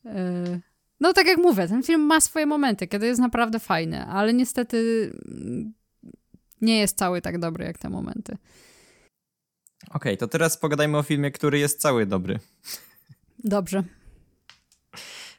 E, 0.06 0.60
no, 1.00 1.14
tak 1.14 1.28
jak 1.28 1.38
mówię, 1.38 1.68
ten 1.68 1.84
film 1.84 2.02
ma 2.02 2.22
swoje 2.22 2.46
momenty, 2.46 2.88
kiedy 2.88 3.06
jest 3.06 3.22
naprawdę 3.22 3.60
fajny, 3.60 4.06
ale 4.06 4.34
niestety 4.34 5.12
nie 6.62 6.80
jest 6.80 6.98
cały 6.98 7.22
tak 7.22 7.40
dobry 7.40 7.66
jak 7.66 7.78
te 7.78 7.90
momenty. 7.90 8.38
Okej, 9.90 9.96
okay, 9.96 10.18
to 10.18 10.28
teraz 10.28 10.58
pogadajmy 10.58 10.98
o 10.98 11.04
filmie, 11.04 11.32
który 11.32 11.60
jest 11.60 11.82
cały 11.82 12.06
dobry. 12.06 12.40
Dobrze. 13.44 13.84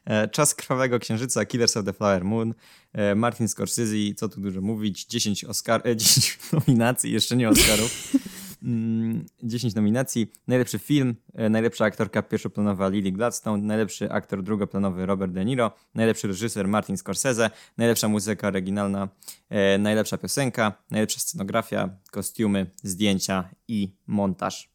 E, 0.04 0.28
Czas 0.28 0.54
Krwawego 0.54 0.98
Księżyca, 0.98 1.44
Killers 1.44 1.76
of 1.76 1.84
the 1.84 1.92
Flower 1.92 2.24
Moon, 2.24 2.54
e, 2.92 3.14
Martin 3.14 3.48
Scorsese, 3.48 4.14
co 4.16 4.28
tu 4.28 4.40
dużo 4.40 4.60
mówić, 4.60 5.06
10, 5.06 5.44
Oscar, 5.44 5.82
10 5.96 6.38
nominacji, 6.52 7.12
jeszcze 7.12 7.36
nie 7.36 7.48
Oscarów. 7.48 8.12
10 8.62 9.64
mm, 9.64 9.74
nominacji. 9.74 10.32
Najlepszy 10.48 10.78
film, 10.78 11.14
e, 11.34 11.48
najlepsza 11.48 11.84
aktorka 11.84 12.22
pierwszoplanowa 12.22 12.88
Lily 12.88 13.12
Gladstone, 13.12 13.62
najlepszy 13.62 14.10
aktor 14.10 14.42
drugoplanowy 14.42 15.06
Robert 15.06 15.32
De 15.32 15.44
Niro, 15.44 15.72
najlepszy 15.94 16.28
reżyser 16.28 16.68
Martin 16.68 16.96
Scorsese, 16.96 17.50
najlepsza 17.78 18.08
muzyka 18.08 18.48
oryginalna, 18.48 19.08
e, 19.50 19.78
najlepsza 19.78 20.18
piosenka, 20.18 20.72
najlepsza 20.90 21.20
scenografia, 21.20 21.88
kostiumy, 22.10 22.66
zdjęcia 22.82 23.48
i 23.68 23.96
montaż. 24.06 24.70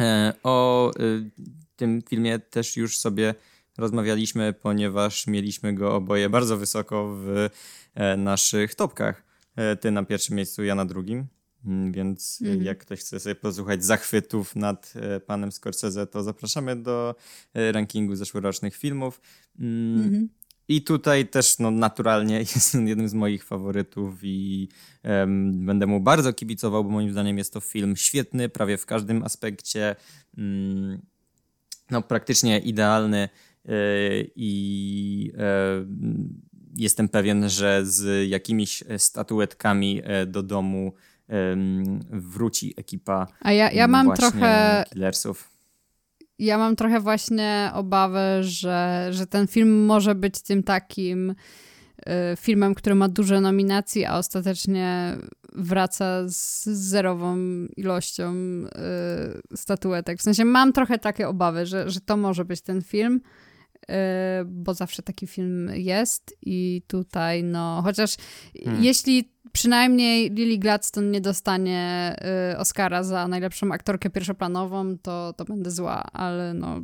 E, 0.00 0.32
o 0.42 0.90
tym 1.76 2.02
filmie 2.08 2.38
też 2.38 2.76
już 2.76 2.98
sobie 2.98 3.34
rozmawialiśmy, 3.78 4.52
ponieważ 4.52 5.26
mieliśmy 5.26 5.74
go 5.74 5.94
oboje 5.94 6.30
bardzo 6.30 6.56
wysoko 6.56 7.16
w 7.16 7.48
naszych 8.16 8.74
topkach. 8.74 9.22
Ty 9.80 9.90
na 9.90 10.04
pierwszym 10.04 10.36
miejscu, 10.36 10.64
ja 10.64 10.74
na 10.74 10.84
drugim. 10.84 11.26
Mm, 11.66 11.92
więc 11.92 12.42
mm. 12.42 12.62
jak 12.62 12.78
ktoś 12.78 13.00
chce 13.00 13.20
sobie 13.20 13.34
posłuchać 13.34 13.84
zachwytów 13.84 14.56
nad 14.56 14.92
e, 14.96 15.20
panem 15.20 15.52
Scorsese, 15.52 16.06
to 16.06 16.22
zapraszamy 16.22 16.76
do 16.76 17.14
e, 17.54 17.72
rankingu 17.72 18.16
zeszłorocznych 18.16 18.76
filmów. 18.76 19.20
Mm. 19.58 20.10
-hmm. 20.10 20.26
I 20.68 20.82
tutaj 20.82 21.28
też 21.28 21.58
no, 21.58 21.70
naturalnie 21.70 22.38
jest 22.54 22.74
jednym 22.74 23.08
z 23.08 23.14
moich 23.14 23.44
faworytów 23.44 24.14
i 24.22 24.68
um, 25.04 25.66
będę 25.66 25.86
mu 25.86 26.00
bardzo 26.00 26.32
kibicował, 26.32 26.84
bo 26.84 26.90
moim 26.90 27.12
zdaniem 27.12 27.38
jest 27.38 27.52
to 27.52 27.60
film 27.60 27.96
świetny, 27.96 28.48
prawie 28.48 28.76
w 28.78 28.86
każdym 28.86 29.22
aspekcie. 29.22 29.96
Um, 30.38 31.02
no, 31.90 32.02
praktycznie 32.02 32.58
idealny 32.58 33.28
yy, 33.64 33.74
i 34.36 35.32
yy, 35.32 35.86
jestem 36.76 37.08
pewien, 37.08 37.48
że 37.48 37.86
z 37.86 38.28
jakimiś 38.28 38.84
statuetkami 38.98 40.02
do 40.26 40.42
domu 40.42 40.92
wróci 42.10 42.74
ekipa 42.76 43.26
A 43.40 43.52
ja, 43.52 43.70
ja 43.70 43.88
mam 43.88 44.14
trochę 44.14 44.84
Killersów. 44.92 45.50
Ja 46.38 46.58
mam 46.58 46.76
trochę 46.76 47.00
właśnie 47.00 47.70
obawę, 47.74 48.44
że, 48.44 49.08
że 49.10 49.26
ten 49.26 49.46
film 49.46 49.84
może 49.84 50.14
być 50.14 50.42
tym 50.42 50.62
takim 50.62 51.30
y, 51.30 51.34
filmem, 52.36 52.74
który 52.74 52.94
ma 52.94 53.08
duże 53.08 53.40
nominacji, 53.40 54.04
a 54.04 54.18
ostatecznie 54.18 55.16
wraca 55.52 56.28
z 56.28 56.64
zerową 56.64 57.36
ilością 57.76 58.34
y, 58.34 59.56
statuetek. 59.56 60.18
W 60.18 60.22
sensie 60.22 60.44
mam 60.44 60.72
trochę 60.72 60.98
takie 60.98 61.28
obawy, 61.28 61.66
że, 61.66 61.90
że 61.90 62.00
to 62.00 62.16
może 62.16 62.44
być 62.44 62.60
ten 62.60 62.82
film, 62.82 63.20
y, 63.82 63.94
bo 64.44 64.74
zawsze 64.74 65.02
taki 65.02 65.26
film 65.26 65.70
jest 65.74 66.36
i 66.42 66.82
tutaj 66.86 67.44
no, 67.44 67.82
chociaż 67.84 68.16
hmm. 68.64 68.84
jeśli 68.84 69.35
przynajmniej 69.56 70.30
Lily 70.30 70.58
Gladstone 70.58 71.06
nie 71.06 71.20
dostanie 71.20 72.16
y, 72.52 72.58
Oscara 72.58 73.02
za 73.02 73.28
najlepszą 73.28 73.72
aktorkę 73.72 74.10
pierwszoplanową, 74.10 74.98
to, 74.98 75.34
to 75.36 75.44
będę 75.44 75.70
zła, 75.70 76.02
ale 76.12 76.54
no 76.54 76.80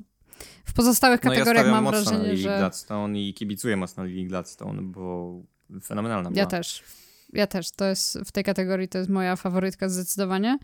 w 0.65 0.73
pozostałych 0.73 1.21
kategoriach 1.21 1.65
no 1.65 1.69
ja 1.69 1.75
mam 1.75 1.85
mocno 1.85 2.03
wrażenie, 2.03 2.25
Lily 2.25 2.43
że... 2.43 2.59
Gladstone 2.59 3.21
i 3.21 3.35
kibicuję 3.35 3.77
mocno 3.77 4.05
Lily 4.05 4.29
Gladstone, 4.29 4.83
bo 4.83 5.35
fenomenalna 5.83 6.31
była. 6.31 6.41
Ja 6.41 6.47
też. 6.47 6.83
Ja 7.33 7.47
też. 7.47 7.71
To 7.71 7.85
jest 7.85 8.19
w 8.19 8.33
tej 8.33 8.45
kategorii 8.45 8.89
to 8.89 8.99
jest 8.99 9.11
moja 9.11 9.37
faworytka 9.37 9.89
zdecydowanie. 9.89 10.59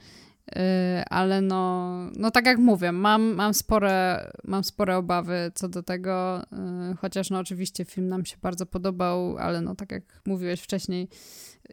Yy, 0.57 1.05
ale 1.05 1.41
no, 1.41 1.93
no 2.17 2.31
tak 2.31 2.47
jak 2.47 2.59
mówię, 2.59 2.93
mam, 2.93 3.35
mam, 3.35 3.55
spore, 3.55 4.31
mam 4.45 4.65
spore 4.65 4.97
obawy 4.97 5.53
co 5.55 5.69
do 5.69 5.83
tego, 5.83 6.43
yy, 6.89 6.97
chociaż 6.97 7.31
no 7.31 7.39
oczywiście 7.39 7.85
film 7.85 8.09
nam 8.09 8.25
się 8.25 8.37
bardzo 8.43 8.67
podobał, 8.67 9.39
ale 9.39 9.61
no 9.61 9.75
tak 9.75 9.93
jak 9.93 10.23
mówiłeś 10.27 10.61
wcześniej, 10.61 11.09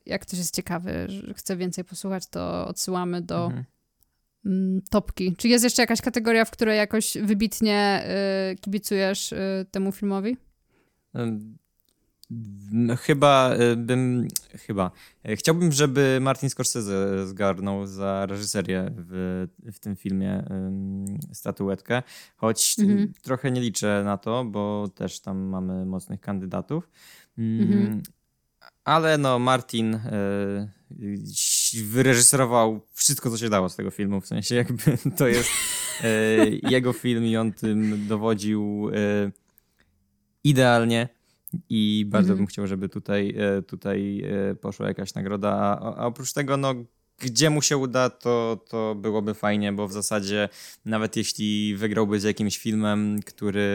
jak 0.06 0.22
ktoś 0.22 0.40
jest 0.40 0.56
ciekawy, 0.56 1.08
chce 1.36 1.58
więcej 1.58 1.84
posłuchać, 1.84 2.28
to 2.28 2.68
odsyłamy 2.68 3.22
do 3.22 3.46
mhm. 3.46 3.64
Mm, 4.46 4.82
topki. 4.90 5.36
Czy 5.36 5.48
jest 5.48 5.64
jeszcze 5.64 5.82
jakaś 5.82 6.02
kategoria, 6.02 6.46
w 6.46 6.52
której 6.52 6.78
jakoś 6.78 7.18
wybitnie 7.24 8.04
yy, 8.50 8.56
kibicujesz 8.56 9.34
temu 9.72 9.92
filmowi? 9.92 10.38
No, 12.72 12.96
chyba 12.96 13.54
e, 13.54 13.76
bym, 13.76 14.28
chyba, 14.52 14.92
e, 15.24 15.36
chciałbym, 15.36 15.72
żeby 15.72 16.18
Martin 16.22 16.50
Scorsese 16.50 17.28
zgarnął 17.28 17.88
za 17.88 18.26
reżyserię 18.26 18.92
w, 18.98 19.48
w 19.74 19.80
tym 19.80 19.96
filmie 19.96 20.46
statuetkę, 21.34 22.04
choć 22.36 22.76
mhm. 22.80 23.14
trochę 23.22 23.52
nie 23.52 23.62
liczę 23.62 24.02
na 24.06 24.18
to, 24.18 24.46
bo 24.46 24.88
też 24.96 25.20
tam 25.20 25.38
mamy 25.38 25.86
mocnych 25.86 26.22
kandydatów. 26.22 26.90
Um, 27.38 27.62
mhm. 27.62 28.04
Ale 28.84 29.18
no, 29.18 29.40
Martin 29.40 29.96
y, 29.96 30.00
wyreżyserował 31.84 32.82
wszystko, 32.94 33.30
co 33.30 33.38
się 33.38 33.50
dało 33.50 33.70
z 33.70 33.76
tego 33.76 33.92
filmu, 33.92 34.22
w 34.22 34.28
sensie 34.28 34.56
jakby 34.56 34.98
to 35.18 35.28
jest 35.28 35.50
jego 36.70 36.94
film 36.94 37.26
i 37.26 37.38
on 37.38 37.52
tym 37.52 38.08
dowodził 38.08 38.90
idealnie. 40.44 41.14
I 41.70 42.06
bardzo 42.08 42.28
mhm. 42.28 42.38
bym 42.38 42.47
chciał, 42.47 42.68
żeby 42.68 42.89
tutaj, 42.89 43.36
e, 43.38 43.62
tutaj 43.62 44.24
e, 44.51 44.56
poszła 44.56 44.88
jakaś 44.88 45.14
nagroda. 45.14 45.51
A, 45.82 46.06
oprócz 46.06 46.34
tego, 46.34 46.58
no, 46.58 46.74
gdzie 47.20 47.49
mu 47.49 47.62
się 47.62 47.78
uda, 47.78 48.10
to, 48.10 48.66
to 48.70 48.95
byłoby 48.95 49.34
fajnie, 49.34 49.74
bo 49.74 49.88
w 49.88 49.93
zasadzie 49.93 50.49
nawet 50.86 51.16
jeśli 51.16 51.76
wygrałby 51.76 52.20
z 52.20 52.24
jakimś 52.24 52.58
filmem, 52.58 53.20
który 53.26 53.68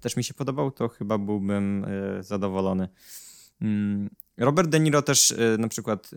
też 0.00 0.16
mi 0.16 0.24
się 0.24 0.34
podobał, 0.34 0.70
to 0.70 0.88
chyba 0.88 1.18
byłbym 1.18 1.84
e, 1.84 2.22
zadowolony. 2.22 2.88
Mm, 3.60 4.10
Robert 4.36 4.68
De 4.68 4.80
Niro 4.80 5.02
też 5.02 5.34
na 5.58 5.68
przykład 5.68 6.10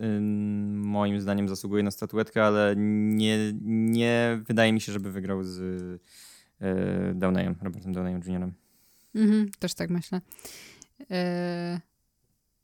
moim 0.72 1.20
zdaniem 1.20 1.48
zasługuje 1.48 1.82
na 1.82 1.90
statuetkę, 1.90 2.44
ale 2.44 2.74
nie, 2.76 3.52
nie 3.62 4.40
wydaje 4.46 4.72
mi 4.72 4.80
się, 4.80 4.92
żeby 4.92 5.12
wygrał 5.12 5.44
z 5.44 6.00
Downeyem, 7.14 7.54
Robertem 7.62 7.92
Downeyem 7.92 8.20
Jr. 8.26 8.52
Mhm, 9.14 9.50
też 9.58 9.74
tak 9.74 9.90
myślę. 9.90 10.20
E, 11.10 11.80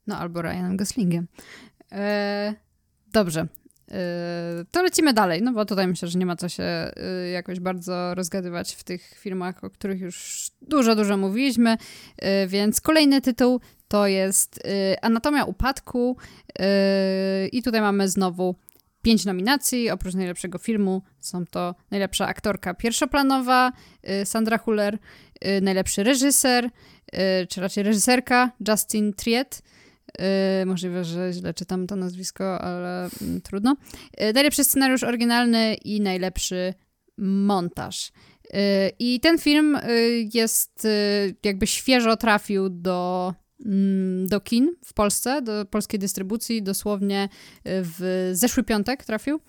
no 0.07 0.17
albo 0.17 0.41
Ryanem 0.41 0.77
Goslingiem. 0.77 1.27
E, 1.91 2.53
dobrze. 3.13 3.47
E, 3.91 4.65
to 4.71 4.83
lecimy 4.83 5.13
dalej, 5.13 5.41
no 5.41 5.53
bo 5.53 5.65
tutaj 5.65 5.87
myślę, 5.87 6.07
że 6.07 6.19
nie 6.19 6.25
ma 6.25 6.35
co 6.35 6.49
się 6.49 6.91
jakoś 7.33 7.59
bardzo 7.59 8.15
rozgadywać 8.15 8.75
w 8.75 8.83
tych 8.83 9.17
filmach, 9.19 9.63
o 9.63 9.69
których 9.69 10.01
już 10.01 10.47
dużo, 10.61 10.95
dużo 10.95 11.17
mówiliśmy. 11.17 11.77
Więc 12.47 12.81
kolejny 12.81 13.21
tytuł 13.21 13.61
to 13.87 14.07
jest 14.07 14.59
Anatomia 15.01 15.43
Upadku. 15.43 16.17
I 17.51 17.63
tutaj 17.63 17.81
mamy 17.81 18.09
znowu 18.09 18.55
pięć 19.01 19.25
nominacji. 19.25 19.89
Oprócz 19.89 20.13
najlepszego 20.13 20.57
filmu 20.57 21.01
są 21.19 21.45
to 21.45 21.75
najlepsza 21.91 22.27
aktorka 22.27 22.73
pierwszoplanowa 22.73 23.71
Sandra 24.23 24.57
Huller, 24.57 24.97
najlepszy 25.61 26.03
reżyser, 26.03 26.65
y, 26.65 27.47
czy 27.47 27.61
raczej 27.61 27.83
reżyserka 27.83 28.51
Justin 28.67 29.13
Triet. 29.13 29.61
Y, 30.61 30.65
możliwe, 30.65 31.03
że 31.03 31.33
źle 31.33 31.53
czytam 31.53 31.87
to 31.87 31.95
nazwisko, 31.95 32.61
ale 32.61 33.09
mm, 33.21 33.41
trudno. 33.41 33.75
Najlepszy 34.33 34.63
scenariusz 34.63 35.03
oryginalny 35.03 35.73
i 35.73 36.01
najlepszy 36.01 36.73
montaż. 37.17 38.11
I 38.99 39.19
ten 39.19 39.37
film 39.37 39.77
jest 40.33 40.87
jakby 41.43 41.67
świeżo 41.67 42.17
trafił 42.17 42.69
do, 42.69 43.33
mm, 43.65 44.27
do 44.27 44.39
kin 44.39 44.75
w 44.85 44.93
Polsce, 44.93 45.41
do 45.41 45.65
polskiej 45.65 45.99
dystrybucji, 45.99 46.63
dosłownie 46.63 47.29
w 47.65 48.29
zeszły 48.33 48.63
piątek 48.63 49.05
trafił. 49.05 49.39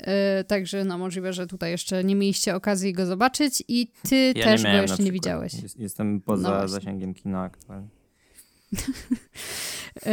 Yy, 0.00 0.44
także 0.44 0.84
no 0.84 0.98
możliwe, 0.98 1.32
że 1.32 1.46
tutaj 1.46 1.70
jeszcze 1.70 2.04
nie 2.04 2.14
mieliście 2.14 2.54
okazji 2.54 2.92
go 2.92 3.06
zobaczyć 3.06 3.64
i 3.68 3.92
ty 4.08 4.32
ja 4.36 4.44
też 4.44 4.62
go 4.62 4.68
jeszcze 4.68 5.02
nie 5.02 5.12
widziałeś. 5.12 5.52
Jestem 5.78 6.20
poza 6.20 6.60
no 6.62 6.68
zasięgiem 6.68 7.14
kina 7.14 7.42
aktualnie. 7.42 7.88
yy, 8.72 10.10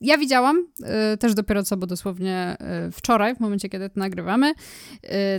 ja 0.10 0.18
widziałam 0.18 0.66
yy, 0.80 1.16
też 1.18 1.34
dopiero 1.34 1.62
co, 1.62 1.76
bo 1.76 1.86
dosłownie 1.86 2.56
wczoraj, 2.92 3.36
w 3.36 3.40
momencie 3.40 3.68
kiedy 3.68 3.90
to 3.90 4.00
nagrywamy. 4.00 4.52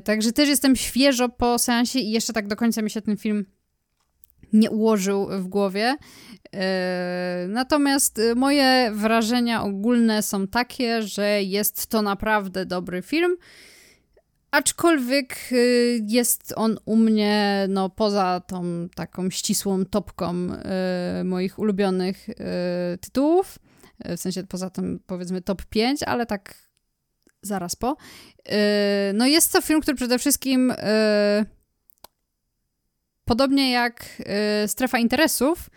Także 0.03 0.31
też 0.31 0.49
jestem 0.49 0.75
świeżo 0.75 1.29
po 1.29 1.59
seansie 1.59 1.99
i 1.99 2.11
jeszcze 2.11 2.33
tak 2.33 2.47
do 2.47 2.55
końca 2.55 2.81
mi 2.81 2.89
się 2.89 3.01
ten 3.01 3.17
film 3.17 3.45
nie 4.53 4.71
ułożył 4.71 5.27
w 5.27 5.47
głowie. 5.47 5.97
E, 6.55 7.45
natomiast 7.49 8.19
e, 8.19 8.35
moje 8.35 8.91
wrażenia 8.93 9.63
ogólne 9.63 10.23
są 10.23 10.47
takie, 10.47 11.01
że 11.01 11.43
jest 11.43 11.87
to 11.87 12.01
naprawdę 12.01 12.65
dobry 12.65 13.01
film. 13.01 13.37
Aczkolwiek 14.51 15.35
e, 15.51 15.55
jest 16.07 16.53
on 16.55 16.77
u 16.85 16.95
mnie, 16.95 17.65
no 17.69 17.89
poza 17.89 18.41
tą 18.47 18.87
taką 18.95 19.29
ścisłą 19.29 19.85
topką 19.85 20.33
moich 21.23 21.59
ulubionych 21.59 22.27
tytułów, 23.01 23.59
w 24.05 24.19
sensie 24.19 24.43
poza 24.43 24.69
tym 24.69 24.99
powiedzmy 25.07 25.41
top 25.41 25.65
5, 25.65 26.03
ale 26.03 26.25
tak 26.25 26.55
zaraz 27.41 27.75
po. 27.75 27.95
No 29.13 29.27
jest 29.27 29.53
to 29.53 29.61
film, 29.61 29.81
który 29.81 29.97
przede 29.97 30.19
wszystkim 30.19 30.73
podobnie 33.25 33.71
jak 33.71 34.05
y, 34.63 34.67
strefa 34.67 34.97
interesów, 34.99 35.69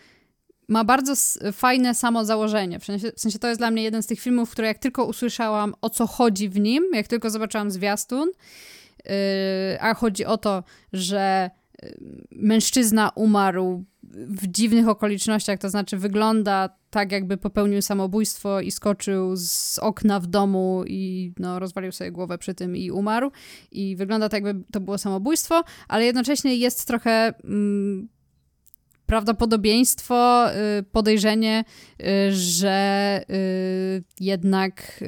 ma 0.69 0.85
bardzo 0.85 1.15
fajne 1.53 1.95
samo 1.95 2.25
założenie. 2.25 2.79
W 2.79 2.85
sensie, 2.85 3.13
w 3.17 3.21
sensie 3.21 3.39
to 3.39 3.49
jest 3.49 3.61
dla 3.61 3.71
mnie 3.71 3.83
jeden 3.83 4.03
z 4.03 4.07
tych 4.07 4.21
filmów, 4.21 4.51
które 4.51 4.69
jak 4.69 4.79
tylko 4.79 5.05
usłyszałam 5.05 5.75
o 5.81 5.91
co 5.91 6.07
chodzi 6.07 6.49
w 6.49 6.61
nim, 6.61 6.85
jak 6.93 7.09
tylko 7.09 7.31
zobaczyłam 7.31 7.71
zwiastun, 7.71 8.29
yy, 9.05 9.13
a 9.81 9.95
chodzi 9.95 10.25
o 10.25 10.39
to, 10.39 10.65
że 10.93 11.51
mężczyzna 12.31 13.11
umarł 13.15 13.85
w 14.13 14.47
dziwnych 14.47 14.89
okolicznościach, 14.89 15.59
to 15.59 15.71
znaczy 15.71 15.97
wygląda 15.97 16.69
tak, 16.91 17.13
jakby 17.13 17.37
popełnił 17.37 17.83
samobójstwo 17.83 18.61
i 18.61 18.71
skoczył 18.71 19.37
z 19.37 19.79
okna 19.79 20.21
w 20.21 20.27
domu 20.27 20.85
i 20.87 21.33
no, 21.39 21.59
rozwalił 21.59 21.93
sobie 21.93 22.13
głowę 22.13 22.39
przy 22.39 22.55
tym 22.55 22.77
i 22.77 22.91
umarł. 22.91 23.31
I 23.73 23.97
wygląda 23.97 24.29
tak, 24.29 24.45
jakby 24.45 24.65
to 24.73 24.81
było 24.81 24.99
samobójstwo, 24.99 25.65
ale 25.89 26.05
jednocześnie 26.05 26.57
jest 26.57 26.87
trochę. 26.87 27.35
Mm, 27.45 28.09
prawdopodobieństwo, 29.07 30.49
y, 30.79 30.83
podejrzenie, 30.83 31.65
y, 32.01 32.05
że 32.33 33.21
y, 33.31 34.05
jednak 34.21 35.05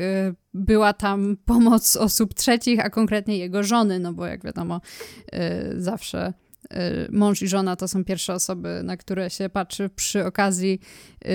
była 0.54 0.92
tam 0.92 1.36
pomoc 1.44 1.96
osób 1.96 2.34
trzecich, 2.34 2.80
a 2.80 2.90
konkretnie 2.90 3.38
jego 3.38 3.62
żony, 3.62 3.98
no 3.98 4.12
bo 4.12 4.26
jak 4.26 4.44
wiadomo, 4.44 4.80
zawsze 5.76 6.32
mąż 7.10 7.42
i 7.42 7.48
żona 7.48 7.76
to 7.76 7.88
są 7.88 8.04
pierwsze 8.04 8.34
osoby, 8.34 8.80
na 8.84 8.96
które 8.96 9.30
się 9.30 9.48
patrzy 9.48 9.88
przy 9.96 10.26
okazji 10.26 10.80
y, 11.24 11.28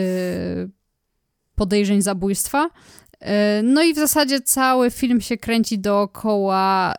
podejrzeń 1.56 2.02
zabójstwa. 2.02 2.66
Y, 2.70 3.28
no 3.64 3.84
i 3.84 3.94
w 3.94 3.98
zasadzie 3.98 4.42
cały 4.42 4.92
film 4.92 5.22
się 5.22 5.38
kręci 5.38 5.80
dookoła 5.80 6.94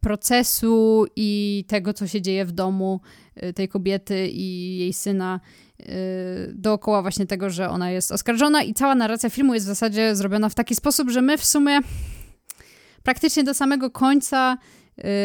procesu 0.00 1.06
i 1.16 1.64
tego, 1.68 1.92
co 1.92 2.06
się 2.06 2.22
dzieje 2.22 2.44
w 2.44 2.52
domu 2.52 3.00
tej 3.54 3.68
kobiety 3.68 4.28
i 4.28 4.78
jej 4.78 4.92
syna, 4.92 5.40
dookoła 6.52 7.02
właśnie 7.02 7.26
tego, 7.26 7.50
że 7.50 7.70
ona 7.70 7.90
jest 7.90 8.12
oskarżona 8.12 8.62
i 8.62 8.74
cała 8.74 8.94
narracja 8.94 9.30
filmu 9.30 9.54
jest 9.54 9.66
w 9.66 9.68
zasadzie 9.68 10.16
zrobiona 10.16 10.48
w 10.48 10.54
taki 10.54 10.74
sposób, 10.74 11.10
że 11.10 11.22
my 11.22 11.38
w 11.38 11.44
sumie 11.44 11.80
praktycznie 13.02 13.44
do 13.44 13.54
samego 13.54 13.90
końca 13.90 14.56
Y, 14.56 14.77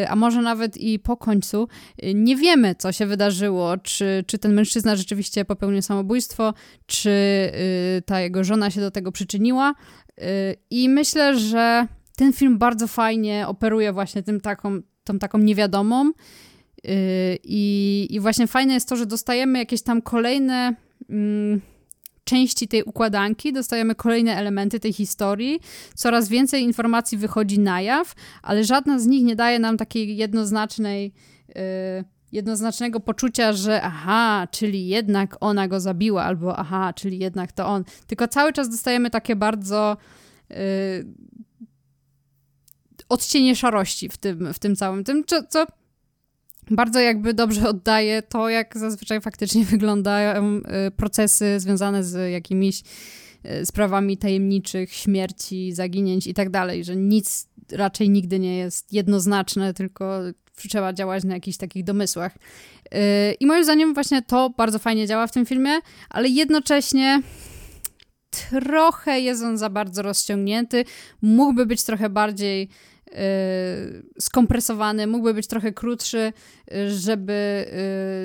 a 0.08 0.16
może 0.16 0.42
nawet 0.42 0.76
i 0.76 0.98
po 0.98 1.16
końcu, 1.16 1.68
y, 2.04 2.14
nie 2.14 2.36
wiemy, 2.36 2.74
co 2.74 2.92
się 2.92 3.06
wydarzyło, 3.06 3.78
czy, 3.78 4.24
czy 4.26 4.38
ten 4.38 4.54
mężczyzna 4.54 4.96
rzeczywiście 4.96 5.44
popełnił 5.44 5.82
samobójstwo, 5.82 6.54
czy 6.86 7.10
y, 7.98 8.02
ta 8.06 8.20
jego 8.20 8.44
żona 8.44 8.70
się 8.70 8.80
do 8.80 8.90
tego 8.90 9.12
przyczyniła. 9.12 9.74
I 10.70 10.88
myślę, 10.88 11.38
że 11.38 11.86
ten 12.16 12.32
film 12.32 12.58
bardzo 12.58 12.86
fajnie 12.86 13.44
operuje 13.48 13.92
właśnie 13.92 14.22
tym 14.22 14.40
taką, 14.40 14.80
tą 15.04 15.18
taką 15.18 15.38
niewiadomą. 15.38 16.12
I, 17.44 18.06
I 18.10 18.20
właśnie 18.20 18.46
fajne 18.46 18.74
jest 18.74 18.88
to, 18.88 18.96
że 18.96 19.06
dostajemy 19.06 19.58
jakieś 19.58 19.82
tam 19.82 20.02
kolejne 20.02 20.74
mm, 21.10 21.60
części 22.24 22.68
tej 22.68 22.82
układanki, 22.82 23.52
dostajemy 23.52 23.94
kolejne 23.94 24.36
elementy 24.36 24.80
tej 24.80 24.92
historii, 24.92 25.60
coraz 25.94 26.28
więcej 26.28 26.62
informacji 26.62 27.18
wychodzi 27.18 27.58
na 27.58 27.80
jaw, 27.80 28.14
ale 28.42 28.64
żadna 28.64 28.98
z 28.98 29.06
nich 29.06 29.24
nie 29.24 29.36
daje 29.36 29.58
nam 29.58 29.76
takiej 29.76 30.16
jednoznacznej. 30.16 31.12
Yy, 31.48 31.54
jednoznacznego 32.32 33.00
poczucia, 33.00 33.52
że 33.52 33.82
aha, 33.82 34.48
czyli 34.50 34.88
jednak 34.88 35.36
ona 35.40 35.68
go 35.68 35.80
zabiła, 35.80 36.24
albo 36.24 36.56
aha, 36.56 36.92
czyli 36.92 37.18
jednak 37.18 37.52
to 37.52 37.66
on. 37.66 37.84
Tylko 38.06 38.28
cały 38.28 38.52
czas 38.52 38.68
dostajemy 38.68 39.10
takie 39.10 39.36
bardzo 39.36 39.96
yy, 40.50 40.56
odcienie 43.08 43.56
szarości 43.56 44.08
w 44.08 44.16
tym, 44.16 44.54
w 44.54 44.58
tym 44.58 44.76
całym 44.76 45.04
tym, 45.04 45.24
co, 45.24 45.42
co 45.42 45.66
bardzo 46.70 47.00
jakby 47.00 47.34
dobrze 47.34 47.68
oddaje 47.68 48.22
to, 48.22 48.48
jak 48.48 48.78
zazwyczaj 48.78 49.20
faktycznie 49.20 49.64
wyglądają 49.74 50.56
y, 50.56 50.90
procesy 50.90 51.60
związane 51.60 52.04
z 52.04 52.32
jakimiś 52.32 52.82
y, 53.44 53.66
sprawami 53.66 54.16
tajemniczych, 54.16 54.92
śmierci, 54.92 55.72
zaginięć 55.72 56.26
i 56.26 56.34
tak 56.34 56.50
dalej, 56.50 56.84
że 56.84 56.96
nic 56.96 57.48
raczej 57.72 58.10
nigdy 58.10 58.38
nie 58.38 58.56
jest 58.56 58.92
jednoznaczne, 58.92 59.74
tylko 59.74 60.20
trzeba 60.68 60.92
działać 60.92 61.24
na 61.24 61.34
jakichś 61.34 61.56
takich 61.56 61.84
domysłach. 61.84 62.36
Y, 62.94 63.34
I 63.40 63.46
moim 63.46 63.64
zdaniem 63.64 63.94
właśnie 63.94 64.22
to 64.22 64.50
bardzo 64.50 64.78
fajnie 64.78 65.06
działa 65.06 65.26
w 65.26 65.32
tym 65.32 65.46
filmie, 65.46 65.78
ale 66.10 66.28
jednocześnie 66.28 67.22
trochę 68.50 69.20
jest 69.20 69.42
on 69.42 69.58
za 69.58 69.70
bardzo 69.70 70.02
rozciągnięty, 70.02 70.84
mógłby 71.22 71.66
być 71.66 71.82
trochę 71.82 72.10
bardziej 72.10 72.68
skompresowany, 74.20 75.06
mógłby 75.06 75.34
być 75.34 75.46
trochę 75.46 75.72
krótszy, 75.72 76.32
y, 76.72 76.90
żeby 76.90 77.66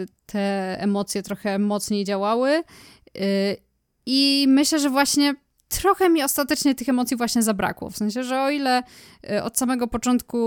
y, 0.07 0.25
te 0.25 0.77
emocje 0.81 1.23
trochę 1.23 1.59
mocniej 1.59 2.03
działały. 2.03 2.63
I 4.05 4.45
myślę, 4.49 4.79
że 4.79 4.89
właśnie 4.89 5.35
trochę 5.67 6.09
mi 6.09 6.23
ostatecznie 6.23 6.75
tych 6.75 6.89
emocji 6.89 7.17
właśnie 7.17 7.43
zabrakło. 7.43 7.89
W 7.89 7.97
sensie, 7.97 8.23
że 8.23 8.41
o 8.41 8.49
ile 8.49 8.83
od 9.43 9.57
samego 9.57 9.87
początku 9.87 10.37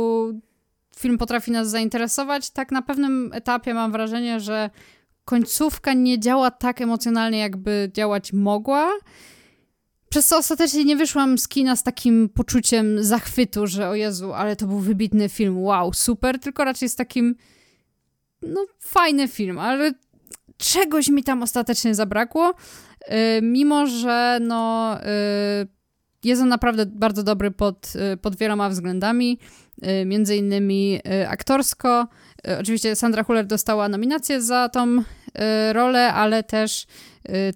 film 0.96 1.18
potrafi 1.18 1.50
nas 1.50 1.70
zainteresować, 1.70 2.50
tak 2.50 2.72
na 2.72 2.82
pewnym 2.82 3.30
etapie 3.32 3.74
mam 3.74 3.92
wrażenie, 3.92 4.40
że 4.40 4.70
końcówka 5.24 5.92
nie 5.92 6.20
działa 6.20 6.50
tak 6.50 6.80
emocjonalnie, 6.80 7.38
jakby 7.38 7.90
działać 7.94 8.32
mogła. 8.32 8.90
Przez 10.12 10.26
co 10.26 10.38
ostatecznie 10.38 10.84
nie 10.84 10.96
wyszłam 10.96 11.38
z 11.38 11.48
kina 11.48 11.76
z 11.76 11.82
takim 11.82 12.28
poczuciem 12.28 13.04
zachwytu, 13.04 13.66
że 13.66 13.88
o 13.88 13.94
Jezu, 13.94 14.32
ale 14.32 14.56
to 14.56 14.66
był 14.66 14.78
wybitny 14.78 15.28
film, 15.28 15.58
wow, 15.58 15.92
super, 15.92 16.38
tylko 16.38 16.64
raczej 16.64 16.88
z 16.88 16.96
takim, 16.96 17.34
no 18.42 18.66
fajny 18.80 19.28
film, 19.28 19.58
ale 19.58 19.92
czegoś 20.56 21.08
mi 21.08 21.24
tam 21.24 21.42
ostatecznie 21.42 21.94
zabrakło, 21.94 22.54
yy, 23.08 23.16
mimo 23.42 23.86
że 23.86 24.38
no 24.40 24.96
yy, 25.60 25.68
jest 26.24 26.42
on 26.42 26.48
naprawdę 26.48 26.86
bardzo 26.86 27.22
dobry 27.22 27.50
pod, 27.50 27.94
yy, 27.94 28.16
pod 28.16 28.36
wieloma 28.36 28.68
względami, 28.68 29.38
y, 30.02 30.04
między 30.04 30.36
innymi 30.36 31.00
y, 31.22 31.28
aktorsko. 31.28 32.08
Y, 32.48 32.58
oczywiście 32.58 32.96
Sandra 32.96 33.24
Huller 33.24 33.46
dostała 33.46 33.88
nominację 33.88 34.42
za 34.42 34.68
tą 34.68 35.02
rolę, 35.72 36.12
ale 36.12 36.42
też 36.42 36.86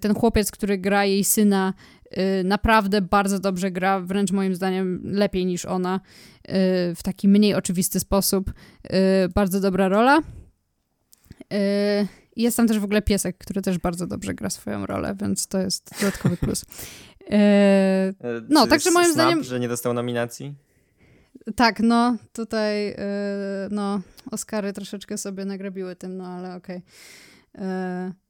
ten 0.01 0.15
chłopiec, 0.15 0.51
który 0.51 0.77
gra 0.77 1.05
jej 1.05 1.23
syna, 1.23 1.73
Y, 1.96 1.96
naprawdę 2.43 3.01
bardzo 3.01 3.39
dobrze 3.39 3.71
gra, 3.71 3.99
wręcz 3.99 4.31
moim 4.31 4.55
zdaniem 4.55 5.01
lepiej 5.03 5.45
niż 5.45 5.65
ona, 5.65 5.95
y, 5.95 6.51
w 6.95 6.99
taki 7.03 7.27
mniej 7.27 7.53
oczywisty 7.53 7.99
sposób. 7.99 8.49
Y, 8.49 8.93
bardzo 9.35 9.59
dobra 9.59 9.87
rola. 9.87 10.19
Jest 12.35 12.57
tam 12.57 12.67
też 12.67 12.79
w 12.79 12.83
ogóle 12.83 13.01
piesek, 13.01 13.37
który 13.37 13.61
też 13.61 13.77
bardzo 13.77 14.07
dobrze 14.07 14.33
gra 14.33 14.49
swoją 14.49 14.85
rolę, 14.85 15.15
więc 15.21 15.47
to 15.47 15.59
jest 15.59 15.91
dodatkowy 15.99 16.37
plus. 16.43 16.65
No, 18.49 18.63
Czy 18.63 18.69
także 18.69 18.91
moim 18.91 19.13
zdaniem. 19.13 19.43
że 19.43 19.59
nie 19.59 19.67
dostał 19.67 19.93
nominacji? 19.93 20.55
Tak, 21.55 21.79
no 21.79 22.17
tutaj 22.33 22.95
no, 23.71 24.01
Oscary 24.31 24.73
troszeczkę 24.73 25.17
sobie 25.17 25.45
nagrabiły 25.45 25.95
tym, 25.95 26.17
no 26.17 26.27
ale 26.27 26.55
okej. 26.55 26.81
Okay. 27.53 28.26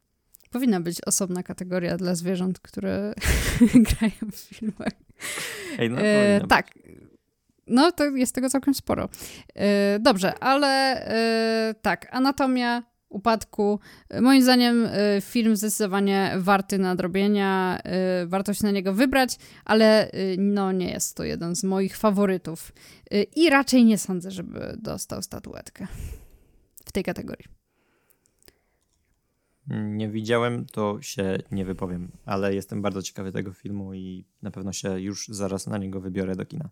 Powinna 0.49 0.79
być 0.79 1.01
osobna 1.05 1.43
kategoria 1.43 1.97
dla 1.97 2.15
zwierząt, 2.15 2.59
które 2.59 3.13
grają 3.89 4.31
w 4.31 4.35
filmach. 4.35 4.93
Ej, 5.79 5.89
no, 5.89 6.01
e, 6.01 6.41
tak. 6.49 6.67
No, 7.67 7.91
to 7.91 8.05
jest 8.05 8.35
tego 8.35 8.49
całkiem 8.49 8.73
sporo. 8.73 9.09
E, 9.55 9.99
dobrze, 9.99 10.39
ale 10.39 10.67
e, 11.07 11.75
tak, 11.81 12.07
anatomia 12.11 12.83
upadku. 13.09 13.79
Moim 14.21 14.43
zdaniem 14.43 14.85
e, 14.85 15.21
film 15.21 15.55
zdecydowanie 15.55 16.33
warty 16.37 16.77
nadrobienia, 16.77 17.79
e, 17.83 18.25
warto 18.25 18.53
się 18.53 18.65
na 18.65 18.71
niego 18.71 18.93
wybrać, 18.93 19.37
ale 19.65 20.11
e, 20.11 20.11
no 20.37 20.71
nie 20.71 20.89
jest 20.89 21.17
to 21.17 21.23
jeden 21.23 21.55
z 21.55 21.63
moich 21.63 21.97
faworytów. 21.97 22.73
I 23.35 23.49
raczej 23.49 23.85
nie 23.85 23.97
sądzę, 23.97 24.31
żeby 24.31 24.77
dostał 24.79 25.21
statuetkę 25.21 25.87
w 26.85 26.91
tej 26.91 27.03
kategorii. 27.03 27.56
Nie 29.69 30.09
widziałem, 30.09 30.65
to 30.65 30.97
się 31.01 31.37
nie 31.51 31.65
wypowiem, 31.65 32.11
ale 32.25 32.55
jestem 32.55 32.81
bardzo 32.81 33.01
ciekawy 33.01 33.31
tego 33.31 33.53
filmu 33.53 33.93
i 33.93 34.25
na 34.41 34.51
pewno 34.51 34.73
się 34.73 34.99
już 34.99 35.27
zaraz 35.27 35.67
na 35.67 35.77
niego 35.77 36.01
wybiorę 36.01 36.35
do 36.35 36.45
kina. 36.45 36.69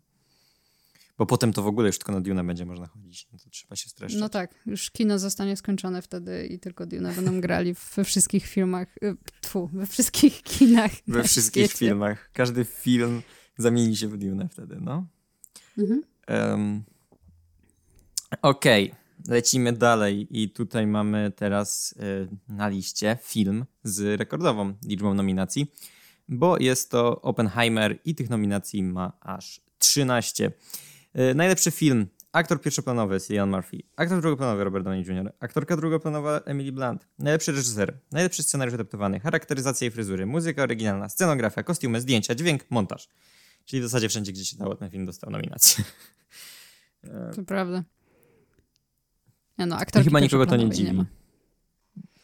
Bo 1.18 1.26
potem 1.26 1.54
to 1.54 1.64
w 1.64 1.68
ogóle 1.68 1.88
już 1.88 1.98
tylko 1.98 2.12
na 2.12 2.22
Dune 2.22 2.44
będzie 2.44 2.66
można 2.66 2.88
chodzić, 2.88 3.28
no 3.34 3.40
to 3.40 3.50
trzeba 3.50 3.76
się 3.76 3.90
streszczać. 3.90 4.22
No 4.22 4.30
tak, 4.30 4.56
już 4.66 4.92
kino 4.92 5.20
zostanie 5.20 5.58
skończone 5.58 6.02
wtedy 6.02 6.48
i 6.48 6.60
tylko 6.60 6.86
Dune 6.86 7.14
będą 7.14 7.42
grali 7.42 7.76
we 7.96 8.04
wszystkich 8.04 8.46
filmach, 8.48 8.98
y, 9.04 9.16
tfu, 9.42 9.70
we 9.74 9.86
wszystkich 9.86 10.44
kinach. 10.44 10.92
We 11.08 11.24
wszystkich 11.24 11.66
świecie. 11.66 11.78
filmach. 11.78 12.30
Każdy 12.34 12.66
film 12.66 13.22
zamieni 13.58 13.96
się 13.96 14.08
w 14.08 14.18
Dune 14.18 14.50
wtedy, 14.50 14.78
no. 14.82 15.08
Mhm. 15.78 16.04
Um, 16.28 16.84
Okej. 18.42 18.92
Okay 18.92 19.05
lecimy 19.28 19.74
dalej 19.74 20.28
i 20.30 20.50
tutaj 20.50 20.88
mamy 20.88 21.32
teraz 21.36 21.92
y, 21.92 22.28
na 22.48 22.68
liście 22.68 23.18
film 23.22 23.66
z 23.84 24.20
rekordową 24.20 24.74
liczbą 24.86 25.14
nominacji, 25.14 25.72
bo 26.28 26.58
jest 26.60 26.92
to 26.92 27.22
Oppenheimer 27.22 28.00
i 28.06 28.16
tych 28.16 28.30
nominacji 28.30 28.84
ma 28.84 29.12
aż 29.22 29.62
13. 29.78 30.52
Y, 31.16 31.36
najlepszy 31.36 31.72
film 31.72 32.08
Aktor 32.36 32.62
pierwszoplanowy 32.62 33.20
Cillian 33.20 33.50
Murphy, 33.50 33.78
aktor 33.96 34.22
drugoplanowy 34.22 34.64
Robert 34.64 34.86
Downey 34.86 35.04
Jr., 35.04 35.34
aktorka 35.40 35.78
drugoplanowa 35.78 36.40
Emily 36.40 36.72
Blunt, 36.72 37.08
najlepszy 37.20 37.52
reżyser, 37.52 38.00
najlepszy 38.12 38.44
scenariusz 38.44 38.74
adaptowany, 38.74 39.20
charakteryzacja 39.20 39.88
i 39.88 39.92
fryzury, 39.92 40.26
muzyka 40.26 40.64
oryginalna, 40.64 41.10
scenografia, 41.10 41.64
kostiumy, 41.64 42.02
zdjęcia, 42.02 42.36
dźwięk, 42.36 42.66
montaż. 42.70 43.10
Czyli 43.66 43.82
w 43.82 43.86
zasadzie 43.86 44.10
wszędzie, 44.10 44.32
gdzie 44.32 44.46
się 44.46 44.58
dało, 44.58 44.76
ten 44.76 44.90
film 44.90 45.06
dostał 45.06 45.30
nominację. 45.30 45.84
To 47.36 47.44
prawda. 47.44 47.84
Ja 49.58 49.66
no, 49.66 49.78
I 50.02 50.04
chyba 50.04 50.20
nikogo 50.20 50.46
to 50.46 50.56
nie 50.56 50.70
dziwi. 50.70 50.98
Nie 50.98 51.06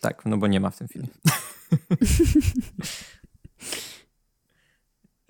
tak, 0.01 0.25
no 0.25 0.37
bo 0.37 0.47
nie 0.47 0.59
ma 0.59 0.69
w 0.69 0.77
tym 0.77 0.87
filmie. 0.87 1.07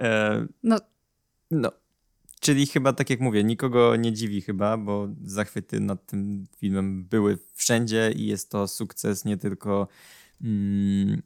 e, 0.01 0.45
no. 0.63 0.77
no. 1.51 1.71
Czyli 2.39 2.67
chyba, 2.67 2.93
tak 2.93 3.09
jak 3.09 3.19
mówię, 3.19 3.43
nikogo 3.43 3.95
nie 3.95 4.13
dziwi 4.13 4.41
chyba, 4.41 4.77
bo 4.77 5.07
zachwyty 5.23 5.79
nad 5.79 6.05
tym 6.05 6.47
filmem 6.57 7.03
były 7.03 7.37
wszędzie 7.53 8.11
i 8.15 8.25
jest 8.25 8.49
to 8.49 8.67
sukces 8.67 9.25
nie 9.25 9.37
tylko 9.37 9.87
mm, 10.41 11.21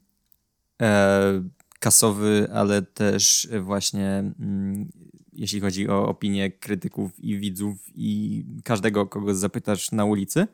e, 0.82 1.42
kasowy, 1.80 2.48
ale 2.52 2.82
też 2.82 3.48
właśnie 3.62 4.32
mm, 4.40 4.88
jeśli 5.36 5.60
chodzi 5.60 5.88
o 5.88 6.08
opinię 6.08 6.50
krytyków 6.50 7.20
i 7.20 7.38
widzów 7.38 7.76
i 7.94 8.44
każdego, 8.64 9.06
kogo 9.06 9.34
zapytasz 9.34 9.92
na 9.92 10.04
ulicy. 10.04 10.46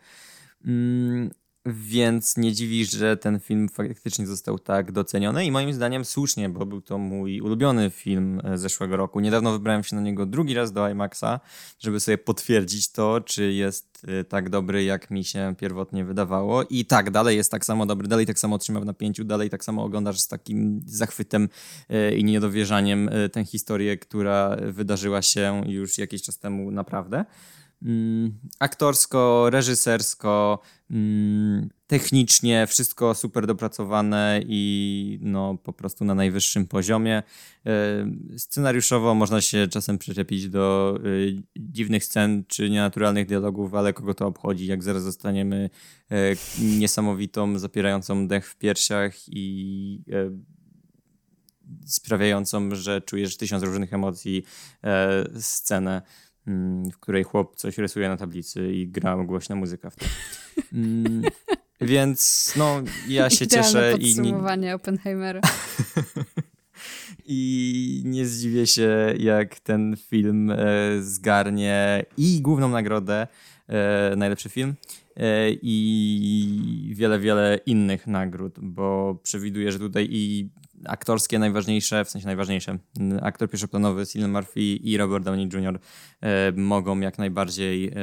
Więc 1.66 2.36
nie 2.36 2.52
dziwi, 2.52 2.84
że 2.84 3.16
ten 3.16 3.40
film 3.40 3.68
faktycznie 3.68 4.26
został 4.26 4.58
tak 4.58 4.92
doceniony 4.92 5.44
i 5.44 5.50
moim 5.50 5.72
zdaniem 5.72 6.04
słusznie, 6.04 6.48
bo 6.48 6.66
był 6.66 6.80
to 6.80 6.98
mój 6.98 7.40
ulubiony 7.40 7.90
film 7.90 8.40
e, 8.44 8.58
zeszłego 8.58 8.96
roku. 8.96 9.20
Niedawno 9.20 9.52
wybrałem 9.52 9.84
się 9.84 9.96
na 9.96 10.02
niego 10.02 10.26
drugi 10.26 10.54
raz 10.54 10.72
do 10.72 10.88
IMAXa, 10.88 11.40
żeby 11.78 12.00
sobie 12.00 12.18
potwierdzić 12.18 12.92
to, 12.92 13.20
czy 13.20 13.52
jest 13.52 14.06
e, 14.08 14.24
tak 14.24 14.50
dobry, 14.50 14.84
jak 14.84 15.10
mi 15.10 15.24
się 15.24 15.54
pierwotnie 15.58 16.04
wydawało. 16.04 16.62
I 16.64 16.84
tak, 16.84 17.10
dalej 17.10 17.36
jest 17.36 17.50
tak 17.50 17.64
samo 17.64 17.86
dobry, 17.86 18.08
dalej 18.08 18.26
tak 18.26 18.38
samo 18.38 18.58
trzyma 18.58 18.80
w 18.80 18.84
napięciu, 18.84 19.24
dalej 19.24 19.50
tak 19.50 19.64
samo 19.64 19.84
oglądasz 19.84 20.20
z 20.20 20.28
takim 20.28 20.80
zachwytem 20.86 21.48
e, 21.88 22.14
i 22.14 22.24
niedowierzaniem 22.24 23.10
tę 23.32 23.44
historię, 23.44 23.98
która 23.98 24.56
wydarzyła 24.62 25.22
się 25.22 25.62
już 25.66 25.98
jakiś 25.98 26.22
czas 26.22 26.38
temu 26.38 26.70
naprawdę. 26.70 27.24
Mm, 27.85 28.39
aktorsko, 28.59 29.51
reżysersko, 29.51 30.59
mm, 30.91 31.68
technicznie 31.87 32.66
wszystko 32.66 33.14
super 33.14 33.47
dopracowane 33.47 34.41
i 34.47 35.18
no 35.22 35.59
po 35.62 35.72
prostu 35.72 36.05
na 36.05 36.14
najwyższym 36.14 36.66
poziomie. 36.66 37.22
E, 37.66 37.72
scenariuszowo 38.37 39.14
można 39.14 39.41
się 39.41 39.68
czasem 39.68 39.99
przyczepić 39.99 40.49
do 40.49 40.99
e, 40.99 41.43
dziwnych 41.57 42.05
scen 42.05 42.45
czy 42.49 42.70
nienaturalnych 42.70 43.26
dialogów, 43.26 43.74
ale 43.74 43.93
kogo 43.93 44.14
to 44.14 44.26
obchodzi, 44.26 44.66
jak 44.66 44.83
zaraz 44.83 45.03
zostaniemy 45.03 45.70
e, 46.11 46.16
niesamowitą, 46.59 47.59
zapierającą 47.59 48.28
dech 48.28 48.49
w 48.49 48.57
piersiach 48.57 49.14
i 49.28 50.05
sprawiającą, 51.87 52.74
że 52.74 53.01
czujesz 53.01 53.37
tysiąc 53.37 53.62
różnych 53.62 53.93
emocji 53.93 54.45
scenę, 55.41 56.03
w 56.93 56.99
której 57.01 57.24
chłop 57.24 57.57
coś 57.57 57.78
rysuje 57.78 58.09
na 58.09 58.16
tablicy 58.16 58.72
i 58.72 58.88
gra 58.88 59.16
głośna 59.16 59.57
muzyka 59.57 59.90
w 59.90 59.97
to. 59.97 60.07
Mm, 60.72 61.22
więc 61.80 62.53
no, 62.57 62.82
ja 63.09 63.30
się 63.30 63.47
cieszę. 63.47 63.95
i 63.99 64.14
podsumowanie 64.14 64.74
Oppenheimera. 64.74 65.40
I 67.26 68.03
nie 68.05 68.26
zdziwię 68.26 68.66
się, 68.66 69.14
jak 69.18 69.61
ten 69.61 69.97
film 69.97 70.51
e, 70.51 70.57
zgarnie 71.01 72.05
i 72.16 72.40
główną 72.40 72.68
nagrodę, 72.68 73.26
e, 73.68 74.16
najlepszy 74.16 74.49
film, 74.49 74.74
e, 75.16 75.51
i 75.62 76.93
wiele, 76.95 77.18
wiele 77.18 77.59
innych 77.66 78.07
nagród, 78.07 78.59
bo 78.62 79.18
przewiduję, 79.22 79.72
że 79.72 79.78
tutaj 79.78 80.09
i 80.11 80.49
aktorskie 80.87 81.39
najważniejsze, 81.39 82.05
w 82.05 82.11
sensie 82.11 82.26
najważniejsze, 82.26 82.78
aktor 83.22 83.51
pierwszoplanowy 83.51 84.07
Cillian 84.07 84.30
Murphy 84.30 84.61
i 84.61 84.97
Robert 84.97 85.24
Downey 85.24 85.49
Jr. 85.53 85.80
mogą 86.57 87.01
jak 87.01 87.18
najbardziej 87.18 87.95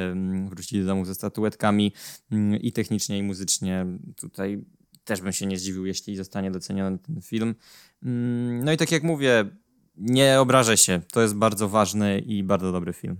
wrócić 0.48 0.80
do 0.80 0.86
domu 0.86 1.04
ze 1.04 1.14
statuetkami 1.14 1.92
mm, 2.32 2.60
i 2.60 2.72
technicznie 2.72 3.18
i 3.18 3.22
muzycznie 3.22 3.86
tutaj 4.16 4.64
też 5.04 5.20
bym 5.20 5.32
się 5.32 5.46
nie 5.46 5.58
zdziwił, 5.58 5.86
jeśli 5.86 6.16
zostanie 6.16 6.50
doceniony 6.50 6.98
ten 6.98 7.20
film. 7.20 7.54
Mm, 8.02 8.64
no 8.64 8.72
i 8.72 8.76
tak 8.76 8.92
jak 8.92 9.02
mówię, 9.02 9.44
nie 9.96 10.40
obrażę 10.40 10.76
się. 10.76 11.00
To 11.12 11.22
jest 11.22 11.34
bardzo 11.34 11.68
ważny 11.68 12.18
i 12.18 12.42
bardzo 12.42 12.72
dobry 12.72 12.92
film. 12.92 13.16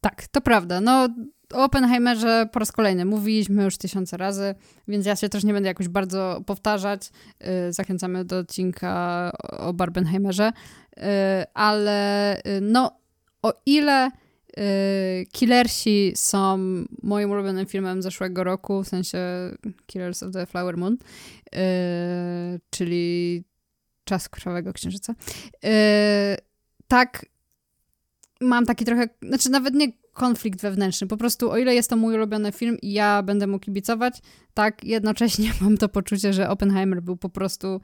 Tak, 0.00 0.28
to 0.28 0.40
prawda. 0.40 0.80
No, 0.80 1.08
o 1.52 1.64
Oppenheimerze 1.64 2.48
po 2.52 2.58
raz 2.58 2.72
kolejny 2.72 3.04
mówiliśmy 3.04 3.64
już 3.64 3.76
tysiące 3.76 4.16
razy, 4.16 4.54
więc 4.88 5.06
ja 5.06 5.16
się 5.16 5.28
też 5.28 5.44
nie 5.44 5.52
będę 5.52 5.68
jakoś 5.68 5.88
bardzo 5.88 6.42
powtarzać. 6.46 7.10
Y, 7.68 7.72
zachęcamy 7.72 8.24
do 8.24 8.38
odcinka 8.38 9.32
o 9.58 9.72
Barbenheimerze. 9.72 10.52
Y, 10.96 11.02
ale 11.54 12.38
y, 12.38 12.60
no, 12.60 12.98
o 13.42 13.52
ile 13.66 14.10
Killersi 15.32 16.12
są 16.14 16.58
moim 17.02 17.30
ulubionym 17.30 17.66
filmem 17.66 18.02
zeszłego 18.02 18.44
roku, 18.44 18.82
w 18.82 18.88
sensie 18.88 19.18
Killers 19.86 20.22
of 20.22 20.32
the 20.32 20.46
Flower 20.46 20.76
Moon, 20.76 20.96
czyli 22.70 23.44
Czas 24.04 24.28
Krwawego 24.28 24.72
Księżyca. 24.72 25.14
Tak, 26.88 27.26
mam 28.40 28.66
taki 28.66 28.84
trochę, 28.84 29.08
znaczy 29.22 29.50
nawet 29.50 29.74
nie 29.74 29.88
konflikt 30.16 30.60
wewnętrzny. 30.60 31.06
Po 31.06 31.16
prostu, 31.16 31.50
o 31.50 31.58
ile 31.58 31.74
jest 31.74 31.90
to 31.90 31.96
mój 31.96 32.14
ulubiony 32.14 32.52
film 32.52 32.78
i 32.82 32.92
ja 32.92 33.22
będę 33.22 33.46
mu 33.46 33.58
kibicować, 33.58 34.22
tak 34.54 34.84
jednocześnie 34.84 35.52
mam 35.60 35.76
to 35.76 35.88
poczucie, 35.88 36.32
że 36.32 36.48
Oppenheimer 36.48 37.02
był 37.02 37.16
po 37.16 37.28
prostu 37.28 37.80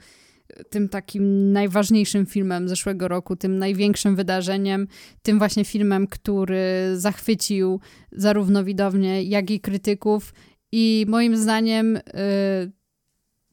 tym 0.71 0.89
takim 0.89 1.53
najważniejszym 1.53 2.27
filmem 2.27 2.69
zeszłego 2.69 3.09
roku, 3.09 3.37
tym 3.37 3.59
największym 3.59 4.17
wydarzeniem, 4.17 4.89
tym 5.23 5.39
właśnie 5.39 5.65
filmem, 5.65 6.07
który 6.07 6.93
zachwycił 6.95 7.81
zarówno 8.13 8.65
widownię, 8.65 9.23
jak 9.23 9.51
i 9.51 9.61
krytyków. 9.61 10.35
I 10.73 11.07
moim 11.09 11.37
zdaniem 11.37 11.95
yy, 11.95 12.73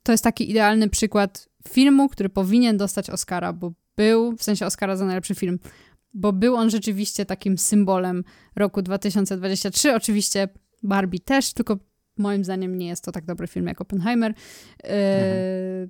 to 0.04 0.12
jest 0.12 0.24
taki 0.24 0.52
idealny 0.52 0.90
przykład 0.90 1.50
filmu, 1.70 2.10
który 2.10 2.30
powinien 2.30 2.78
dostać 2.78 3.10
Oscara, 3.10 3.54
bo 3.54 3.74
był, 3.98 4.36
w 4.38 4.44
sensie 4.44 4.66
Oscara 4.66 4.96
za 4.96 5.06
najlepszy 5.06 5.36
film, 5.36 5.60
bo 6.14 6.34
był 6.34 6.56
on 6.56 6.70
rzeczywiście 6.70 7.26
takim 7.26 7.58
symbolem 7.58 8.24
roku 8.56 8.82
2023. 8.82 9.96
Oczywiście 9.96 10.50
Barbie 10.84 11.20
też, 11.20 11.54
tylko 11.54 11.78
moim 12.18 12.44
zdaniem 12.44 12.78
nie 12.78 12.88
jest 12.88 13.04
to 13.04 13.12
tak 13.12 13.26
dobry 13.26 13.48
film 13.48 13.68
jak 13.68 13.82
Oppenheimer. 13.82 14.34
Mhm. 14.84 15.90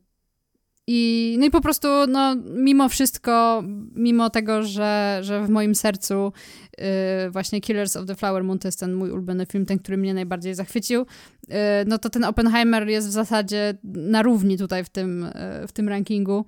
I, 0.91 1.36
no 1.39 1.45
i 1.45 1.51
po 1.51 1.61
prostu, 1.61 1.88
no, 2.07 2.36
mimo 2.55 2.89
wszystko, 2.89 3.63
mimo 3.95 4.30
tego, 4.30 4.63
że, 4.63 5.20
że 5.22 5.45
w 5.45 5.49
moim 5.49 5.76
sercu 5.76 6.34
yy, 6.78 6.86
właśnie 7.30 7.61
Killers 7.61 7.95
of 7.95 8.05
the 8.05 8.15
Flower 8.15 8.43
Moon 8.43 8.59
to 8.59 8.67
jest 8.67 8.80
ten 8.80 8.93
mój 8.93 9.11
ulubiony 9.11 9.45
film, 9.45 9.65
ten, 9.65 9.80
który 9.80 9.97
mnie 9.97 10.13
najbardziej 10.13 10.55
zachwycił, 10.55 11.05
yy, 11.47 11.55
no 11.88 11.97
to 11.97 12.09
ten 12.09 12.24
Oppenheimer 12.24 12.88
jest 12.88 13.07
w 13.07 13.11
zasadzie 13.11 13.78
na 13.84 14.22
równi 14.22 14.57
tutaj 14.57 14.84
w 14.84 14.89
tym, 14.89 15.22
yy, 15.61 15.67
w 15.67 15.72
tym 15.72 15.89
rankingu. 15.89 16.45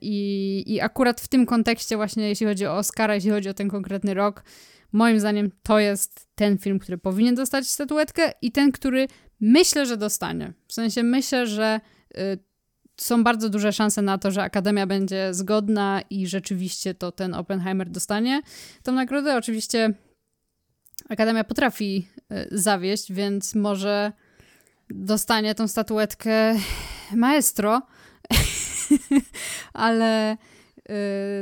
I, 0.00 0.64
I 0.66 0.80
akurat 0.80 1.20
w 1.20 1.28
tym 1.28 1.46
kontekście, 1.46 1.96
właśnie 1.96 2.28
jeśli 2.28 2.46
chodzi 2.46 2.66
o 2.66 2.76
Oscara, 2.76 3.14
jeśli 3.14 3.30
chodzi 3.30 3.48
o 3.48 3.54
ten 3.54 3.68
konkretny 3.68 4.14
rok, 4.14 4.44
moim 4.92 5.20
zdaniem 5.20 5.50
to 5.62 5.78
jest 5.78 6.26
ten 6.34 6.58
film, 6.58 6.78
który 6.78 6.98
powinien 6.98 7.34
dostać 7.34 7.66
statuetkę 7.66 8.32
i 8.42 8.52
ten, 8.52 8.72
który 8.72 9.08
myślę, 9.40 9.86
że 9.86 9.96
dostanie. 9.96 10.52
W 10.68 10.72
sensie 10.72 11.02
myślę, 11.02 11.46
że 11.46 11.80
y, 12.18 12.38
są 12.96 13.24
bardzo 13.24 13.48
duże 13.48 13.72
szanse 13.72 14.02
na 14.02 14.18
to, 14.18 14.30
że 14.30 14.42
Akademia 14.42 14.86
będzie 14.86 15.34
zgodna 15.34 16.02
i 16.10 16.26
rzeczywiście 16.26 16.94
to 16.94 17.12
ten 17.12 17.34
Oppenheimer 17.34 17.90
dostanie 17.90 18.42
tą 18.82 18.92
nagrodę. 18.92 19.36
Oczywiście 19.36 19.94
Akademia 21.08 21.44
potrafi 21.44 22.08
y, 22.32 22.58
zawieść, 22.58 23.12
więc 23.12 23.54
może 23.54 24.12
dostanie 24.90 25.54
tą 25.54 25.68
statuetkę 25.68 26.54
maestro, 27.14 27.82
ale, 29.72 30.36
y, 30.78 30.92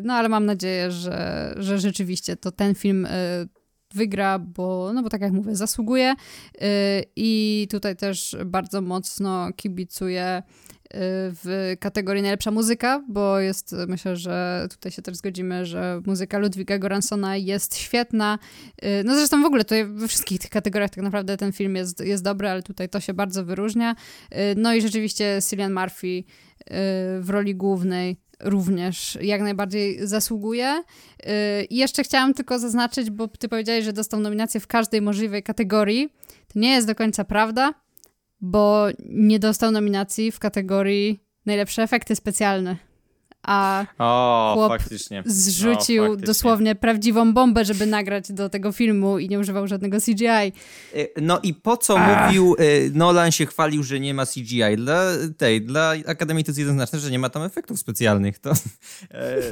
no, 0.04 0.14
ale 0.14 0.28
mam 0.28 0.46
nadzieję, 0.46 0.90
że, 0.90 1.54
że 1.56 1.78
rzeczywiście 1.78 2.36
to 2.36 2.52
ten 2.52 2.74
film 2.74 3.06
y, 3.06 3.08
wygra, 3.94 4.38
bo, 4.38 4.92
no 4.94 5.02
bo 5.02 5.08
tak 5.08 5.20
jak 5.20 5.32
mówię, 5.32 5.56
zasługuje. 5.56 6.12
Y, 6.12 6.58
i 7.16 7.66
tutaj 7.70 7.96
też 7.96 8.36
bardzo 8.46 8.80
mocno 8.80 9.52
kibicuję 9.56 10.42
w 10.94 11.74
kategorii 11.80 12.22
najlepsza 12.22 12.50
muzyka, 12.50 13.04
bo 13.08 13.38
jest, 13.38 13.74
myślę, 13.88 14.16
że 14.16 14.66
tutaj 14.70 14.92
się 14.92 15.02
też 15.02 15.16
zgodzimy, 15.16 15.66
że 15.66 16.00
muzyka 16.06 16.38
Ludwiga 16.38 16.78
Goransona 16.78 17.36
jest 17.36 17.76
świetna. 17.76 18.38
No 19.04 19.14
zresztą 19.14 19.42
w 19.42 19.46
ogóle 19.46 19.64
to 19.64 19.74
we 19.88 20.08
wszystkich 20.08 20.38
tych 20.38 20.50
kategoriach 20.50 20.90
tak 20.90 21.04
naprawdę 21.04 21.36
ten 21.36 21.52
film 21.52 21.76
jest, 21.76 22.00
jest 22.00 22.24
dobry, 22.24 22.48
ale 22.48 22.62
tutaj 22.62 22.88
to 22.88 23.00
się 23.00 23.14
bardzo 23.14 23.44
wyróżnia. 23.44 23.94
No 24.56 24.74
i 24.74 24.80
rzeczywiście 24.80 25.38
Cillian 25.48 25.72
Murphy 25.72 26.24
w 27.20 27.26
roli 27.28 27.54
głównej 27.54 28.16
również 28.40 29.18
jak 29.20 29.40
najbardziej 29.40 30.06
zasługuje. 30.06 30.82
I 31.70 31.76
jeszcze 31.76 32.04
chciałam 32.04 32.34
tylko 32.34 32.58
zaznaczyć, 32.58 33.10
bo 33.10 33.28
ty 33.28 33.48
powiedziałeś, 33.48 33.84
że 33.84 33.92
dostał 33.92 34.20
nominację 34.20 34.60
w 34.60 34.66
każdej 34.66 35.02
możliwej 35.02 35.42
kategorii. 35.42 36.08
To 36.28 36.58
nie 36.60 36.70
jest 36.70 36.86
do 36.86 36.94
końca 36.94 37.24
prawda, 37.24 37.74
bo 38.42 38.86
nie 39.08 39.38
dostał 39.38 39.70
nominacji 39.70 40.32
w 40.32 40.38
kategorii 40.38 41.22
najlepsze 41.46 41.82
efekty 41.82 42.16
specjalne 42.16 42.76
a 43.42 43.86
o, 43.98 44.52
chłop 44.54 44.68
faktycznie. 44.68 45.22
zrzucił 45.26 46.02
o, 46.02 46.06
faktycznie. 46.06 46.26
dosłownie 46.26 46.74
prawdziwą 46.74 47.32
bombę, 47.32 47.64
żeby 47.64 47.86
nagrać 47.86 48.32
do 48.32 48.48
tego 48.48 48.72
filmu 48.72 49.18
i 49.18 49.28
nie 49.28 49.38
używał 49.38 49.66
żadnego 49.66 49.98
CGI. 50.00 50.24
E, 50.24 50.52
no 51.20 51.40
i 51.42 51.54
po 51.54 51.76
co 51.76 51.98
a. 51.98 52.26
mówił, 52.26 52.56
e, 52.58 52.90
Nolan 52.90 53.32
się 53.32 53.46
chwalił, 53.46 53.82
że 53.82 54.00
nie 54.00 54.14
ma 54.14 54.26
CGI? 54.26 54.76
Dla 54.76 55.04
tej, 55.36 55.62
dla 55.62 55.94
Akademii 56.06 56.44
to 56.44 56.50
jest 56.50 56.58
jednoznaczne, 56.58 56.98
że 56.98 57.10
nie 57.10 57.18
ma 57.18 57.30
tam 57.30 57.42
efektów 57.42 57.78
specjalnych. 57.78 58.38
To 58.38 58.50
e, 59.10 59.42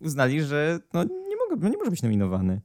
uznali, 0.00 0.42
że 0.42 0.80
no, 0.94 1.04
nie, 1.04 1.36
mogę, 1.36 1.62
no 1.62 1.68
nie 1.68 1.76
może 1.76 1.90
być 1.90 2.02
nominowany. 2.02 2.60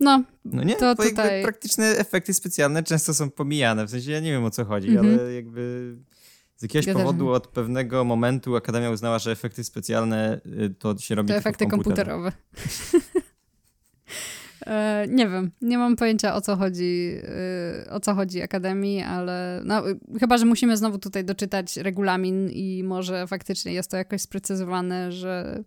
No, 0.00 0.22
no 0.44 0.64
nie, 0.64 0.76
to 0.76 0.94
bo 0.94 1.02
tutaj... 1.02 1.42
praktyczne 1.42 1.86
efekty 1.86 2.34
specjalne 2.34 2.82
często 2.82 3.14
są 3.14 3.30
pomijane, 3.30 3.86
w 3.86 3.90
sensie 3.90 4.10
ja 4.10 4.20
nie 4.20 4.32
wiem 4.32 4.44
o 4.44 4.50
co 4.50 4.64
chodzi, 4.64 4.88
mm 4.88 5.04
-hmm. 5.04 5.20
ale 5.20 5.32
jakby 5.32 5.96
z 6.56 6.62
jakiegoś 6.62 6.86
ja 6.86 6.94
powodu 6.94 7.30
od 7.30 7.46
pewnego 7.46 8.04
momentu 8.04 8.56
Akademia 8.56 8.90
uznała, 8.90 9.18
że 9.18 9.30
efekty 9.30 9.64
specjalne 9.64 10.40
y, 10.46 10.74
to 10.78 10.98
się 10.98 11.14
robi 11.14 11.28
To 11.28 11.34
efekty 11.34 11.66
komputerowe. 11.66 12.32
e, 14.66 15.06
nie 15.08 15.28
wiem, 15.28 15.50
nie 15.62 15.78
mam 15.78 15.96
pojęcia 15.96 16.34
o 16.34 16.40
co 16.40 16.56
chodzi, 16.56 17.16
y, 17.86 17.90
o 17.90 18.00
co 18.00 18.14
chodzi 18.14 18.42
Akademii, 18.42 19.02
ale 19.02 19.62
no, 19.64 19.90
y, 19.90 19.98
chyba, 20.20 20.38
że 20.38 20.46
musimy 20.46 20.76
znowu 20.76 20.98
tutaj 20.98 21.24
doczytać 21.24 21.76
regulamin 21.76 22.50
i 22.50 22.82
może 22.84 23.26
faktycznie 23.26 23.72
jest 23.72 23.90
to 23.90 23.96
jakoś 23.96 24.20
sprecyzowane, 24.20 25.12
że 25.12 25.64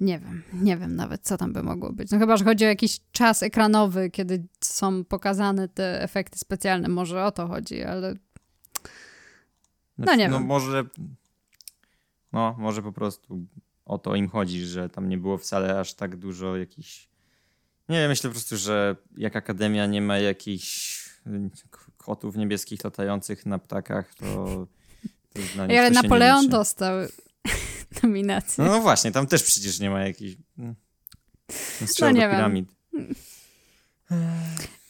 nie 0.00 0.18
wiem, 0.18 0.42
nie 0.52 0.76
wiem 0.76 0.96
nawet, 0.96 1.22
co 1.22 1.36
tam 1.36 1.52
by 1.52 1.62
mogło 1.62 1.92
być. 1.92 2.10
No 2.10 2.18
chyba, 2.18 2.36
że 2.36 2.44
chodzi 2.44 2.64
o 2.64 2.68
jakiś 2.68 3.00
czas 3.12 3.42
ekranowy, 3.42 4.10
kiedy 4.10 4.46
są 4.60 5.04
pokazane 5.04 5.68
te 5.68 6.02
efekty 6.02 6.38
specjalne. 6.38 6.88
Może 6.88 7.24
o 7.24 7.32
to 7.32 7.46
chodzi, 7.46 7.82
ale... 7.82 8.14
No 9.98 10.04
znaczy, 10.04 10.18
nie 10.18 10.28
no 10.28 10.38
wiem. 10.38 10.46
może... 10.46 10.84
No, 12.32 12.56
może 12.58 12.82
po 12.82 12.92
prostu 12.92 13.46
o 13.84 13.98
to 13.98 14.14
im 14.14 14.28
chodzi, 14.28 14.66
że 14.66 14.88
tam 14.88 15.08
nie 15.08 15.18
było 15.18 15.38
wcale 15.38 15.80
aż 15.80 15.94
tak 15.94 16.16
dużo 16.16 16.56
jakichś... 16.56 17.08
Nie 17.88 17.96
wiem, 17.98 18.08
myślę 18.08 18.30
po 18.30 18.34
prostu, 18.34 18.56
że 18.56 18.96
jak 19.16 19.36
Akademia 19.36 19.86
nie 19.86 20.02
ma 20.02 20.18
jakichś 20.18 20.98
kotów 21.96 22.36
niebieskich 22.36 22.84
latających 22.84 23.46
na 23.46 23.58
ptakach, 23.58 24.14
to... 24.14 24.26
to 25.34 25.62
ale 25.62 25.90
Napoleon 25.90 26.48
dostał 26.48 26.98
nominacji. 28.02 28.64
No, 28.64 28.80
właśnie, 28.80 29.12
tam 29.12 29.26
też 29.26 29.42
przecież 29.42 29.80
nie 29.80 29.90
ma 29.90 30.00
jakichś 30.00 30.36
no, 30.56 30.74
no 32.00 32.10
nie 32.10 32.28
do 32.28 32.34
piramid. 32.34 32.68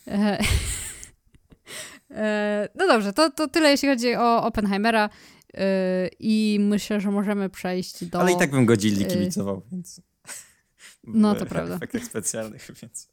E, 0.07 0.39
E, 2.11 2.69
no 2.75 2.87
dobrze, 2.87 3.13
to, 3.13 3.31
to 3.31 3.49
tyle 3.49 3.71
jeśli 3.71 3.89
chodzi 3.89 4.15
o 4.15 4.45
Oppenheimera 4.45 5.11
e, 5.55 6.09
i 6.19 6.59
myślę, 6.61 7.01
że 7.01 7.11
możemy 7.11 7.51
przejść 7.51 8.05
do... 8.05 8.21
Ale 8.21 8.33
i 8.33 8.37
tak 8.37 8.51
bym 8.51 8.67
go 8.67 8.77
dzielnie 8.77 9.05
kibicował, 9.05 9.63
więc... 9.73 10.01
No 11.05 11.35
to 11.35 11.47
prawda. 11.47 11.75
W 11.75 11.77
efektach 11.77 12.05
specjalnych, 12.05 12.71
więc... 12.83 13.09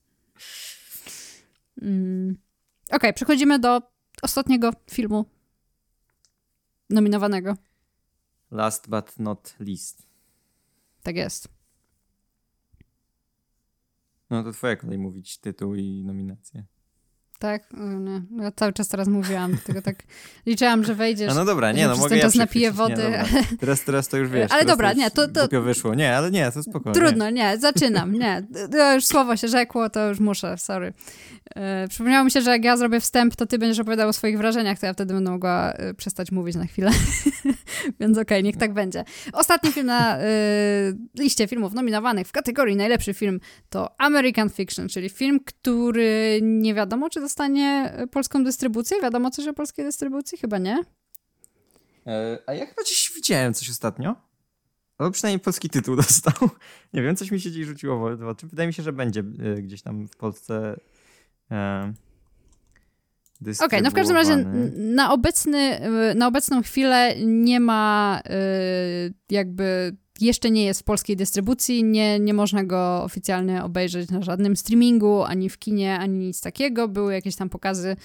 Mm. 1.81 2.37
Okej, 2.85 2.97
okay, 2.97 3.13
przechodzimy 3.13 3.59
do 3.59 3.81
ostatniego 4.21 4.71
filmu 4.91 5.25
nominowanego. 6.89 7.55
Last 8.55 8.89
but 8.89 9.19
not 9.19 9.55
least. 9.59 10.07
Tak 11.03 11.15
jest. 11.15 11.49
No 14.29 14.43
to 14.43 14.51
twoja 14.51 14.75
kolej 14.75 14.97
mówić 14.97 15.37
tytuł 15.37 15.75
i 15.75 16.03
nominację. 16.05 16.65
Tak? 17.45 17.63
Nie. 17.73 18.43
Ja 18.43 18.51
cały 18.51 18.73
czas 18.73 18.87
teraz 18.87 19.07
mówiłam, 19.07 19.57
tylko 19.65 19.81
tak 19.81 19.95
liczyłam, 20.45 20.83
że 20.83 20.95
wejdziesz. 20.95 21.31
A 21.31 21.33
no 21.33 21.45
dobra, 21.45 21.71
nie, 21.71 21.87
no 21.87 21.95
mogę 21.95 22.09
ten 22.09 22.17
ja 22.17 22.23
czas 22.23 22.35
napiję 22.35 22.71
wody. 22.71 22.95
Nie, 22.95 23.25
teraz, 23.59 23.83
teraz 23.83 24.07
to 24.07 24.17
już 24.17 24.29
wiesz. 24.29 24.51
Ale 24.51 24.65
dobra, 24.65 24.93
nie, 24.93 25.11
to... 25.11 25.27
to 25.27 25.61
wyszło. 25.61 25.95
Nie, 25.95 26.17
ale 26.17 26.31
nie, 26.31 26.51
to 26.51 26.63
spokojnie. 26.63 26.99
Trudno, 26.99 27.29
nie, 27.29 27.57
zaczynam, 27.57 28.13
nie. 28.13 28.47
To 28.71 28.93
już 28.93 29.05
słowo 29.05 29.37
się 29.37 29.47
rzekło, 29.47 29.89
to 29.89 30.09
już 30.09 30.19
muszę, 30.19 30.57
sorry. 30.57 30.93
E, 31.55 31.87
przypomniało 31.87 32.25
mi 32.25 32.31
się, 32.31 32.41
że 32.41 32.51
jak 32.51 32.63
ja 32.63 32.77
zrobię 32.77 32.99
wstęp, 32.99 33.35
to 33.35 33.45
ty 33.45 33.57
będziesz 33.57 33.79
opowiadał 33.79 34.09
o 34.09 34.13
swoich 34.13 34.37
wrażeniach, 34.37 34.79
to 34.79 34.85
ja 34.85 34.93
wtedy 34.93 35.13
będę 35.13 35.31
mogła 35.31 35.71
e, 35.71 35.93
przestać 35.93 36.31
mówić 36.31 36.55
na 36.55 36.65
chwilę. 36.65 36.91
Więc 37.99 38.17
okej, 38.17 38.37
okay, 38.37 38.43
niech 38.43 38.57
tak 38.57 38.73
będzie. 38.73 39.03
Ostatni 39.33 39.71
film 39.71 39.85
na 39.85 40.19
y, 40.19 40.23
liście 41.19 41.47
filmów 41.47 41.73
nominowanych 41.73 42.27
w 42.27 42.31
kategorii 42.31 42.75
najlepszy 42.75 43.13
film 43.13 43.39
to 43.69 44.01
American 44.01 44.49
Fiction, 44.49 44.89
czyli 44.89 45.09
film, 45.09 45.39
który 45.45 46.39
nie 46.41 46.73
wiadomo, 46.73 47.09
czy 47.09 47.21
dostanie 47.35 47.93
polską 48.11 48.43
dystrybucję. 48.43 49.01
Wiadomo 49.01 49.31
coś 49.31 49.47
o 49.47 49.53
polskiej 49.53 49.85
dystrybucji? 49.85 50.37
Chyba 50.37 50.57
nie. 50.57 50.83
E, 52.07 52.37
a 52.47 52.53
ja 52.53 52.65
chyba 52.65 52.81
gdzieś 52.81 53.11
widziałem 53.15 53.53
coś 53.53 53.69
ostatnio. 53.69 54.15
Albo 54.97 55.11
przynajmniej 55.11 55.39
polski 55.39 55.69
tytuł 55.69 55.95
dostał. 56.05 56.49
Nie 56.93 57.01
wiem, 57.01 57.15
coś 57.15 57.31
mi 57.31 57.39
się 57.39 57.51
dziś 57.51 57.65
rzuciło 57.65 58.17
w 58.17 58.23
oczy. 58.23 58.47
Wydaje 58.47 58.67
mi 58.67 58.73
się, 58.73 58.83
że 58.83 58.93
będzie 58.93 59.23
gdzieś 59.57 59.81
tam 59.81 60.07
w 60.07 60.15
Polsce 60.15 60.79
e, 61.51 61.93
Okej, 63.41 63.65
okay, 63.65 63.81
no 63.81 63.91
w 63.91 63.93
każdym 63.93 64.15
razie 64.15 64.35
na, 64.75 65.11
obecny, 65.11 65.79
na 66.15 66.27
obecną 66.27 66.61
chwilę 66.61 67.15
nie 67.25 67.59
ma 67.59 68.21
y, 69.09 69.13
jakby 69.29 69.95
jeszcze 70.21 70.51
nie 70.51 70.65
jest 70.65 70.81
w 70.81 70.83
polskiej 70.83 71.15
dystrybucji, 71.15 71.83
nie, 71.83 72.19
nie 72.19 72.33
można 72.33 72.63
go 72.63 73.03
oficjalnie 73.03 73.63
obejrzeć 73.63 74.09
na 74.09 74.21
żadnym 74.21 74.55
streamingu, 74.55 75.23
ani 75.23 75.49
w 75.49 75.59
kinie, 75.59 75.99
ani 75.99 76.17
nic 76.17 76.41
takiego. 76.41 76.87
Były 76.87 77.13
jakieś 77.13 77.35
tam 77.35 77.49
pokazy 77.49 77.95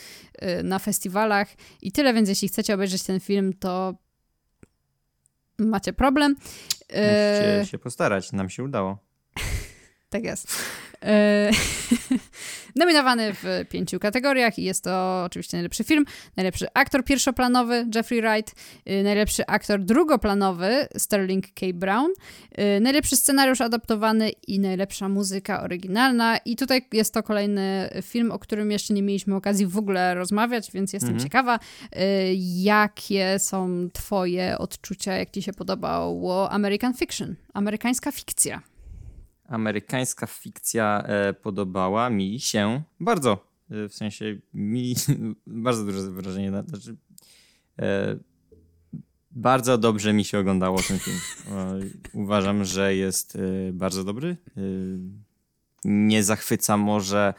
y, 0.43 0.63
na 0.63 0.79
festiwalach 0.79 1.49
i 1.83 1.93
tyle, 1.93 2.15
więc 2.15 2.29
jeśli 2.29 2.49
chcecie 2.49 2.75
obejrzeć 2.75 3.03
ten 3.03 3.21
film, 3.21 3.53
to 3.53 3.95
macie 5.59 5.93
problem. 5.93 6.37
Musicie 6.81 7.61
y, 7.61 7.67
się 7.67 7.79
postarać, 7.79 8.33
nam 8.33 8.51
się 8.51 8.65
udało. 8.65 9.10
Tak 10.11 10.25
jest. 10.25 10.49
E, 11.03 11.51
nominowany 12.81 13.35
w 13.35 13.65
pięciu 13.69 13.99
kategoriach 13.99 14.59
i 14.59 14.63
jest 14.63 14.85
to 14.85 15.23
oczywiście 15.25 15.57
najlepszy 15.57 15.85
film, 15.85 16.05
najlepszy 16.37 16.67
aktor 16.75 17.05
pierwszoplanowy 17.05 17.87
Jeffrey 17.95 18.23
Wright, 18.23 18.55
e, 18.87 19.03
najlepszy 19.03 19.47
aktor 19.47 19.81
drugoplanowy 19.81 20.89
Sterling 20.97 21.47
K. 21.47 21.67
Brown, 21.75 22.11
e, 22.53 22.81
najlepszy 22.81 23.17
scenariusz 23.17 23.61
adaptowany 23.61 24.31
i 24.47 24.61
najlepsza 24.61 25.09
muzyka 25.09 25.63
oryginalna. 25.63 26.37
I 26.37 26.57
tutaj 26.57 26.87
jest 26.93 27.15
to 27.15 27.23
kolejny 27.23 27.91
film, 28.03 28.33
o 28.33 28.39
którym 28.39 28.71
jeszcze 28.71 28.95
nie 28.95 29.03
mieliśmy 29.03 29.35
okazji 29.37 29.67
w 29.67 29.79
ogóle 29.79 30.15
rozmawiać, 30.15 30.73
więc 30.73 30.93
jestem 30.93 31.11
mhm. 31.11 31.25
ciekawa, 31.25 31.59
jakie 32.57 33.39
są 33.39 33.89
twoje 33.93 34.59
odczucia, 34.59 35.13
jak 35.13 35.31
ci 35.31 35.43
się 35.43 35.53
podobało 35.53 36.51
American 36.51 36.95
Fiction, 36.95 37.35
amerykańska 37.55 38.13
fikcja 38.13 38.70
amerykańska 39.51 40.27
fikcja 40.27 41.03
e, 41.07 41.33
podobała 41.33 42.11
mi 42.11 42.41
się 42.41 42.83
bardzo. 43.01 43.47
E, 43.71 43.89
w 43.89 43.95
sensie 43.95 44.39
mi 44.55 44.95
bardzo 45.47 45.85
duże 45.85 46.11
wrażenie. 46.11 46.51
Znaczy, 46.69 46.97
e, 47.79 48.17
bardzo 49.31 49.79
dobrze 49.79 50.13
mi 50.13 50.25
się 50.25 50.39
oglądało 50.39 50.83
ten 50.83 50.99
film. 50.99 51.19
Uważam, 52.13 52.65
że 52.65 52.97
jest 52.97 53.39
bardzo 53.73 54.05
dobry. 54.05 54.37
Nie 55.85 56.25
zachwyca 56.25 56.77
może 56.77 57.35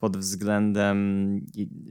pod 0.00 0.16
względem, 0.16 1.40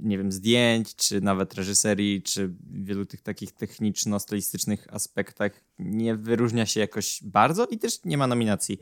nie 0.01 0.17
wiem, 0.17 0.31
zdjęć, 0.31 0.95
czy 0.95 1.21
nawet 1.21 1.53
reżyserii, 1.53 2.21
czy 2.21 2.53
wielu 2.71 3.05
tych 3.05 3.21
takich 3.21 3.51
techniczno-stylistycznych 3.51 4.87
aspektach 4.93 5.51
nie 5.79 6.15
wyróżnia 6.15 6.65
się 6.65 6.79
jakoś 6.79 7.19
bardzo 7.23 7.65
i 7.65 7.77
też 7.77 8.05
nie 8.05 8.17
ma 8.17 8.27
nominacji 8.27 8.73
e, 8.73 8.79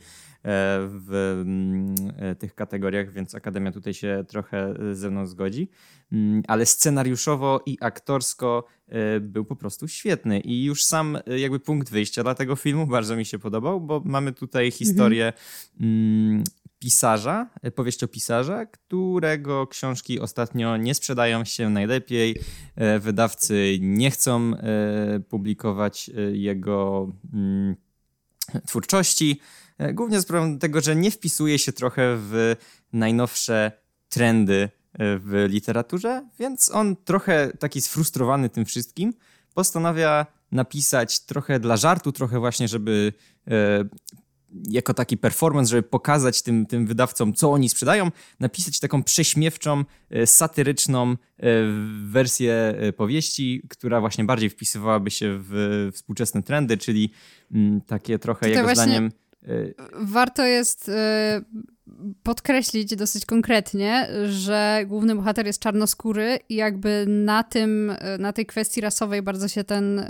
w 0.90 1.40
mm, 1.42 1.96
e, 2.18 2.36
tych 2.36 2.56
kategoriach, 2.56 3.14
więc 3.14 3.36
Akademia 3.36 3.72
tutaj 3.72 3.94
się 3.94 4.26
trochę 4.28 4.74
ze 4.94 5.10
mną 5.10 5.26
zgodzi. 5.26 5.70
Mm, 6.12 6.44
ale 6.48 6.66
scenariuszowo 6.66 7.64
i 7.66 7.78
aktorsko 7.82 8.66
e, 8.88 9.20
był 9.20 9.46
po 9.46 9.56
prostu 9.56 9.88
świetny 9.88 10.40
i 10.40 10.64
już 10.64 10.84
sam 10.84 11.18
jakby 11.38 11.60
punkt 11.60 11.90
wyjścia 11.90 12.24
dla 12.24 12.36
tego 12.36 12.56
filmu 12.56 12.88
bardzo 12.88 13.16
mi 13.16 13.26
się 13.26 13.40
podobał, 13.40 13.82
bo 13.82 14.02
mamy 14.06 14.34
tutaj 14.34 14.72
historię 14.72 15.34
mhm 15.80 16.44
pisarza, 16.80 17.50
e, 17.62 17.72
powieściopisarza, 17.72 18.66
którego 18.66 19.68
książki 19.68 20.20
ostatnio 20.20 20.78
nie 20.78 20.96
sprzedają 20.96 21.46
się 21.46 21.70
najlepiej. 21.70 22.36
E, 22.76 23.00
wydawcy 23.00 23.78
nie 23.82 24.12
chcą 24.12 24.54
e, 24.54 25.20
publikować 25.20 26.12
jego 26.32 27.12
mm, 27.34 27.76
twórczości. 28.68 29.40
Głównie 29.94 30.22
z 30.22 30.26
powodu 30.26 30.58
tego, 30.58 30.82
że 30.82 30.96
nie 30.96 31.12
wpisuje 31.12 31.60
się 31.60 31.74
trochę 31.74 32.18
w 32.18 32.56
najnowsze 32.94 33.72
trendy 34.10 34.70
w 35.00 35.46
literaturze, 35.50 36.30
więc 36.40 36.72
on 36.72 36.96
trochę 36.96 37.52
taki 37.60 37.82
sfrustrowany 37.82 38.50
tym 38.50 38.66
wszystkim 38.66 39.14
postanawia 39.54 40.26
napisać 40.52 41.20
trochę 41.20 41.60
dla 41.60 41.78
żartu, 41.78 42.12
trochę 42.12 42.40
właśnie, 42.40 42.68
żeby 42.68 43.14
jako 44.70 44.94
taki 44.94 45.18
performance, 45.18 45.70
żeby 45.70 45.84
pokazać 45.84 46.42
tym, 46.42 46.66
tym 46.66 46.88
wydawcom, 46.88 47.34
co 47.34 47.52
oni 47.52 47.70
sprzedają, 47.70 48.12
napisać 48.40 48.80
taką 48.80 49.04
prześmiewczą, 49.04 49.84
e, 50.10 50.28
satyryczną 50.28 51.12
e, 51.12 51.16
wersję 52.04 52.54
e, 52.54 52.94
powieści, 52.94 53.62
która 53.70 54.00
właśnie 54.00 54.24
bardziej 54.24 54.50
wpisywałaby 54.50 55.12
się 55.12 55.40
w 55.42 55.90
współczesne 55.94 56.44
trendy, 56.44 56.78
czyli 56.78 57.12
mm, 57.52 57.82
takie 57.82 58.20
trochę 58.20 58.42
to 58.42 58.48
jego 58.48 58.76
zdaniem... 58.76 59.12
Warto 59.94 60.46
jest 60.46 60.92
podkreślić 62.24 62.96
dosyć 62.96 63.26
konkretnie, 63.26 64.10
że 64.30 64.84
główny 64.88 65.16
bohater 65.16 65.46
jest 65.46 65.60
czarnoskóry 65.60 66.40
i 66.50 66.56
jakby 66.56 67.06
na 67.08 67.44
tym, 67.44 67.92
na 68.20 68.34
tej 68.34 68.46
kwestii 68.46 68.82
rasowej 68.82 69.22
bardzo 69.22 69.48
się 69.48 69.64
ten 69.64 70.06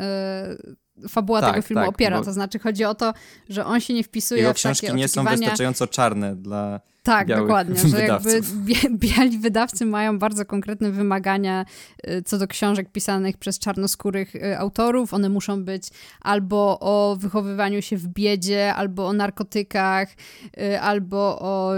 fabuła 1.09 1.41
tak, 1.41 1.49
tego 1.49 1.61
filmu 1.61 1.81
tak, 1.81 1.89
opiera. 1.89 2.21
To 2.21 2.33
znaczy 2.33 2.59
chodzi 2.59 2.85
o 2.85 2.95
to, 2.95 3.13
że 3.49 3.65
on 3.65 3.79
się 3.79 3.93
nie 3.93 4.03
wpisuje 4.03 4.41
Jego 4.41 4.53
w 4.53 4.55
książki 4.55 4.93
nie 4.93 5.07
są 5.07 5.25
wystarczająco 5.25 5.87
czarne 5.87 6.35
dla 6.35 6.79
tak, 7.03 7.27
dokładnie, 7.27 7.75
wydawców. 7.75 7.91
że 7.91 8.03
jakby 8.03 9.07
biali 9.07 9.37
wydawcy 9.37 9.85
mają 9.85 10.19
bardzo 10.19 10.45
konkretne 10.45 10.91
wymagania 10.91 11.65
y, 12.09 12.21
co 12.21 12.37
do 12.37 12.47
książek 12.47 12.91
pisanych 12.91 13.37
przez 13.37 13.59
czarnoskórych 13.59 14.35
y, 14.35 14.57
autorów. 14.57 15.13
One 15.13 15.29
muszą 15.29 15.63
być 15.63 15.89
albo 16.21 16.79
o 16.79 17.17
wychowywaniu 17.19 17.81
się 17.81 17.97
w 17.97 18.07
biedzie, 18.07 18.73
albo 18.73 19.07
o 19.07 19.13
narkotykach, 19.13 20.09
y, 20.57 20.81
albo 20.81 21.39
o 21.39 21.71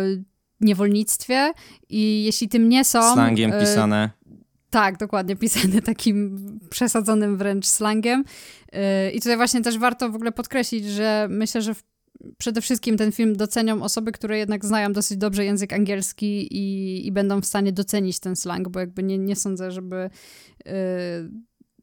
niewolnictwie 0.61 1.51
i 1.89 2.24
jeśli 2.24 2.49
tym 2.49 2.70
nie 2.70 2.86
są... 2.86 3.13
Slangiem 3.13 3.51
pisane. 3.59 4.09
Tak, 4.70 4.97
dokładnie, 4.97 5.36
pisane 5.36 5.82
takim 5.91 6.38
przesadzonym 6.70 7.38
wręcz 7.38 7.65
slangiem. 7.65 8.24
Yy, 8.74 9.11
I 9.11 9.22
tutaj 9.22 9.38
właśnie 9.38 9.61
też 9.61 9.78
warto 9.78 10.09
w 10.09 10.15
ogóle 10.15 10.32
podkreślić, 10.32 10.86
że 10.86 11.28
myślę, 11.30 11.61
że 11.61 11.76
przede 12.38 12.61
wszystkim 12.61 12.97
ten 12.97 13.11
film 13.11 13.36
docenią 13.36 13.84
osoby, 13.84 14.11
które 14.11 14.38
jednak 14.38 14.65
znają 14.65 14.93
dosyć 14.93 15.17
dobrze 15.17 15.45
język 15.45 15.74
angielski 15.74 16.57
i, 16.57 17.07
i 17.07 17.11
będą 17.11 17.41
w 17.41 17.45
stanie 17.45 17.74
docenić 17.74 18.20
ten 18.20 18.36
slang, 18.36 18.70
bo 18.70 18.80
jakby 18.80 19.03
nie, 19.03 19.17
nie 19.17 19.36
sądzę, 19.36 19.72
żeby... 19.72 20.09
Yy, 20.65 20.72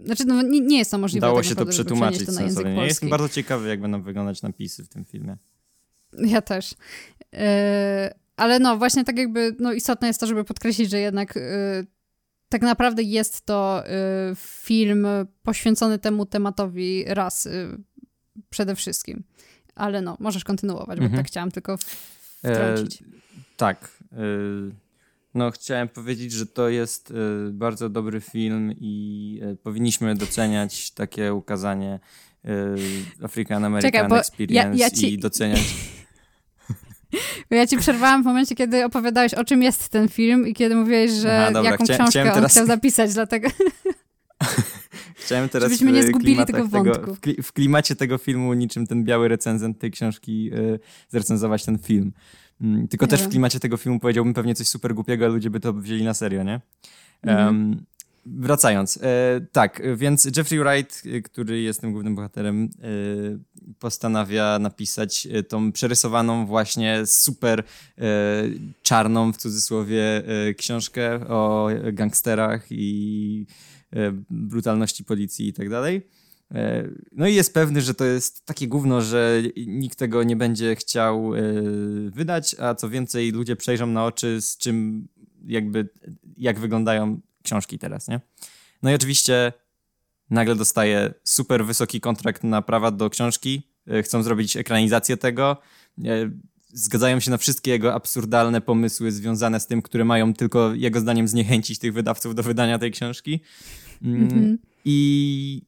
znaczy, 0.01 0.25
no, 0.25 0.43
nie, 0.43 0.61
nie 0.61 0.79
jest 0.79 0.91
to 0.91 0.99
możliwe. 0.99 1.27
Dało 1.27 1.39
tak 1.39 1.45
się 1.45 1.51
naprawdę, 1.51 1.73
to 1.73 1.77
przetłumaczyć 1.77 2.27
to 2.27 2.33
na 2.33 2.43
język 2.43 2.65
polski. 2.65 2.85
Jestem 2.85 3.09
bardzo 3.09 3.29
ciekawy, 3.29 3.69
jak 3.69 3.81
będą 3.81 4.03
wyglądać 4.03 4.43
napisy 4.43 4.85
w 4.85 4.89
tym 4.89 5.05
filmie. 5.05 5.37
Ja 6.19 6.43
też. 6.43 6.75
Yy, 7.33 7.39
ale 8.37 8.59
no, 8.59 8.77
właśnie 8.77 9.05
tak 9.05 9.19
jakby 9.19 9.57
no, 9.59 9.73
istotne 9.73 10.09
jest 10.09 10.21
to, 10.21 10.27
żeby 10.27 10.45
podkreślić, 10.45 10.91
że 10.91 10.99
jednak 10.99 11.37
yy, 11.37 11.87
tak 12.49 12.63
naprawdę 12.63 13.03
jest 13.03 13.47
to 13.47 13.83
y, 13.87 14.37
film 14.37 15.07
poświęcony 15.43 15.99
temu 15.99 16.27
tematowi 16.27 17.05
rasy 17.07 17.69
przede 18.51 18.77
wszystkim. 18.77 19.25
Ale 19.75 20.01
no, 20.03 20.17
możesz 20.21 20.45
kontynuować, 20.45 20.99
bo 20.99 21.05
mhm. 21.05 21.23
tak 21.23 21.27
chciałam 21.27 21.51
tylko 21.51 21.77
wtrącić. 22.39 23.03
E, 23.03 23.05
tak. 23.57 24.03
E, 24.13 24.17
No, 25.35 25.51
chciałem 25.51 25.89
powiedzieć, 25.89 26.33
że 26.33 26.47
to 26.47 26.69
jest 26.69 27.11
y, 27.11 27.15
bardzo 27.53 27.89
dobry 27.89 28.21
film 28.21 28.73
i 28.81 29.41
powinniśmy 29.63 30.15
doceniać 30.15 30.91
takie 30.91 31.35
ukazanie 31.35 32.01
African 33.23 33.65
American 33.65 33.93
Czekaj, 33.93 34.09
bo 34.09 34.19
Experience 34.19 34.79
ja- 34.79 34.87
ja 34.87 34.91
ci- 34.91 35.13
i 35.13 35.19
doceniać. 35.19 35.61
Bo 37.51 37.57
Ja 37.57 37.67
ci 37.67 37.77
przerwałam 37.79 38.23
w 38.23 38.27
momencie, 38.27 38.55
kiedy 38.55 38.85
opowiadałeś, 38.85 39.35
o 39.35 39.45
czym 39.45 39.63
jest 39.63 39.89
ten 39.89 40.09
film 40.09 40.47
i 40.49 40.55
kiedy 40.55 40.75
mówiłeś, 40.77 41.11
że 41.11 41.43
Aha, 41.43 41.53
dobra, 41.53 41.71
jaką 41.71 41.85
chcia- 41.85 41.95
książkę 41.95 42.23
on 42.29 42.35
teraz- 42.35 42.53
chciał 42.53 42.67
zapisać, 42.67 43.15
dlatego... 43.15 43.49
Chciałem 45.17 45.49
teraz 45.49 45.71
Żebyśmy 45.71 45.93
nie 45.93 46.03
w 46.03 46.07
zgubili 46.07 46.47
tego 46.47 46.65
wątku. 46.69 47.15
w, 47.15 47.21
kli- 47.21 47.43
w 47.43 47.53
klimacie 47.53 47.97
tego 47.97 48.19
filmu, 48.19 48.55
niczym 48.55 48.87
ten 48.87 49.05
biały 49.05 49.29
recenzent 49.29 49.79
tej 49.79 49.91
książki, 49.91 50.51
y, 50.55 50.79
zrecenzować 51.09 51.65
ten 51.65 51.79
film. 51.79 52.13
Mm, 52.61 52.89
tylko 52.89 53.07
też 53.07 53.23
w 53.23 53.29
klimacie 53.29 53.61
tego 53.61 53.77
filmu 53.77 54.01
powiedziałbym 54.01 54.35
pewnie 54.35 54.55
coś 54.55 54.69
super 54.69 54.95
głupiego, 54.95 55.25
a 55.25 55.29
ludzie 55.29 55.51
by 55.51 55.61
to 55.61 55.73
wzięli 55.73 56.05
na 56.05 56.15
serio, 56.15 56.43
nie? 56.43 56.61
Mhm. 57.23 57.49
Em, 57.49 57.85
wracając. 58.27 58.97
E, 59.03 59.41
tak, 59.53 59.83
więc 59.97 60.29
Jeffrey 60.37 60.61
Wright, 60.61 61.07
y, 61.07 61.23
który 61.23 61.61
jest 61.61 61.81
tym 61.81 61.93
głównym 61.93 62.15
bohaterem, 62.15 62.65
y, 62.65 63.39
postanawia 63.79 64.59
napisać 64.59 65.27
y, 65.27 65.43
tą 65.43 65.73
przerysowaną 65.73 66.47
właśnie 66.47 67.07
super 67.07 67.61
y, 67.61 68.03
czarną, 68.83 69.33
w 69.33 69.37
cudzysłowie, 69.37 70.23
y, 70.49 70.55
książkę 70.55 71.29
o 71.29 71.69
gangsterach 71.93 72.67
i 72.71 73.47
e, 73.93 74.13
brutalności 74.31 75.05
policji 75.05 75.49
i 75.49 75.53
tak 75.53 75.71
dalej. 75.71 76.07
E, 76.55 76.89
No 77.13 77.27
i 77.27 77.35
jest 77.35 77.55
pewny, 77.55 77.81
że 77.83 77.95
to 77.95 78.05
jest 78.05 78.47
takie 78.47 78.69
gówno, 78.69 79.01
że 79.01 79.43
nikt 79.67 79.99
tego 79.99 80.23
nie 80.23 80.37
będzie 80.37 80.77
chciał 80.77 81.35
e, 81.35 81.41
wydać, 82.11 82.57
a 82.59 82.75
co 82.75 82.91
więcej 82.91 83.33
ludzie 83.33 83.57
przejrzą 83.57 83.87
na 83.87 84.05
oczy 84.05 84.41
z 84.41 84.57
czym 84.57 85.09
jakby, 85.47 85.89
jak 86.37 86.59
wyglądają 86.59 87.21
książki 87.47 87.79
teraz, 87.79 88.09
nie? 88.09 88.21
No 88.83 88.91
i 88.91 88.95
oczywiście 88.95 89.53
nagle 90.31 90.55
dostaje 90.55 91.15
super 91.25 91.65
wysoki 91.65 92.01
kontrakt 92.01 92.45
na 92.45 92.63
prawa 92.63 92.91
do 92.91 93.11
książki, 93.11 93.63
e, 93.87 94.03
chcą 94.03 94.23
zrobić 94.23 94.57
ekranizację 94.57 95.17
tego, 95.17 95.57
e, 96.05 96.31
zgadzają 96.69 97.21
się 97.21 97.31
na 97.31 97.37
wszystkie 97.37 97.71
jego 97.71 97.95
absurdalne 97.95 98.61
pomysły 98.61 99.13
związane 99.13 99.61
z 99.61 99.67
tym, 99.67 99.83
które 99.83 100.05
mają 100.05 100.35
tylko 100.35 100.75
jego 100.75 101.01
zdaniem 101.01 101.29
zniechęcić 101.29 101.79
tych 101.79 101.93
wydawców 101.93 102.35
do 102.35 102.43
wydania 102.43 102.79
tej 102.79 102.91
książki. 102.91 103.41
Mm, 104.03 104.23
Mhm. 104.23 104.59
I 104.85 105.63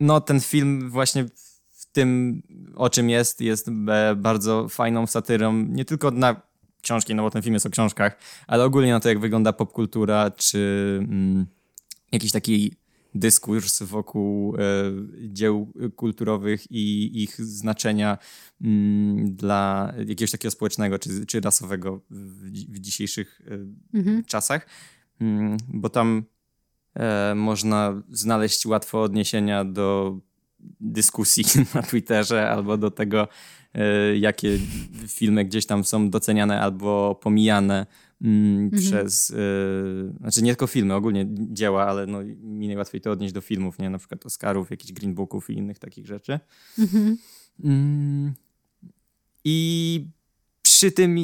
no 0.00 0.20
ten 0.20 0.40
film 0.40 0.90
właśnie 0.90 1.24
w 1.70 1.92
tym, 1.92 2.42
o 2.74 2.90
czym 2.90 3.10
jest, 3.10 3.40
jest 3.40 3.68
e, 3.68 4.14
bardzo 4.16 4.68
fajną 4.68 5.06
satyrą, 5.06 5.52
nie 5.52 5.84
tylko 5.84 6.10
na 6.10 6.42
książki, 6.86 7.14
no 7.14 7.22
bo 7.22 7.30
ten 7.30 7.42
film 7.42 7.54
jest 7.54 7.66
o 7.66 7.70
książkach, 7.70 8.18
ale 8.46 8.64
ogólnie 8.64 8.92
na 8.92 9.00
to, 9.00 9.08
jak 9.08 9.18
wygląda 9.20 9.52
popkultura, 9.52 10.30
czy 10.30 10.58
mm, 11.02 11.46
jakiś 12.12 12.32
taki 12.32 12.72
dyskurs 13.14 13.82
wokół 13.82 14.56
e, 14.56 14.60
dzieł 15.28 15.72
kulturowych 15.96 16.70
i 16.70 17.10
ich 17.22 17.40
znaczenia 17.40 18.18
mm, 18.60 19.36
dla 19.36 19.92
jakiegoś 19.98 20.30
takiego 20.30 20.50
społecznego 20.50 20.98
czy, 20.98 21.26
czy 21.26 21.40
rasowego 21.40 22.00
w, 22.10 22.50
w 22.50 22.78
dzisiejszych 22.78 23.40
e, 23.94 23.98
Mhm. 23.98 24.24
czasach, 24.24 24.66
Mm, 25.20 25.56
bo 25.68 25.88
tam 25.88 26.24
e, 26.94 27.34
można 27.34 28.02
znaleźć 28.10 28.66
łatwo 28.66 29.02
odniesienia 29.02 29.64
do 29.64 30.18
dyskusji 30.80 31.44
na 31.74 31.82
Twitterze 31.82 32.50
albo 32.50 32.76
do 32.76 32.90
tego, 32.90 33.28
e, 33.74 34.16
jakie 34.18 34.58
filmy 35.08 35.44
gdzieś 35.44 35.66
tam 35.66 35.84
są 35.84 36.10
doceniane 36.10 36.60
albo 36.60 37.14
pomijane 37.14 37.86
mm, 38.22 38.70
przez, 38.70 39.30
e, 39.30 39.34
znaczy 40.20 40.42
nie 40.42 40.50
tylko 40.50 40.66
filmy, 40.66 40.94
ogólnie 40.94 41.26
dzieła, 41.30 41.86
ale 41.86 42.06
no, 42.06 42.18
mi 42.42 42.66
najłatwiej 42.66 43.00
to 43.00 43.10
odnieść 43.10 43.34
do 43.34 43.40
filmów, 43.40 43.78
nie? 43.78 43.90
Na 43.90 43.98
przykład 43.98 44.26
Oscarów, 44.26 44.70
jakichś 44.70 44.92
Green 44.92 45.14
Booków 45.14 45.50
i 45.50 45.52
innych 45.52 45.78
takich 45.78 46.06
rzeczy. 46.06 46.40
Mhm. 46.78 47.16
Mm. 47.64 48.34
I 49.44 50.08
przy 50.62 50.92
tym 50.92 51.16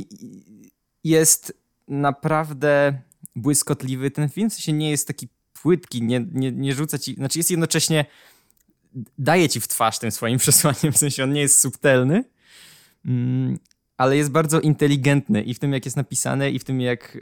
jest 1.05 1.63
naprawdę 1.89 3.01
błyskotliwy 3.37 4.11
ten 4.11 4.29
film. 4.29 4.51
W 4.51 4.53
sensie 4.53 4.73
nie 4.73 4.91
jest 4.91 5.07
taki 5.07 5.29
płytki, 5.63 6.03
nie, 6.03 6.27
nie, 6.33 6.53
nie 6.53 6.75
rzuca 6.75 6.99
ci, 6.99 7.15
znaczy 7.15 7.39
jest 7.39 7.51
jednocześnie 7.51 8.05
daje 9.19 9.49
ci 9.49 9.61
w 9.61 9.69
twarz 9.69 9.99
tym 9.99 10.11
swoim 10.11 10.39
przesłaniem, 10.45 10.93
w 10.93 10.99
sensie 10.99 11.25
on 11.25 11.33
nie 11.33 11.41
jest 11.41 11.59
subtelny, 11.59 12.25
mm, 13.05 13.59
ale 13.97 14.17
jest 14.17 14.31
bardzo 14.31 14.61
inteligentny 14.61 15.43
i 15.43 15.55
w 15.55 15.59
tym, 15.59 15.73
jak 15.73 15.85
jest 15.85 15.97
napisane, 15.97 16.51
i 16.51 16.59
w 16.59 16.65
tym, 16.65 16.81
jak, 16.81 17.17
e, 17.17 17.21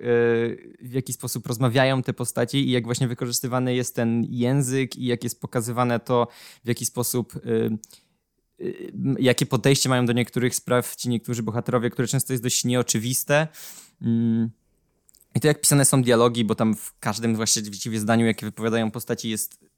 w 0.81 0.93
jaki 0.93 1.12
sposób 1.12 1.47
rozmawiają 1.47 2.03
te 2.03 2.12
postacie, 2.12 2.61
i 2.61 2.71
jak 2.71 2.85
właśnie 2.85 3.09
wykorzystywany 3.09 3.75
jest 3.75 3.95
ten 3.97 4.27
język, 4.29 4.97
i 4.97 5.05
jak 5.05 5.25
jest 5.25 5.41
pokazywane 5.41 6.01
to, 6.01 6.29
w 6.64 6.68
jaki 6.68 6.87
sposób. 6.87 7.33
e, 7.37 7.64
e, 8.66 8.73
Jakie 9.18 9.47
podejście 9.47 9.89
mają 9.89 10.07
do 10.07 10.12
niektórych 10.12 10.55
spraw 10.55 10.97
ci 10.97 11.09
niektórzy 11.09 11.43
bohaterowie, 11.43 11.91
które 11.91 12.09
często 12.09 12.33
jest 12.33 12.43
dość 12.43 12.64
nieoczywiste. 12.64 13.49
Mm. 14.03 14.51
I 15.35 15.41
to 15.41 15.49
jak 15.49 15.61
pisane 15.61 15.85
są 15.85 16.03
dialogi, 16.03 16.45
bo 16.45 16.55
tam 16.55 16.75
w 16.75 16.99
każdym 17.01 17.37
właściwie 17.37 18.01
zdaniu, 18.01 18.27
jakie 18.27 18.47
wypowiadają 18.47 18.91
postaci, 18.91 19.31
jest 19.31 19.70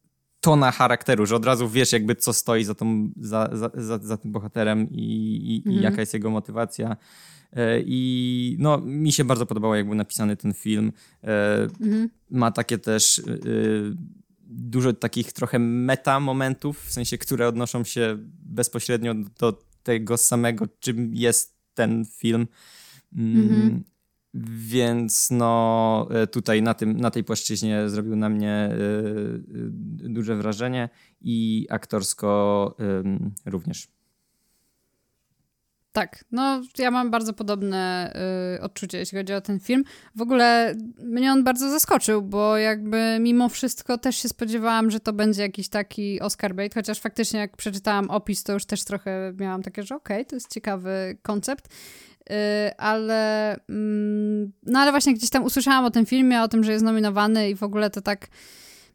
tona 0.43 0.70
charakteru, 0.70 1.26
że 1.26 1.36
od 1.36 1.45
razu 1.45 1.68
wiesz 1.68 1.93
jakby 1.93 2.14
co 2.14 2.32
stoi 2.32 2.64
za, 2.64 2.74
tą, 2.74 3.11
za, 3.16 3.49
za, 3.53 3.70
za, 3.74 3.99
za 3.99 4.16
tym 4.16 4.32
bohaterem 4.32 4.90
i, 4.90 5.03
i, 5.03 5.55
i 5.57 5.68
Mhm. 5.68 5.82
jaka 5.84 6.01
jest 6.01 6.14
jego 6.14 6.30
motywacja. 6.30 6.97
E, 7.53 7.80
I 7.86 8.57
no, 8.59 8.78
mi 8.78 9.12
się 9.12 9.24
bardzo 9.24 9.47
podobało, 9.47 9.74
jak 9.76 9.86
był 9.86 9.95
napisany 9.95 10.36
ten 10.36 10.55
film. 10.55 10.93
E, 11.24 11.62
Mhm. 11.80 12.09
Ma 12.30 12.51
takie 12.51 12.78
też 12.78 13.18
e, 13.18 13.22
dużo 14.47 14.93
takich 14.93 15.32
trochę 15.32 15.59
meta 15.59 16.20
momentów, 16.20 16.84
w 16.84 16.93
sensie, 16.93 17.18
które 17.18 17.49
odnoszą 17.49 17.84
się 17.84 18.18
bezpośrednio 18.45 19.14
do 19.38 19.62
tego 19.82 20.16
samego, 20.16 20.66
czym 20.80 21.14
jest 21.14 21.57
ten 21.74 22.05
film. 22.05 22.47
Mm, 23.16 23.40
Mhm. 23.43 23.84
Więc 24.34 25.30
no 25.30 26.08
e, 26.10 26.26
tutaj 26.26 26.62
na, 26.62 26.74
tym, 26.74 27.00
na 27.00 27.10
tej 27.10 27.24
płaszczyźnie 27.24 27.88
zrobił 27.88 28.16
na 28.16 28.28
mnie 28.28 28.50
e, 28.50 28.74
e, 28.74 30.08
duże 30.08 30.36
wrażenie 30.36 30.88
i 31.20 31.66
aktorsko 31.70 32.76
również. 33.46 33.88
Tak, 35.92 36.24
no 36.30 36.62
ja 36.78 36.90
mam 36.90 37.10
bardzo 37.10 37.32
podobne 37.32 38.12
y, 38.56 38.60
odczucie, 38.60 38.98
jeśli 38.98 39.18
chodzi 39.18 39.34
o 39.34 39.40
ten 39.40 39.60
film. 39.60 39.84
W 40.16 40.22
ogóle 40.22 40.74
mnie 40.98 41.32
on 41.32 41.44
bardzo 41.44 41.70
zaskoczył, 41.70 42.22
bo 42.22 42.56
jakby 42.56 43.18
mimo 43.20 43.48
wszystko 43.48 43.98
też 43.98 44.16
się 44.16 44.28
spodziewałam, 44.28 44.90
że 44.90 45.00
to 45.00 45.12
będzie 45.12 45.42
jakiś 45.42 45.68
taki 45.68 46.20
Oscar 46.20 46.54
bait, 46.54 46.74
chociaż 46.74 47.00
faktycznie 47.00 47.40
jak 47.40 47.56
przeczytałam 47.56 48.10
opis, 48.10 48.42
to 48.42 48.52
już 48.52 48.64
też 48.64 48.84
trochę 48.84 49.32
miałam 49.40 49.62
takie, 49.62 49.82
że 49.82 49.94
okej, 49.94 50.26
to 50.26 50.36
jest 50.36 50.54
ciekawy 50.54 51.18
koncept. 51.22 51.68
Y, 52.30 52.76
ale, 52.76 53.52
mm, 53.68 54.52
no 54.62 54.78
ale 54.78 54.90
właśnie 54.90 55.14
gdzieś 55.14 55.30
tam 55.30 55.44
usłyszałam 55.44 55.84
o 55.84 55.90
tym 55.90 56.06
filmie, 56.06 56.42
o 56.42 56.48
tym, 56.48 56.64
że 56.64 56.72
jest 56.72 56.84
nominowany 56.84 57.50
i 57.50 57.54
w 57.54 57.62
ogóle 57.62 57.90
to 57.90 58.02
tak 58.02 58.28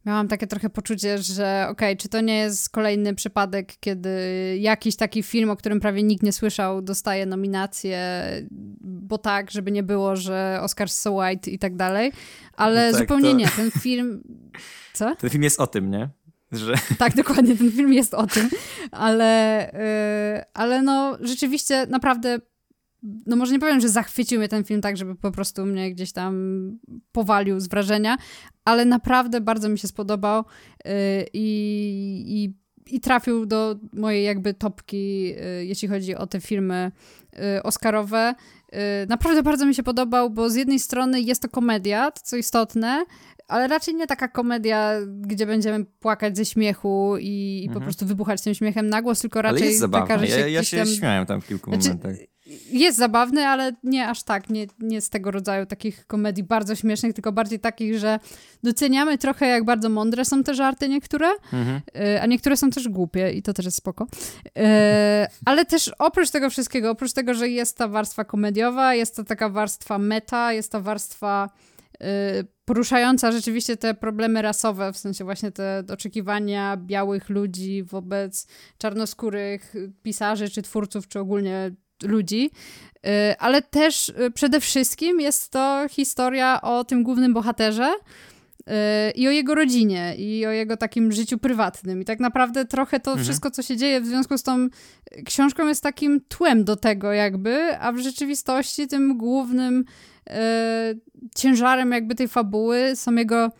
miałam 0.05 0.27
takie 0.27 0.47
trochę 0.47 0.69
poczucie, 0.69 1.17
że 1.17 1.67
okej, 1.69 1.97
czy 1.97 2.09
to 2.09 2.21
nie 2.21 2.37
jest 2.37 2.69
kolejny 2.69 3.15
przypadek, 3.15 3.73
kiedy 3.79 4.09
jakiś 4.59 4.95
taki 4.95 5.23
film, 5.23 5.49
o 5.49 5.55
którym 5.55 5.79
prawie 5.79 6.03
nikt 6.03 6.23
nie 6.23 6.33
słyszał, 6.33 6.81
dostaje 6.81 7.25
nominację, 7.25 7.99
bo 8.81 9.17
tak, 9.17 9.51
żeby 9.51 9.71
nie 9.71 9.83
było, 9.83 10.15
że 10.15 10.59
Oscar 10.61 10.89
so 10.89 11.11
white 11.11 11.51
i 11.51 11.59
tak 11.59 11.75
dalej, 11.75 12.11
ale 12.53 12.91
Tak, 12.91 13.01
zupełnie 13.01 13.29
to- 13.29 13.35
nie. 13.35 13.47
Ten 13.47 13.71
film... 13.71 14.23
Co? 14.93 15.15
Ten 15.15 15.29
film 15.29 15.43
jest 15.43 15.59
o 15.59 15.67
tym, 15.67 15.91
nie? 15.91 16.09
Że 16.51 16.73
Tak, 16.99 17.15
dokładnie, 17.15 17.57
ten 17.57 17.71
film 17.71 17.93
jest 17.93 18.13
o 18.13 18.27
tym, 18.27 18.49
ale, 18.91 19.71
yy, 20.35 20.43
ale 20.53 20.81
no 20.81 21.17
rzeczywiście 21.21 21.87
naprawdę, 21.89 22.39
no 23.25 23.35
może 23.35 23.53
nie 23.53 23.59
powiem, 23.59 23.79
że 23.79 23.89
zachwycił 23.89 24.39
mnie 24.39 24.47
ten 24.47 24.63
film 24.63 24.81
tak, 24.81 24.97
żeby 24.97 25.15
po 25.15 25.31
prostu 25.31 25.65
mnie 25.65 25.91
gdzieś 25.93 26.11
tam 26.11 26.33
powalił 27.11 27.59
z 27.59 27.67
wrażenia, 27.67 28.17
ale 28.65 28.85
naprawdę 28.85 29.41
bardzo 29.41 29.69
mi 29.69 29.79
się 29.79 29.87
spodobał 29.87 30.43
yy, 30.85 30.91
i, 31.33 32.23
i, 32.27 32.53
i 32.95 32.99
trafił 32.99 33.45
do 33.45 33.75
mojej 33.93 34.25
jakby 34.25 34.53
topki, 34.53 35.23
yy, 35.23 35.65
jeśli 35.65 35.87
chodzi 35.87 36.15
o 36.15 36.27
te 36.27 36.41
filmy 36.41 36.91
yy, 37.33 37.63
Oscarowe. 37.63 38.35
Naprawdę 39.09 39.43
bardzo 39.43 39.65
mi 39.65 39.75
się 39.75 39.83
podobał, 39.83 40.29
bo 40.29 40.49
z 40.49 40.55
jednej 40.55 40.79
strony 40.79 41.21
jest 41.21 41.41
to 41.41 41.49
komedia, 41.49 42.11
to 42.11 42.21
co 42.23 42.37
istotne, 42.37 43.05
ale 43.47 43.67
raczej 43.67 43.95
nie 43.95 44.07
taka 44.07 44.27
komedia, 44.27 44.91
gdzie 45.07 45.45
będziemy 45.45 45.85
płakać 45.85 46.37
ze 46.37 46.45
śmiechu 46.45 47.15
i, 47.19 47.61
i 47.63 47.67
po 47.67 47.71
Mhm. 47.73 47.83
prostu 47.83 48.05
wybuchać 48.05 48.41
tym 48.41 48.53
śmiechem 48.53 48.89
na 48.89 49.01
głos, 49.01 49.21
tylko 49.21 49.39
ale 49.39 49.51
raczej 49.51 49.67
jest 49.67 49.79
taka, 49.81 49.91
zabawna. 49.91 50.17
że 50.17 50.27
się 50.27 50.39
Ja, 50.39 50.47
ja 50.47 50.63
się 50.63 50.77
tam... 50.77 50.87
śmiałem 50.87 51.25
tam 51.25 51.41
w 51.41 51.47
kilku 51.47 51.71
Znaczy, 51.71 51.87
momentach. 51.87 52.15
Jest 52.69 52.97
zabawny, 52.97 53.47
ale 53.47 53.71
nie 53.83 54.07
aż 54.07 54.23
tak, 54.23 54.49
nie, 54.49 54.67
nie 54.79 55.01
z 55.01 55.09
tego 55.09 55.31
rodzaju 55.31 55.65
takich 55.65 56.07
komedii 56.07 56.43
bardzo 56.43 56.75
śmiesznych, 56.75 57.13
tylko 57.13 57.31
bardziej 57.31 57.59
takich, 57.59 57.99
że 57.99 58.19
doceniamy 58.63 59.17
trochę, 59.17 59.47
jak 59.47 59.65
bardzo 59.65 59.89
mądre 59.89 60.25
są 60.25 60.43
te 60.43 60.53
żarty 60.53 60.89
niektóre, 60.89 61.27
mhm. 61.53 61.81
a 62.21 62.25
niektóre 62.25 62.57
są 62.57 62.69
też 62.69 62.89
głupie 62.89 63.31
i 63.31 63.41
to 63.41 63.53
też 63.53 63.65
jest 63.65 63.77
spoko. 63.77 64.07
Ale 65.45 65.65
też 65.65 65.91
oprócz 65.99 66.29
tego 66.29 66.49
wszystkiego, 66.49 66.91
oprócz 66.91 67.13
tego, 67.13 67.33
że 67.33 67.49
jest 67.49 67.77
ta 67.77 67.87
warstwa 67.87 68.25
komediowa, 68.25 68.93
jest 68.93 69.15
to 69.15 69.23
taka 69.23 69.49
warstwa 69.49 69.97
meta, 69.97 70.53
jest 70.53 70.71
ta 70.71 70.79
warstwa 70.79 71.49
poruszająca 72.65 73.31
rzeczywiście 73.31 73.77
te 73.77 73.93
problemy 73.93 74.41
rasowe, 74.41 74.93
w 74.93 74.97
sensie 74.97 75.23
właśnie 75.23 75.51
te 75.51 75.83
oczekiwania 75.93 76.77
białych 76.77 77.29
ludzi 77.29 77.83
wobec 77.83 78.47
czarnoskórych 78.77 79.73
pisarzy, 80.03 80.49
czy 80.49 80.61
twórców, 80.61 81.07
czy 81.07 81.19
ogólnie 81.19 81.71
ludzi. 82.03 82.51
Y, 82.97 83.37
ale 83.39 83.61
też 83.61 84.09
y, 84.09 84.31
przede 84.31 84.59
wszystkim 84.59 85.19
jest 85.19 85.51
to 85.51 85.85
historia 85.89 86.61
o 86.61 86.83
tym 86.83 87.03
głównym 87.03 87.33
bohaterze 87.33 87.93
y, 87.93 89.11
i 89.11 89.27
o 89.27 89.31
jego 89.31 89.55
rodzinie, 89.55 90.15
i 90.17 90.45
o 90.45 90.51
jego 90.51 90.77
takim 90.77 91.11
życiu 91.11 91.37
prywatnym. 91.37 92.01
I 92.01 92.05
tak 92.05 92.19
naprawdę 92.19 92.65
trochę 92.65 92.99
to 92.99 93.11
mhm. 93.11 93.25
wszystko, 93.25 93.51
co 93.51 93.61
się 93.61 93.77
dzieje 93.77 94.01
w 94.01 94.07
związku 94.07 94.37
z 94.37 94.43
tą 94.43 94.67
książką 95.25 95.67
jest 95.67 95.83
takim 95.83 96.21
tłem 96.27 96.63
do 96.63 96.75
tego 96.75 97.13
jakby, 97.13 97.77
a 97.79 97.91
w 97.91 97.97
rzeczywistości 97.97 98.87
tym 98.87 99.17
głównym 99.17 99.85
E, 100.29 100.95
ciężarem 101.35 101.91
jakby 101.91 102.15
tej 102.15 102.27
fabuły 102.27 102.95
są 102.95 103.15
jego 103.15 103.51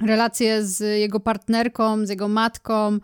relacje 0.00 0.64
z 0.64 1.00
jego 1.00 1.20
partnerką, 1.20 2.06
z 2.06 2.10
jego 2.10 2.28
matką, 2.28 2.98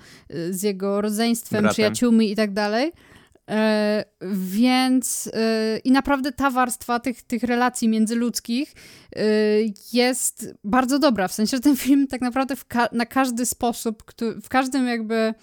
z 0.51 0.63
jego 0.63 1.01
rodzeństwem, 1.01 1.61
Bratem. 1.61 1.75
przyjaciółmi 1.75 2.33
i 2.33 2.37
tak 2.37 2.53
dalej. 2.53 2.93
E, 3.51 4.05
więc 4.33 5.31
i 5.85 5.93
naprawdę 5.93 6.33
ta 6.33 6.51
warstwa 6.51 7.01
tych, 7.01 7.23
tych 7.23 7.43
relacji 7.43 7.89
międzyludzkich 7.89 8.75
jest 9.93 10.55
bardzo 10.65 10.99
dobra. 10.99 11.29
W 11.29 11.33
sensie, 11.33 11.57
że 11.57 11.61
ten 11.61 11.77
film 11.77 12.07
tak 12.07 12.21
naprawdę 12.21 12.55
ka 12.69 12.89
na 12.93 13.07
każdy 13.07 13.47
sposób, 13.47 14.03
w 14.43 14.49
każdym 14.49 14.87
jakby 14.87 15.35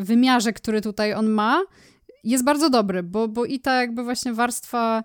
wymiarze, 0.00 0.52
który 0.52 0.80
tutaj 0.80 1.14
on 1.14 1.28
ma, 1.28 1.62
jest 2.24 2.44
bardzo 2.44 2.70
dobry, 2.70 3.02
bo, 3.02 3.28
bo 3.28 3.44
i 3.44 3.60
ta 3.60 3.80
jakby 3.80 4.02
właśnie 4.02 4.32
warstwa 4.32 5.04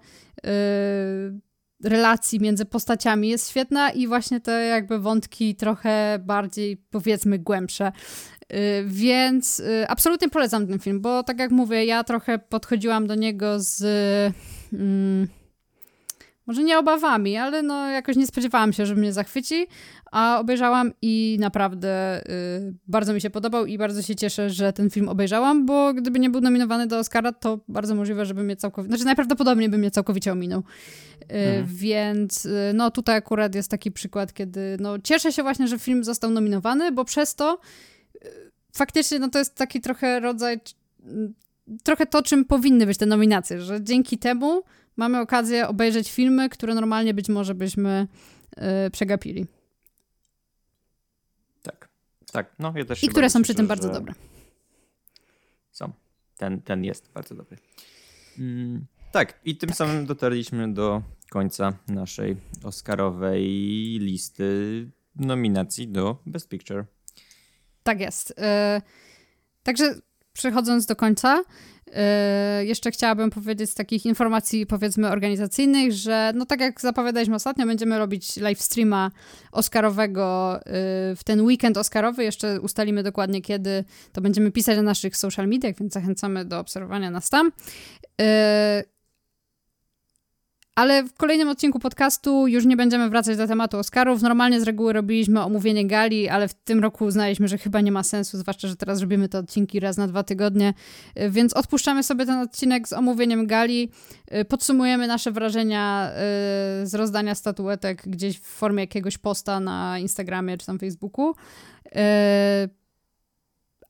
relacji 1.83 2.39
między 2.39 2.65
postaciami 2.65 3.29
jest 3.29 3.49
świetna 3.49 3.91
i 3.91 4.07
właśnie 4.07 4.39
te 4.39 4.65
jakby 4.65 4.99
wątki 4.99 5.55
trochę 5.55 6.19
bardziej 6.19 6.77
powiedzmy 6.77 7.39
głębsze. 7.39 7.91
Yy, 8.49 8.57
więc 8.85 9.59
yy, 9.59 9.87
absolutnie 9.87 10.29
polecam 10.29 10.67
ten 10.67 10.79
film, 10.79 11.01
bo 11.01 11.23
tak 11.23 11.39
jak 11.39 11.51
mówię, 11.51 11.85
ja 11.85 12.03
trochę 12.03 12.39
podchodziłam 12.39 13.07
do 13.07 13.15
niego 13.15 13.59
z 13.59 13.83
mm, 14.73 15.27
może 16.47 16.63
nie 16.63 16.79
obawami, 16.79 17.37
ale 17.37 17.63
no 17.63 17.89
jakoś 17.89 18.15
nie 18.15 18.27
spodziewałam 18.27 18.73
się, 18.73 18.85
że 18.85 18.95
mnie 18.95 19.13
zachwyci, 19.13 19.67
a 20.13 20.39
obejrzałam 20.39 20.91
i 21.01 21.37
naprawdę 21.39 22.23
y, 22.29 22.73
bardzo 22.87 23.13
mi 23.13 23.21
się 23.21 23.29
podobał 23.29 23.65
i 23.65 23.77
bardzo 23.77 24.01
się 24.01 24.15
cieszę, 24.15 24.49
że 24.49 24.73
ten 24.73 24.89
film 24.89 25.09
obejrzałam, 25.09 25.65
bo 25.65 25.93
gdyby 25.93 26.19
nie 26.19 26.29
był 26.29 26.41
nominowany 26.41 26.87
do 26.87 26.99
Oscara, 26.99 27.31
to 27.31 27.59
bardzo 27.67 27.95
możliwe, 27.95 28.25
żeby 28.25 28.43
mnie 28.43 28.55
całkowicie, 28.55 28.89
znaczy 28.89 29.05
najprawdopodobniej 29.05 29.69
by 29.69 29.77
mnie 29.77 29.91
całkowicie 29.91 30.31
ominął. 30.31 30.59
Y, 30.59 31.25
mhm. 31.33 31.65
Więc 31.65 32.45
y, 32.45 32.71
no 32.73 32.91
tutaj 32.91 33.15
akurat 33.15 33.55
jest 33.55 33.71
taki 33.71 33.91
przykład, 33.91 34.33
kiedy 34.33 34.77
no 34.79 34.99
cieszę 34.99 35.31
się 35.31 35.43
właśnie, 35.43 35.67
że 35.67 35.79
film 35.79 36.03
został 36.03 36.31
nominowany, 36.31 36.91
bo 36.91 37.05
przez 37.05 37.35
to 37.35 37.59
y, 38.15 38.19
faktycznie 38.73 39.19
no 39.19 39.29
to 39.29 39.39
jest 39.39 39.55
taki 39.55 39.81
trochę 39.81 40.19
rodzaj 40.19 40.59
trochę 41.83 42.05
to, 42.05 42.23
czym 42.23 42.45
powinny 42.45 42.85
być 42.85 42.97
te 42.97 43.05
nominacje, 43.05 43.61
że 43.61 43.83
dzięki 43.83 44.17
temu 44.17 44.63
mamy 44.97 45.19
okazję 45.19 45.67
obejrzeć 45.67 46.11
filmy, 46.11 46.49
które 46.49 46.75
normalnie 46.75 47.13
być 47.13 47.29
może 47.29 47.55
byśmy 47.55 48.07
yy, 48.57 48.63
przegapili. 48.91 49.47
Tak. 52.33 52.55
No, 52.59 52.73
ja 52.75 52.85
też 52.85 53.03
I 53.03 53.07
które 53.07 53.29
są 53.29 53.41
przy 53.41 53.55
tym 53.55 53.67
bardzo 53.67 53.89
dobre. 53.89 54.13
Są. 55.71 55.91
Ten, 56.37 56.61
ten 56.61 56.83
jest 56.83 57.11
bardzo 57.13 57.35
dobry. 57.35 57.57
Mm, 58.39 58.85
tak, 59.11 59.39
i 59.45 59.57
tym 59.57 59.69
tak. 59.69 59.77
samym 59.77 60.05
dotarliśmy 60.05 60.73
do 60.73 61.01
końca 61.29 61.73
naszej 61.87 62.37
Oscarowej 62.63 63.43
listy 63.99 64.89
nominacji 65.15 65.87
do 65.87 66.21
Best 66.25 66.49
Picture. 66.49 66.85
Tak 67.83 67.99
jest. 67.99 68.33
Yy, 68.37 68.81
także 69.63 69.95
przechodząc 70.33 70.85
do 70.85 70.95
końca, 70.95 71.43
Yy, 72.59 72.65
jeszcze 72.65 72.91
chciałabym 72.91 73.29
powiedzieć 73.29 73.69
z 73.69 73.75
takich 73.75 74.05
informacji, 74.05 74.65
powiedzmy, 74.65 75.09
organizacyjnych, 75.09 75.91
że 75.91 76.31
no 76.35 76.45
tak 76.45 76.59
jak 76.59 76.81
zapowiadaliśmy 76.81 77.35
ostatnio, 77.35 77.65
będziemy 77.65 77.99
robić 77.99 78.37
live 78.37 78.61
streama 78.61 79.11
Oscarowego 79.51 80.53
yy, 80.65 80.71
w 81.15 81.19
ten 81.25 81.41
weekend 81.41 81.77
Oscarowy. 81.77 82.23
Jeszcze 82.23 82.61
ustalimy 82.61 83.03
dokładnie 83.03 83.41
kiedy. 83.41 83.83
To 84.11 84.21
będziemy 84.21 84.51
pisać 84.51 84.77
na 84.77 84.83
naszych 84.83 85.17
social 85.17 85.47
mediach, 85.47 85.75
więc 85.79 85.93
zachęcamy 85.93 86.45
do 86.45 86.59
obserwowania 86.59 87.11
nas 87.11 87.29
tam. 87.29 87.51
Yy, 88.19 88.25
ale 90.75 91.03
w 91.03 91.13
kolejnym 91.13 91.47
odcinku 91.47 91.79
podcastu 91.79 92.47
już 92.47 92.65
nie 92.65 92.77
będziemy 92.77 93.09
wracać 93.09 93.37
do 93.37 93.47
tematu 93.47 93.77
Oscarów. 93.77 94.21
Normalnie 94.21 94.61
z 94.61 94.63
reguły 94.63 94.93
robiliśmy 94.93 95.41
omówienie 95.41 95.87
gali, 95.87 96.29
ale 96.29 96.47
w 96.47 96.53
tym 96.53 96.79
roku 96.79 97.05
uznaliśmy, 97.05 97.47
że 97.47 97.57
chyba 97.57 97.81
nie 97.81 97.91
ma 97.91 98.03
sensu, 98.03 98.37
zwłaszcza, 98.37 98.67
że 98.67 98.75
teraz 98.75 99.01
robimy 99.01 99.29
te 99.29 99.37
odcinki 99.37 99.79
raz 99.79 99.97
na 99.97 100.07
dwa 100.07 100.23
tygodnie. 100.23 100.73
Y, 101.19 101.29
więc 101.29 101.53
odpuszczamy 101.53 102.03
sobie 102.03 102.25
ten 102.25 102.39
odcinek 102.39 102.87
z 102.87 102.93
omówieniem 102.93 103.47
gali. 103.47 103.91
Y, 104.41 104.45
podsumujemy 104.45 105.07
nasze 105.07 105.31
wrażenia 105.31 106.11
y, 106.83 106.87
z 106.87 106.95
rozdania 106.95 107.35
statuetek 107.35 108.03
gdzieś 108.07 108.39
w 108.39 108.45
formie 108.45 108.83
jakiegoś 108.83 109.17
posta 109.17 109.59
na 109.59 109.99
Instagramie 109.99 110.57
czy 110.57 110.65
tam 110.65 110.79
Facebooku. 110.79 111.33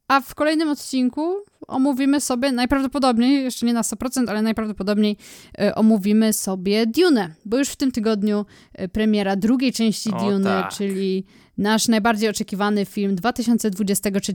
A 0.08 0.22
w 0.22 0.36
kolejnym 0.36 0.70
odcinku 0.70 1.36
omówimy 1.68 2.22
sobie 2.22 2.52
najprawdopodobniej, 2.52 3.44
jeszcze 3.44 3.66
nie 3.66 3.74
na 3.74 3.82
100%, 3.82 4.30
ale 4.30 4.42
najprawdopodobniej 4.42 5.18
e, 5.60 5.76
omówimy 5.76 6.34
sobie 6.34 6.88
Dune, 6.88 7.36
bo 7.46 7.58
już 7.58 7.70
w 7.70 7.76
tym 7.76 7.92
tygodniu 7.92 8.46
e, 8.74 8.88
premiera 8.88 9.36
drugiej 9.36 9.74
części 9.74 10.14
o, 10.14 10.20
Dune, 10.20 10.62
tak. 10.62 10.74
czyli 10.74 11.26
nasz 11.58 11.88
najbardziej 11.88 12.30
oczekiwany 12.30 12.86
film 12.86 13.16
2023 13.16 14.34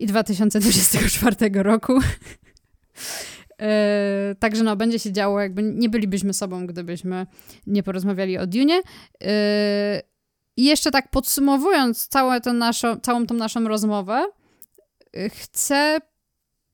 i 0.00 0.06
2024 0.06 1.36
roku. 1.62 1.98
E, 3.58 4.34
także 4.38 4.64
no, 4.64 4.76
będzie 4.76 4.98
się 4.98 5.12
działo, 5.12 5.40
jakby 5.40 5.62
nie 5.62 5.88
bylibyśmy 5.88 6.34
sobą, 6.34 6.66
gdybyśmy 6.66 7.26
nie 7.66 7.82
porozmawiali 7.82 8.38
o 8.38 8.46
Dune. 8.46 8.82
I 10.56 10.64
jeszcze 10.64 10.90
tak 10.90 11.10
podsumowując 11.10 12.08
całe 12.08 12.40
to 12.40 12.52
naszą, 12.52 13.00
całą 13.00 13.26
tą 13.26 13.34
naszą 13.34 13.68
rozmowę, 13.68 14.24
chcę 15.28 15.98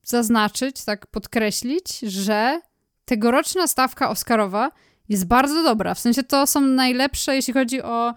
zaznaczyć, 0.03 0.84
tak 0.84 1.07
podkreślić, 1.07 1.99
że 1.99 2.61
tegoroczna 3.05 3.66
stawka 3.66 4.11
Oscarowa 4.11 4.70
jest 5.09 5.26
bardzo 5.26 5.62
dobra. 5.62 5.95
W 5.95 5.99
sensie 5.99 6.22
to 6.22 6.47
są 6.47 6.61
najlepsze, 6.61 7.34
jeśli 7.34 7.55
chodzi 7.55 7.82
o 7.82 8.14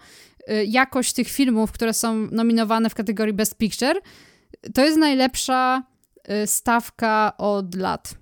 y, 0.50 0.64
jakość 0.64 1.12
tych 1.12 1.28
filmów, 1.28 1.72
które 1.72 1.94
są 1.94 2.14
nominowane 2.16 2.90
w 2.90 2.94
kategorii 2.94 3.34
Best 3.34 3.58
Picture. 3.58 4.00
To 4.74 4.84
jest 4.84 4.98
najlepsza 4.98 5.82
y, 6.42 6.46
stawka 6.46 7.32
od 7.38 7.74
lat. 7.74 8.14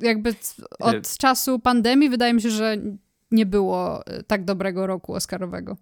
Jakby 0.00 0.34
od 0.80 0.94
y, 0.94 1.18
czasu 1.18 1.58
pandemii 1.58 2.10
wydaje 2.10 2.34
mi 2.34 2.42
się, 2.42 2.50
że 2.50 2.76
nie 3.30 3.46
było 3.46 4.04
tak 4.26 4.44
dobrego 4.44 4.86
roku 4.86 5.14
Oscarowego. 5.14 5.76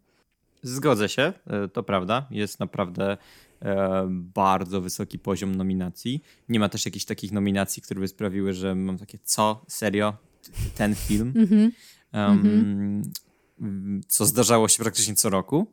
Zgodzę 0.62 1.08
się, 1.08 1.32
to 1.72 1.82
prawda. 1.82 2.26
Jest 2.30 2.60
naprawdę 2.60 3.16
E, 3.62 4.06
bardzo 4.10 4.80
wysoki 4.80 5.18
poziom 5.18 5.54
nominacji. 5.54 6.22
Nie 6.48 6.60
ma 6.60 6.68
też 6.68 6.84
jakichś 6.84 7.04
takich 7.04 7.32
nominacji, 7.32 7.82
które 7.82 8.00
by 8.00 8.08
sprawiły, 8.08 8.52
że 8.52 8.74
mam 8.74 8.98
takie, 8.98 9.18
co? 9.24 9.64
Serio? 9.68 10.16
Ten 10.74 10.94
film? 10.94 11.32
Mm-hmm. 11.32 11.70
Um, 12.14 13.02
mm-hmm. 13.60 14.00
Co 14.08 14.26
zdarzało 14.26 14.68
się 14.68 14.82
praktycznie 14.82 15.14
co 15.14 15.30
roku. 15.30 15.72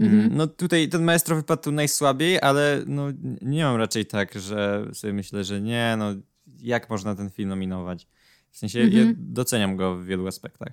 Mm-hmm. 0.00 0.30
No 0.30 0.46
tutaj 0.46 0.88
ten 0.88 1.04
maestro 1.04 1.36
wypadł 1.36 1.72
najsłabiej, 1.72 2.40
ale 2.40 2.82
no, 2.86 3.06
nie 3.42 3.64
mam 3.64 3.76
raczej 3.76 4.06
tak, 4.06 4.34
że 4.38 4.88
sobie 4.92 5.12
myślę, 5.12 5.44
że 5.44 5.60
nie, 5.60 5.94
no 5.98 6.14
jak 6.58 6.90
można 6.90 7.14
ten 7.14 7.30
film 7.30 7.48
nominować? 7.48 8.06
W 8.50 8.58
sensie 8.58 8.78
ja 8.78 8.84
mhm. 8.84 9.16
doceniam 9.18 9.76
go 9.76 9.96
w 9.96 10.04
wielu 10.04 10.26
aspektach. 10.26 10.72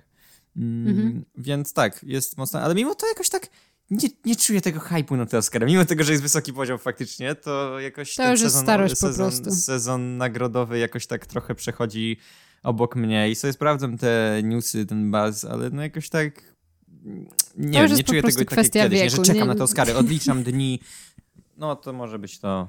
Mm, 0.58 0.88
mhm. 0.88 1.24
Więc 1.36 1.72
tak, 1.72 2.02
jest 2.02 2.38
mocno, 2.38 2.60
ale 2.60 2.74
mimo 2.74 2.94
to 2.94 3.08
jakoś 3.08 3.28
tak 3.28 3.48
nie, 3.90 4.08
nie 4.24 4.36
czuję 4.36 4.60
tego 4.60 4.80
hypu 4.80 5.16
na 5.16 5.26
te 5.26 5.38
Oscary. 5.38 5.66
Mimo 5.66 5.84
tego, 5.84 6.04
że 6.04 6.12
jest 6.12 6.22
wysoki 6.22 6.52
poziom 6.52 6.78
faktycznie, 6.78 7.34
to 7.34 7.80
jakoś 7.80 8.14
to 8.14 8.22
ten 8.22 8.30
już 8.30 8.40
sezon, 8.40 8.62
starość 8.62 8.98
sezon, 8.98 9.32
sezon 9.54 10.16
nagrodowy 10.16 10.78
jakoś 10.78 11.06
tak 11.06 11.26
trochę 11.26 11.54
przechodzi 11.54 12.16
obok 12.62 12.96
mnie 12.96 13.30
i 13.30 13.34
sobie 13.34 13.52
sprawdzam 13.52 13.98
te 13.98 14.40
newsy, 14.44 14.86
ten 14.86 15.10
buzz, 15.10 15.44
ale 15.44 15.70
no 15.70 15.82
jakoś 15.82 16.08
tak 16.08 16.42
nie 17.56 17.82
wiem, 17.82 17.96
nie 17.96 18.04
czuję 18.04 18.22
tego 18.22 18.44
tak 18.44 18.58
jak 18.58 18.70
kiedyś, 18.70 19.00
nie, 19.00 19.10
że 19.10 19.18
czekam 19.18 19.40
nie... 19.42 19.46
na 19.46 19.54
te 19.54 19.62
Oscary, 19.62 19.96
odliczam 20.02 20.42
dni. 20.42 20.80
No 21.56 21.76
to 21.76 21.92
może 21.92 22.18
być 22.18 22.38
to. 22.38 22.68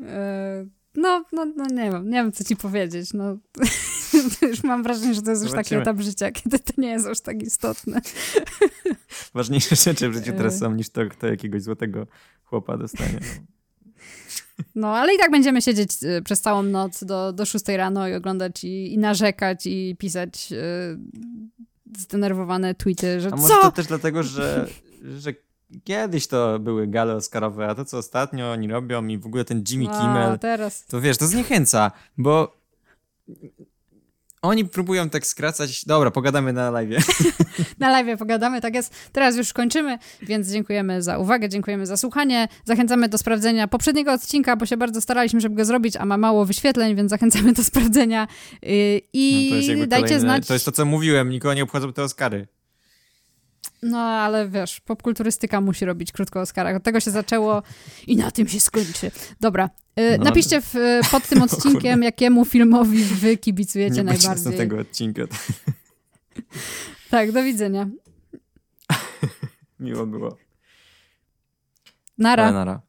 e, 0.00 0.66
no, 0.94 1.24
no, 1.32 1.44
no 1.56 1.64
nie 1.66 1.90
wiem, 1.90 2.10
nie 2.10 2.16
wiem 2.16 2.32
co 2.32 2.44
ci 2.44 2.56
powiedzieć. 2.56 3.12
No, 3.12 3.36
już 4.50 4.62
mam 4.62 4.82
wrażenie, 4.82 5.14
że 5.14 5.22
to 5.22 5.30
jest 5.30 5.42
już 5.42 5.52
taki 5.52 5.74
etap 5.74 6.00
życia, 6.00 6.30
kiedy 6.30 6.58
to 6.58 6.72
nie 6.78 6.88
jest 6.88 7.06
już 7.06 7.20
tak 7.20 7.42
istotne. 7.42 8.00
Ważniejsze 9.34 9.76
rzeczy 9.76 10.08
w 10.08 10.14
życiu 10.14 10.32
teraz 10.36 10.54
E. 10.54 10.58
są 10.58 10.74
niż 10.74 10.90
to, 10.90 11.00
kto 11.10 11.26
jakiegoś 11.26 11.62
złotego 11.62 12.06
chłopa 12.44 12.76
dostanie. 12.76 13.18
No. 13.20 13.42
No, 14.74 14.96
ale 14.96 15.14
i 15.14 15.18
tak 15.18 15.30
będziemy 15.30 15.62
siedzieć 15.62 15.90
y, 16.02 16.22
przez 16.22 16.40
całą 16.40 16.62
noc 16.62 17.04
do, 17.04 17.32
do 17.32 17.44
6 17.46 17.68
rano 17.68 18.08
i 18.08 18.14
oglądać 18.14 18.64
i, 18.64 18.94
i 18.94 18.98
narzekać 18.98 19.66
i 19.66 19.96
pisać 19.98 20.52
y, 20.52 20.98
zdenerwowane 21.98 22.74
tweety, 22.74 23.20
że 23.20 23.28
A 23.32 23.36
może 23.36 23.54
co? 23.54 23.60
to 23.62 23.72
też 23.72 23.86
dlatego, 23.86 24.22
że, 24.22 24.66
że 25.18 25.34
kiedyś 25.84 26.26
to 26.26 26.58
były 26.58 26.86
gale 26.86 27.14
Oscarowe, 27.14 27.66
a 27.66 27.74
to 27.74 27.84
co 27.84 27.98
ostatnio 27.98 28.52
oni 28.52 28.68
robią 28.68 29.06
i 29.06 29.18
w 29.18 29.26
ogóle 29.26 29.44
ten 29.44 29.64
Jimmy 29.70 29.88
A, 29.90 30.00
Kimmel, 30.00 30.38
teraz. 30.38 30.84
to 30.84 31.00
wiesz, 31.00 31.18
to 31.18 31.26
zniechęca, 31.26 31.90
bo 32.18 32.60
oni 34.42 34.64
próbują 34.64 35.10
tak 35.10 35.26
skracać. 35.26 35.84
Dobra, 35.84 36.10
pogadamy 36.10 36.52
na 36.52 36.70
live. 36.70 36.90
Na 37.78 37.90
live 37.90 38.18
pogadamy, 38.18 38.60
tak 38.60 38.74
jest. 38.74 38.94
Teraz 39.12 39.36
już 39.36 39.52
kończymy, 39.52 39.98
więc 40.22 40.50
dziękujemy 40.52 41.02
za 41.02 41.18
uwagę, 41.18 41.48
dziękujemy 41.48 41.86
za 41.86 41.96
słuchanie. 41.96 42.48
Zachęcamy 42.64 43.08
do 43.08 43.18
sprawdzenia 43.18 43.68
poprzedniego 43.68 44.12
odcinka, 44.12 44.56
bo 44.56 44.66
się 44.66 44.76
bardzo 44.76 45.00
staraliśmy, 45.00 45.40
żeby 45.40 45.54
go 45.54 45.64
zrobić, 45.64 45.96
a 45.96 46.04
ma 46.06 46.16
mało 46.16 46.44
wyświetleń, 46.44 46.96
więc 46.96 47.10
zachęcamy 47.10 47.52
do 47.52 47.64
sprawdzenia. 47.64 48.28
Yy, 48.62 49.00
I 49.12 49.50
No, 49.78 49.86
dajcie 49.86 50.06
kolejne- 50.06 50.20
znać. 50.20 50.46
To 50.46 50.52
jest 50.52 50.64
to, 50.64 50.72
co 50.72 50.84
mówiłem, 50.84 51.30
nikogo 51.30 51.54
nie 51.54 51.62
obchodzą 51.62 51.92
te 51.92 52.02
Oscary. 52.02 52.46
No, 53.82 53.98
ale 53.98 54.48
wiesz, 54.48 54.80
popkulturystyka 54.80 55.60
musi 55.60 55.84
robić 55.84 56.12
krótko 56.12 56.38
o 56.38 56.42
Oscarach. 56.42 56.76
Od 56.76 56.82
tego 56.82 57.00
się 57.00 57.10
zaczęło 57.10 57.62
i 58.06 58.16
na 58.16 58.30
tym 58.30 58.48
się 58.48 58.60
skończy. 58.60 59.10
Dobra. 59.40 59.70
Yy, 59.96 60.18
No. 60.18 60.24
napiszcie 60.24 60.60
w, 60.60 60.74
pod 61.10 61.28
tym 61.28 61.42
odcinkiem, 61.52 62.02
jakiemu 62.02 62.44
filmowi 62.44 63.04
wy 63.04 63.36
kibicujecie 63.36 63.96
nie 63.96 64.04
będzie 64.04 64.28
najbardziej. 64.28 64.56
tego 64.56 64.78
odcinka. 64.78 65.22
Tak, 67.10 67.32
do 67.32 67.42
widzenia. 67.42 67.88
Miło 69.80 70.06
było. 70.06 70.36
Nara. 72.18 72.42
Ale 72.44 72.52
nara. 72.52 72.80